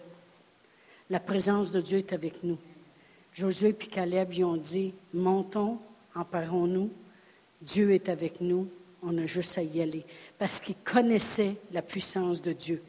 La 1.10 1.20
présence 1.20 1.70
de 1.72 1.82
Dieu 1.82 2.00
est 2.00 2.14
avec 2.14 2.44
nous. 2.44 2.58
Josué 3.34 3.70
et 3.70 3.74
Caleb 3.74 4.34
y 4.34 4.44
ont 4.44 4.58
dit, 4.58 4.94
montons, 5.14 5.78
emparons-nous, 6.16 6.90
Dieu 7.62 7.92
est 7.92 8.10
avec 8.10 8.42
nous, 8.42 8.68
on 9.04 9.18
a 9.18 9.26
juste 9.26 9.58
à 9.58 9.62
y 9.62 9.82
aller. 9.82 10.04
Parce 10.38 10.60
qu'ils 10.60 10.76
connaissaient 10.84 11.56
la 11.72 11.82
puissance 11.82 12.42
de 12.42 12.54
Dieu. 12.54 12.82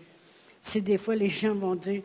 C'est 0.61 0.81
des 0.81 0.99
fois 0.99 1.15
les 1.15 1.29
gens 1.29 1.55
vont 1.55 1.75
dire, 1.75 2.03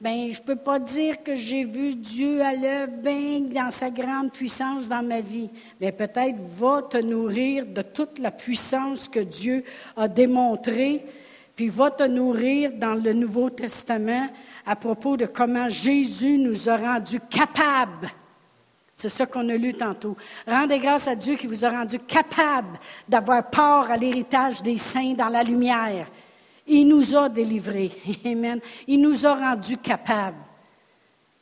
ben 0.00 0.30
je 0.30 0.40
ne 0.40 0.44
peux 0.44 0.56
pas 0.56 0.78
dire 0.78 1.22
que 1.22 1.34
j'ai 1.34 1.64
vu 1.64 1.94
Dieu 1.94 2.42
à 2.42 2.52
l'œuvre 2.52 2.92
dans 3.02 3.70
sa 3.70 3.90
grande 3.90 4.32
puissance 4.32 4.88
dans 4.88 5.02
ma 5.02 5.20
vie. 5.20 5.48
Mais 5.80 5.92
peut-être 5.92 6.36
va 6.58 6.82
te 6.82 6.98
nourrir 6.98 7.64
de 7.64 7.80
toute 7.80 8.18
la 8.18 8.30
puissance 8.30 9.08
que 9.08 9.20
Dieu 9.20 9.64
a 9.96 10.08
démontrée, 10.08 11.04
puis 11.56 11.68
va 11.68 11.90
te 11.90 12.02
nourrir 12.02 12.72
dans 12.72 12.94
le 12.94 13.12
Nouveau 13.12 13.50
Testament 13.50 14.28
à 14.66 14.76
propos 14.76 15.16
de 15.16 15.26
comment 15.26 15.68
Jésus 15.68 16.38
nous 16.38 16.68
a 16.68 16.76
rendus 16.76 17.20
capables. 17.30 18.10
C'est 18.96 19.08
ça 19.08 19.26
qu'on 19.26 19.48
a 19.48 19.56
lu 19.56 19.74
tantôt. 19.74 20.16
Rendez 20.46 20.78
grâce 20.78 21.08
à 21.08 21.16
Dieu 21.16 21.36
qui 21.36 21.46
vous 21.46 21.64
a 21.64 21.70
rendu 21.70 21.98
capables 21.98 22.78
d'avoir 23.08 23.50
part 23.50 23.90
à 23.90 23.96
l'héritage 23.96 24.62
des 24.62 24.78
saints 24.78 25.14
dans 25.14 25.28
la 25.28 25.42
lumière. 25.42 26.08
Il 26.66 26.88
nous 26.88 27.14
a 27.14 27.28
délivrés. 27.28 27.90
Amen. 28.24 28.60
Il 28.86 29.00
nous 29.00 29.26
a 29.26 29.34
rendus 29.34 29.78
capables. 29.78 30.38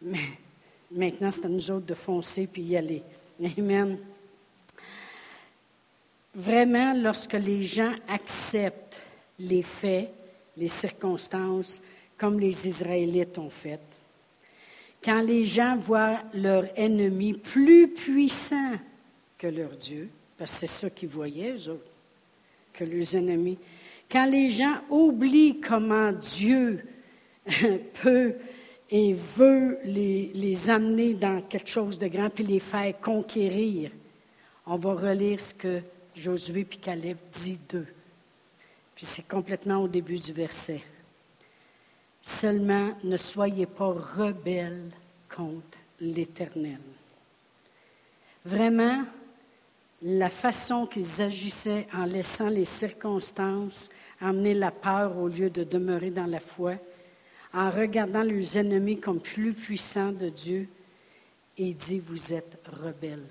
Mais 0.00 0.32
maintenant, 0.90 1.30
c'est 1.30 1.44
à 1.44 1.48
nous 1.48 1.70
autres 1.70 1.86
de 1.86 1.94
foncer 1.94 2.48
puis 2.50 2.62
y 2.62 2.76
aller. 2.76 3.02
Amen. 3.58 3.98
Vraiment, 6.34 6.94
lorsque 6.94 7.34
les 7.34 7.62
gens 7.62 7.92
acceptent 8.08 8.91
les 9.38 9.62
faits, 9.62 10.12
les 10.56 10.68
circonstances, 10.68 11.80
comme 12.16 12.38
les 12.38 12.68
Israélites 12.68 13.38
ont 13.38 13.50
fait, 13.50 13.80
quand 15.02 15.20
les 15.20 15.44
gens 15.44 15.76
voient 15.76 16.20
leur 16.34 16.66
ennemi 16.78 17.32
plus 17.32 17.88
puissant 17.88 18.74
que 19.36 19.48
leur 19.48 19.70
Dieu, 19.70 20.08
parce 20.38 20.52
que 20.52 20.56
c'est 20.58 20.66
ça 20.66 20.90
qu'ils 20.90 21.08
voyaient, 21.08 21.52
eux 21.52 21.70
autres, 21.70 21.90
que 22.72 22.84
leurs 22.84 23.16
ennemis, 23.16 23.58
quand 24.10 24.26
les 24.26 24.50
gens 24.50 24.80
oublient 24.90 25.60
comment 25.60 26.12
Dieu 26.12 26.84
peut 28.02 28.34
et 28.90 29.14
veut 29.14 29.78
les, 29.84 30.70
amener 30.70 31.14
dans 31.14 31.40
quelque 31.42 31.68
chose 31.68 31.98
de 31.98 32.06
grand, 32.08 32.28
puis 32.28 32.44
les 32.44 32.60
faire 32.60 33.00
conquérir, 33.00 33.90
on 34.66 34.76
va 34.76 34.94
relire 34.94 35.40
ce 35.40 35.54
que 35.54 35.80
Josué 36.14 36.60
et 36.60 36.76
Caleb 36.76 37.16
dit 37.32 37.58
d'eux. 37.68 37.86
Puis 38.94 39.06
c'est 39.06 39.26
complètement 39.26 39.78
au 39.78 39.88
début 39.88 40.18
du 40.18 40.32
verset. 40.32 40.82
Seulement, 42.20 42.92
ne 43.02 43.16
soyez 43.16 43.66
pas 43.66 43.92
rebelles 43.92 44.90
contre 45.34 45.78
l'Éternel. 46.00 46.78
Vraiment, 48.44 49.04
la 50.02 50.28
façon 50.30 50.86
qu'ils 50.86 51.22
agissaient 51.22 51.86
en 51.92 52.04
laissant 52.04 52.48
les 52.48 52.64
circonstances 52.64 53.88
amener 54.20 54.54
la 54.54 54.70
peur 54.70 55.16
au 55.18 55.28
lieu 55.28 55.50
de 55.50 55.64
demeurer 55.64 56.10
dans 56.10 56.26
la 56.26 56.40
foi, 56.40 56.74
en 57.52 57.70
regardant 57.70 58.22
leurs 58.22 58.56
ennemis 58.56 59.00
comme 59.00 59.20
plus 59.20 59.52
puissants 59.52 60.12
de 60.12 60.28
Dieu, 60.28 60.68
et 61.58 61.74
dit, 61.74 61.98
vous 61.98 62.32
êtes 62.32 62.58
rebelles. 62.66 63.28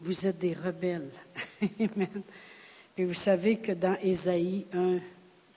Vous 0.00 0.26
êtes 0.26 0.38
des 0.38 0.54
rebelles. 0.54 1.10
Amen. 1.80 2.22
Puis 2.96 3.04
vous 3.04 3.12
savez 3.12 3.58
que 3.58 3.72
dans 3.72 3.98
Ésaïe 4.00 4.66
1, 4.72 5.00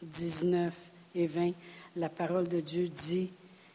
19 0.04 0.74
et 1.16 1.26
20, 1.26 1.54
la 1.96 2.10
parole 2.10 2.50
de 2.50 2.60
Dieu 2.60 2.90
dit 2.90 3.32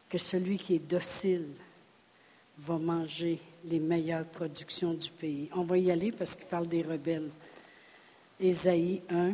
que 0.07 0.19
celui 0.19 0.59
qui 0.59 0.75
est 0.75 0.87
docile 0.87 1.47
va 2.59 2.77
manger 2.77 3.41
les 3.63 3.79
meilleures 3.79 4.27
productions 4.27 4.93
du 4.93 5.09
pays. 5.09 5.49
On 5.51 5.63
va 5.63 5.79
y 5.79 5.89
aller 5.89 6.11
parce 6.11 6.35
qu'il 6.35 6.45
parle 6.45 6.67
des 6.67 6.83
rebelles. 6.83 7.31
Ésaïe 8.39 9.01
1. 9.09 9.33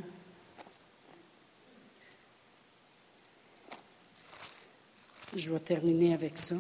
Je 5.36 5.52
vais 5.52 5.60
terminer 5.60 6.14
avec 6.14 6.38
ça. 6.38 6.56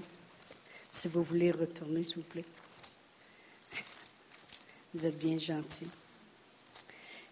Si 0.89 1.07
vous 1.07 1.23
voulez 1.23 1.51
retourner, 1.51 2.03
s'il 2.03 2.17
vous 2.17 2.23
plaît. 2.23 2.45
Vous 4.93 5.07
êtes 5.07 5.17
bien 5.17 5.37
gentil. 5.37 5.87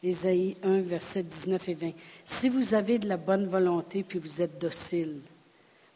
Ésaïe 0.02 0.56
1, 0.64 0.82
verset 0.82 1.24
19 1.24 1.70
et 1.70 1.74
20. 1.74 1.92
Si 2.24 2.50
vous 2.50 2.74
avez 2.74 3.00
de 3.00 3.08
la 3.08 3.18
bonne 3.18 3.48
volonté 3.48 4.04
puis 4.04 4.20
vous 4.20 4.42
êtes 4.42 4.60
docile, 4.60 5.20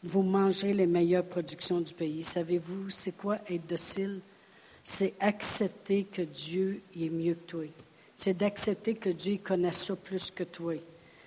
vous 0.02 0.22
mangerez 0.22 0.74
les 0.74 0.86
meilleures 0.86 1.24
productions 1.24 1.80
du 1.80 1.94
pays. 1.94 2.22
Savez-vous, 2.22 2.90
c'est 2.90 3.16
quoi 3.16 3.38
être 3.48 3.66
docile? 3.66 4.20
C'est 4.82 5.14
accepter 5.18 6.04
que 6.04 6.22
Dieu 6.22 6.82
est 6.94 7.08
mieux 7.08 7.34
que 7.34 7.46
toi. 7.46 7.64
C'est 8.14 8.36
d'accepter 8.36 8.94
que 8.94 9.08
Dieu 9.08 9.38
connaît 9.42 9.72
ça 9.72 9.96
plus 9.96 10.30
que 10.30 10.44
toi. 10.44 10.74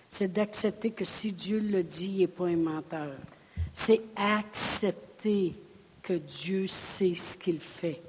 C'est 0.07 0.32
d'accepter 0.32 0.91
que 0.91 1.03
si 1.03 1.34
Dieu 1.34 1.59
le 1.59 1.84
dit, 1.84 2.09
il 2.09 2.19
n'est 2.19 2.28
pas 2.28 2.45
un 2.45 2.55
menteur. 2.55 3.15
C'est 3.73 4.01
accepter 4.15 5.55
que 6.03 6.13
Dieu 6.13 6.67
sait 6.67 7.15
ce 7.15 7.38
qu'il 7.38 7.59
fait 7.59 8.01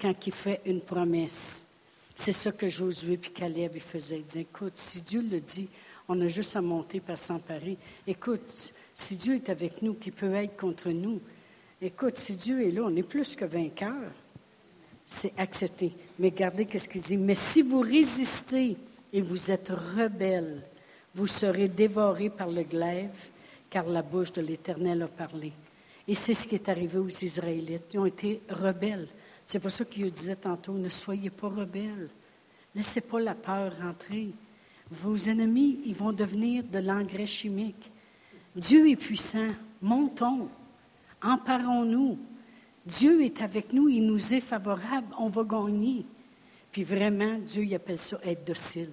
quand 0.00 0.14
il 0.26 0.32
fait 0.32 0.60
une 0.66 0.82
promesse. 0.82 1.66
C'est 2.14 2.32
ça 2.32 2.52
que 2.52 2.68
Josué 2.68 3.14
et 3.14 3.18
Caleb 3.18 3.78
faisaient. 3.78 4.18
Ils 4.18 4.24
disaient, 4.24 4.40
écoute, 4.42 4.74
si 4.76 5.02
Dieu 5.02 5.22
le 5.22 5.40
dit, 5.40 5.68
on 6.08 6.20
a 6.20 6.28
juste 6.28 6.56
à 6.56 6.60
monter 6.60 7.00
par 7.00 7.18
s'emparer. 7.18 7.78
Écoute, 8.06 8.72
si 8.94 9.16
Dieu 9.16 9.36
est 9.36 9.48
avec 9.48 9.82
nous, 9.82 9.94
qui 9.94 10.10
peut 10.10 10.34
être 10.34 10.56
contre 10.56 10.90
nous? 10.90 11.20
Écoute, 11.80 12.16
si 12.16 12.36
Dieu 12.36 12.66
est 12.66 12.70
là, 12.70 12.82
on 12.84 12.94
est 12.94 13.02
plus 13.02 13.34
que 13.34 13.44
vainqueurs. 13.44 14.12
C'est 15.06 15.32
accepté. 15.36 15.92
Mais 16.18 16.28
regardez 16.28 16.66
ce 16.78 16.88
qu'il 16.88 17.02
dit. 17.02 17.16
Mais 17.16 17.34
si 17.34 17.62
vous 17.62 17.80
résistez 17.80 18.76
et 19.12 19.20
vous 19.20 19.50
êtes 19.50 19.70
rebelles, 19.70 20.62
vous 21.14 21.26
serez 21.26 21.68
dévorés 21.68 22.30
par 22.30 22.48
le 22.48 22.62
glaive, 22.62 23.10
car 23.68 23.86
la 23.86 24.02
bouche 24.02 24.32
de 24.32 24.42
l'Éternel 24.42 25.02
a 25.02 25.08
parlé. 25.08 25.52
Et 26.06 26.14
c'est 26.14 26.34
ce 26.34 26.46
qui 26.46 26.54
est 26.54 26.68
arrivé 26.68 26.98
aux 26.98 27.08
Israélites. 27.08 27.84
Ils 27.92 27.98
ont 27.98 28.06
été 28.06 28.40
rebelles. 28.48 29.08
C'est 29.44 29.58
pour 29.58 29.70
ça 29.70 29.84
qu'il 29.84 30.10
disait 30.10 30.36
tantôt, 30.36 30.74
ne 30.74 30.88
soyez 30.88 31.30
pas 31.30 31.48
rebelles. 31.48 32.08
Laissez 32.74 33.00
pas 33.00 33.20
la 33.20 33.34
peur 33.34 33.72
rentrer. 33.80 34.30
Vos 34.90 35.16
ennemis, 35.16 35.80
ils 35.84 35.94
vont 35.94 36.12
devenir 36.12 36.64
de 36.64 36.78
l'engrais 36.78 37.26
chimique. 37.26 37.90
Dieu 38.54 38.90
est 38.90 38.96
puissant. 38.96 39.48
Montons. 39.80 40.48
Emparons-nous. 41.22 42.18
Dieu 42.84 43.22
est 43.22 43.40
avec 43.42 43.72
nous. 43.72 43.88
Il 43.88 44.06
nous 44.06 44.34
est 44.34 44.40
favorable. 44.40 45.14
On 45.18 45.28
va 45.28 45.44
gagner. 45.44 46.04
Puis 46.70 46.84
vraiment, 46.84 47.38
Dieu 47.38 47.64
il 47.64 47.74
appelle 47.74 47.98
ça 47.98 48.18
être 48.24 48.46
docile. 48.46 48.90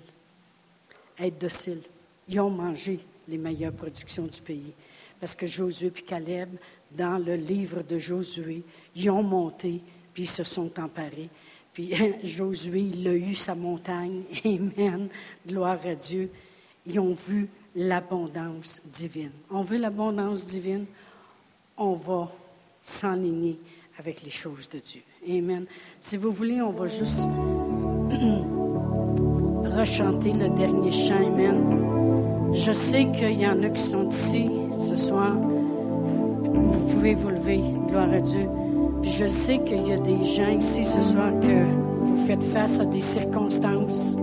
Être 1.18 1.40
docile. 1.40 1.82
Ils 2.28 2.40
ont 2.40 2.50
mangé 2.50 3.00
les 3.28 3.38
meilleures 3.38 3.74
productions 3.74 4.26
du 4.26 4.42
pays. 4.42 4.74
Parce 5.20 5.36
que 5.36 5.48
Josué 5.48 5.88
et 5.88 6.02
Caleb, 6.02 6.50
dans 6.92 7.18
le 7.18 7.36
livre 7.36 7.82
de 7.84 7.98
Josué, 7.98 8.64
ils 8.96 9.10
ont 9.10 9.24
monté, 9.24 9.82
ils 10.20 10.30
se 10.30 10.44
sont 10.44 10.72
emparés. 10.80 11.30
Puis 11.74 11.94
Josué, 12.24 12.82
il 12.94 13.08
a 13.08 13.14
eu 13.14 13.36
sa 13.36 13.56
montagne. 13.56 14.24
Amen. 14.46 15.10
Gloire 15.48 15.80
à 15.86 15.96
Dieu. 15.96 16.30
Ils 16.86 17.00
ont 17.00 17.16
vu 17.28 17.50
l'abondance 17.76 18.82
divine. 18.86 19.32
On 19.50 19.62
veut 19.62 19.78
l'abondance 19.78 20.46
divine, 20.46 20.86
on 21.78 21.94
va 21.94 22.30
s'enligner 22.82 23.60
avec 23.98 24.24
les 24.24 24.32
choses 24.32 24.68
de 24.70 24.80
Dieu. 24.80 25.02
Amen. 25.28 25.66
Si 26.00 26.18
vous 26.18 26.32
voulez, 26.32 26.62
on 26.62 26.72
va 26.72 26.88
juste 26.88 27.20
rechanter 29.78 30.34
le 30.34 30.50
dernier 30.50 30.92
chant. 30.92 31.28
Amen. 31.28 32.54
Je 32.54 32.72
sais 32.72 33.06
qu'il 33.12 33.40
y 33.40 33.48
en 33.48 33.62
a 33.62 33.70
qui 33.70 33.84
sont 33.84 34.10
ici 34.10 34.50
ce 34.78 34.96
soir. 34.96 35.36
Vous 35.36 36.90
pouvez 36.92 37.14
vous 37.14 37.30
lever. 37.30 37.62
Gloire 37.88 38.12
à 38.12 38.22
Dieu. 38.22 38.50
Je 39.02 39.28
sais 39.28 39.60
qu'il 39.60 39.88
y 39.88 39.94
a 39.94 39.98
des 39.98 40.24
gens 40.26 40.50
ici 40.50 40.86
ce 40.86 41.02
soir 41.02 41.32
que 41.42 41.66
vous 42.02 42.26
faites 42.28 42.44
face 42.44 42.80
à 42.80 42.86
des 42.86 43.02
circonstances 43.02 44.18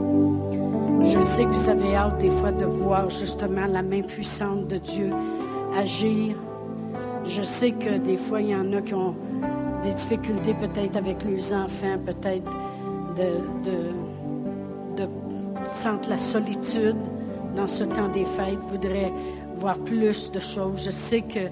je 1.12 1.20
sais 1.22 1.44
que 1.44 1.50
vous 1.50 1.68
avez 1.68 1.94
hâte 1.94 2.18
des 2.18 2.30
fois 2.30 2.52
de 2.52 2.64
voir 2.64 3.10
justement 3.10 3.66
la 3.66 3.82
main 3.82 4.02
puissante 4.02 4.66
de 4.66 4.78
Dieu 4.78 5.10
agir. 5.76 6.36
Je 7.24 7.42
sais 7.42 7.72
que 7.72 7.98
des 7.98 8.16
fois, 8.16 8.40
il 8.40 8.48
y 8.48 8.54
en 8.54 8.72
a 8.72 8.82
qui 8.82 8.94
ont 8.94 9.14
des 9.84 9.92
difficultés 9.92 10.54
peut-être 10.54 10.96
avec 10.96 11.24
leurs 11.24 11.52
enfants, 11.52 11.98
peut-être 12.04 12.50
de, 13.16 13.70
de, 13.70 15.02
de 15.02 15.08
sentir 15.64 16.10
la 16.10 16.16
solitude 16.16 16.96
dans 17.54 17.66
ce 17.66 17.84
temps 17.84 18.08
des 18.08 18.24
fêtes, 18.24 18.58
voudraient 18.70 19.12
voir 19.58 19.78
plus 19.78 20.30
de 20.32 20.40
choses. 20.40 20.84
Je 20.84 20.90
sais 20.90 21.22
qu'il 21.22 21.50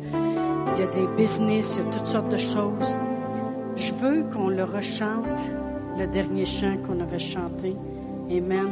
y 0.79 0.83
a 0.83 0.87
des 0.87 1.07
business, 1.17 1.77
il 1.77 1.85
y 1.85 1.87
a 1.87 1.91
toutes 1.91 2.07
sortes 2.07 2.31
de 2.31 2.39
choses. 2.39 2.97
Je 3.77 3.93
veux 3.93 4.23
qu'on 4.33 4.49
le 4.49 4.65
rechante, 4.65 5.41
le 5.99 6.07
dernier 6.07 6.47
chant 6.47 6.77
qu'on 6.87 7.01
avait 7.01 7.19
chanté. 7.19 7.77
Amen. 8.31 8.69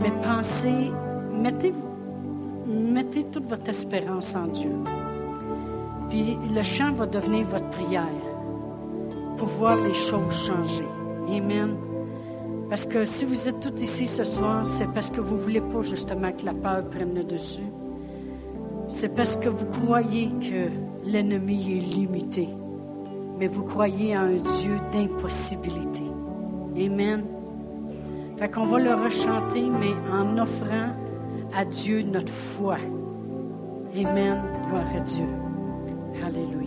Mais 0.00 0.10
pensez, 0.22 0.90
mettez, 1.32 1.72
mettez 2.66 3.24
toute 3.24 3.46
votre 3.46 3.68
espérance 3.68 4.34
en 4.34 4.46
Dieu. 4.48 4.72
Puis 6.10 6.36
le 6.54 6.62
chant 6.62 6.92
va 6.92 7.06
devenir 7.06 7.46
votre 7.46 7.68
prière 7.70 8.06
pour 9.38 9.48
voir 9.48 9.76
les 9.76 9.94
choses 9.94 10.46
changer. 10.46 10.86
Amen. 11.28 11.76
Parce 12.68 12.86
que 12.86 13.04
si 13.04 13.24
vous 13.24 13.48
êtes 13.48 13.60
tous 13.60 13.82
ici 13.82 14.06
ce 14.06 14.24
soir, 14.24 14.66
c'est 14.66 14.90
parce 14.92 15.10
que 15.10 15.20
vous 15.20 15.36
ne 15.36 15.40
voulez 15.40 15.60
pas 15.60 15.82
justement 15.82 16.32
que 16.32 16.44
la 16.44 16.54
peur 16.54 16.84
prenne 16.90 17.14
le 17.14 17.24
dessus. 17.24 17.70
C'est 18.88 19.14
parce 19.14 19.36
que 19.36 19.48
vous 19.48 19.66
croyez 19.66 20.28
que 20.40 20.68
l'ennemi 21.04 21.78
est 21.78 21.94
limité. 21.94 22.48
Mais 23.38 23.48
vous 23.48 23.64
croyez 23.64 24.16
en 24.16 24.22
un 24.22 24.36
Dieu 24.60 24.76
d'impossibilité. 24.92 26.04
Amen. 26.76 27.24
Fait 28.38 28.50
qu'on 28.50 28.66
va 28.66 28.78
le 28.78 28.94
rechanter, 28.94 29.68
mais 29.68 29.94
en 30.12 30.38
offrant 30.38 30.90
à 31.54 31.64
Dieu 31.64 32.02
notre 32.02 32.32
foi. 32.32 32.76
Amen. 33.94 34.42
Gloire 34.68 34.96
à 34.96 35.00
Dieu. 35.00 35.26
Alléluia. 36.24 36.61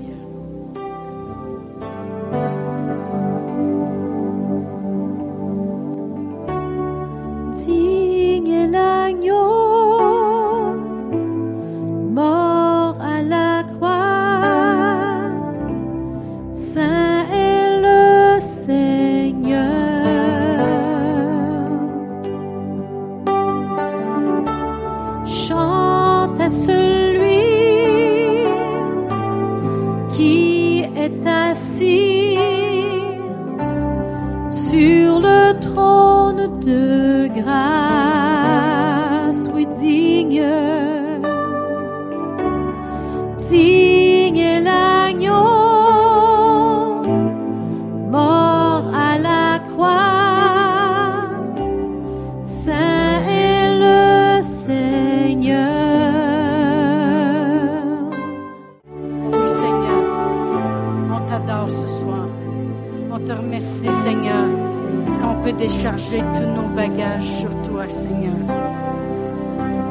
charger 66.06 66.24
tous 66.36 66.48
nos 66.48 66.68
bagages 66.76 67.26
sur 67.26 67.50
toi, 67.64 67.88
Seigneur. 67.90 68.36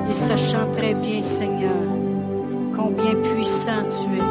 Et 0.08 0.12
sachant 0.12 0.70
très 0.72 0.94
bien, 0.94 1.22
Seigneur, 1.22 1.70
combien 2.76 3.14
puissant 3.14 3.82
tu 3.90 4.18
es. 4.18 4.24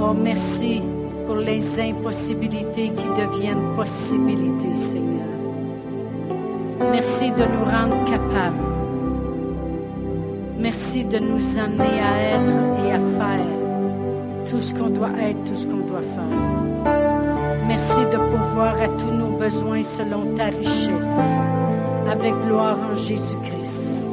Oh, 0.00 0.14
merci 0.14 0.82
pour 1.26 1.36
les 1.36 1.80
impossibilités 1.80 2.90
qui 2.90 3.06
deviennent 3.20 3.74
possibilités, 3.76 4.74
Seigneur. 4.74 5.26
Merci 6.90 7.30
de 7.30 7.44
nous 7.44 7.64
rendre 7.64 8.04
capables. 8.04 8.56
Merci 10.58 11.04
de 11.04 11.18
nous 11.18 11.58
amener 11.58 12.00
à 12.00 12.36
être 12.36 12.84
et 12.84 12.92
à 12.92 12.98
faire 13.18 13.46
tout 14.50 14.60
ce 14.60 14.74
qu'on 14.74 14.90
doit 14.90 15.10
être, 15.20 15.42
tout 15.44 15.56
ce 15.56 15.66
qu'on 15.66 15.86
doit 15.86 16.02
faire. 16.02 16.92
Merci 17.66 18.00
de 18.00 18.18
pouvoir 18.18 18.74
à 18.80 18.88
tous 18.88 19.12
nos 19.12 19.31
selon 19.50 20.34
ta 20.36 20.44
richesse, 20.44 21.44
avec 22.08 22.32
gloire 22.46 22.78
en 22.90 22.94
Jésus-Christ. 22.94 24.12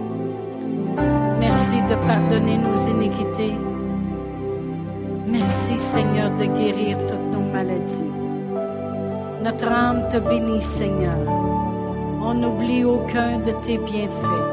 Merci 1.40 1.78
de 1.84 1.96
pardonner 2.08 2.58
nos 2.58 2.76
iniquités. 2.88 3.56
Merci 5.28 5.78
Seigneur 5.78 6.32
de 6.32 6.46
guérir 6.46 6.98
toutes 7.06 7.32
nos 7.32 7.52
maladies. 7.54 8.04
Notre 9.44 9.72
âme 9.72 10.10
te 10.10 10.18
bénit 10.18 10.62
Seigneur. 10.62 11.18
On 12.22 12.34
n'oublie 12.34 12.84
aucun 12.84 13.38
de 13.40 13.52
tes 13.64 13.78
bienfaits. 13.78 14.48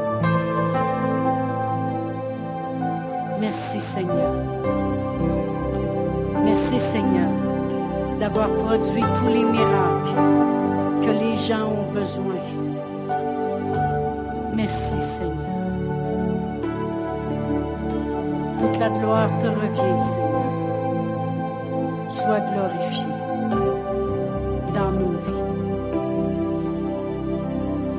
Merci 3.39 3.81
Seigneur. 3.81 4.33
Merci 6.45 6.79
Seigneur 6.79 7.31
d'avoir 8.19 8.49
produit 8.49 9.03
tous 9.19 9.27
les 9.27 9.43
miracles 9.43 10.56
que 11.03 11.11
les 11.11 11.35
gens 11.35 11.67
ont 11.69 11.91
besoin. 11.91 12.41
Merci 14.55 15.01
Seigneur. 15.01 15.37
Toute 18.59 18.79
la 18.79 18.89
gloire 18.89 19.29
te 19.39 19.47
revient 19.47 19.99
Seigneur. 19.99 20.67
Sois 22.09 22.39
glorifié 22.39 23.05
dans 24.73 24.91
nos 24.91 25.17
vies. 25.25 25.47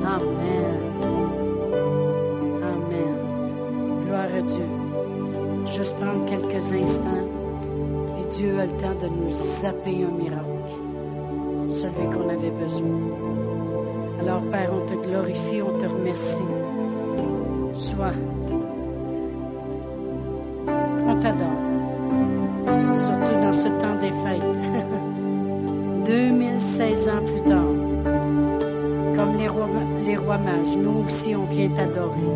Amen. 0.05 0.79
Amen. 2.73 4.01
Gloire 4.05 4.35
à 4.37 4.41
Dieu. 4.41 4.67
Juste 5.67 5.95
prendre 5.95 6.25
quelques 6.25 6.73
instants. 6.73 7.27
Et 8.19 8.25
Dieu 8.35 8.59
a 8.59 8.65
le 8.65 8.71
temps 8.73 8.95
de 9.01 9.07
nous 9.07 9.29
zapper 9.29 10.03
un 10.03 10.11
miracle. 10.11 10.58
Besoin. 12.51 12.99
Alors, 14.21 14.41
Père, 14.51 14.71
on 14.73 14.85
te 14.85 14.93
glorifie, 14.93 15.61
on 15.61 15.77
te 15.77 15.85
remercie. 15.85 16.43
Sois. 17.73 18.13
On 21.07 21.19
t'adore. 21.19 21.47
Surtout 22.93 23.37
dans 23.41 23.53
ce 23.53 23.67
temps 23.67 23.95
des 24.01 24.11
fêtes. 24.23 24.41
2016 26.05 27.09
ans 27.09 27.23
plus 27.25 27.41
tard. 27.49 27.63
Comme 29.15 29.37
les 29.37 29.47
rois, 29.47 29.67
les 30.05 30.17
rois 30.17 30.37
mages, 30.37 30.77
nous 30.77 31.03
aussi, 31.05 31.35
on 31.35 31.45
vient 31.45 31.69
t'adorer. 31.69 32.35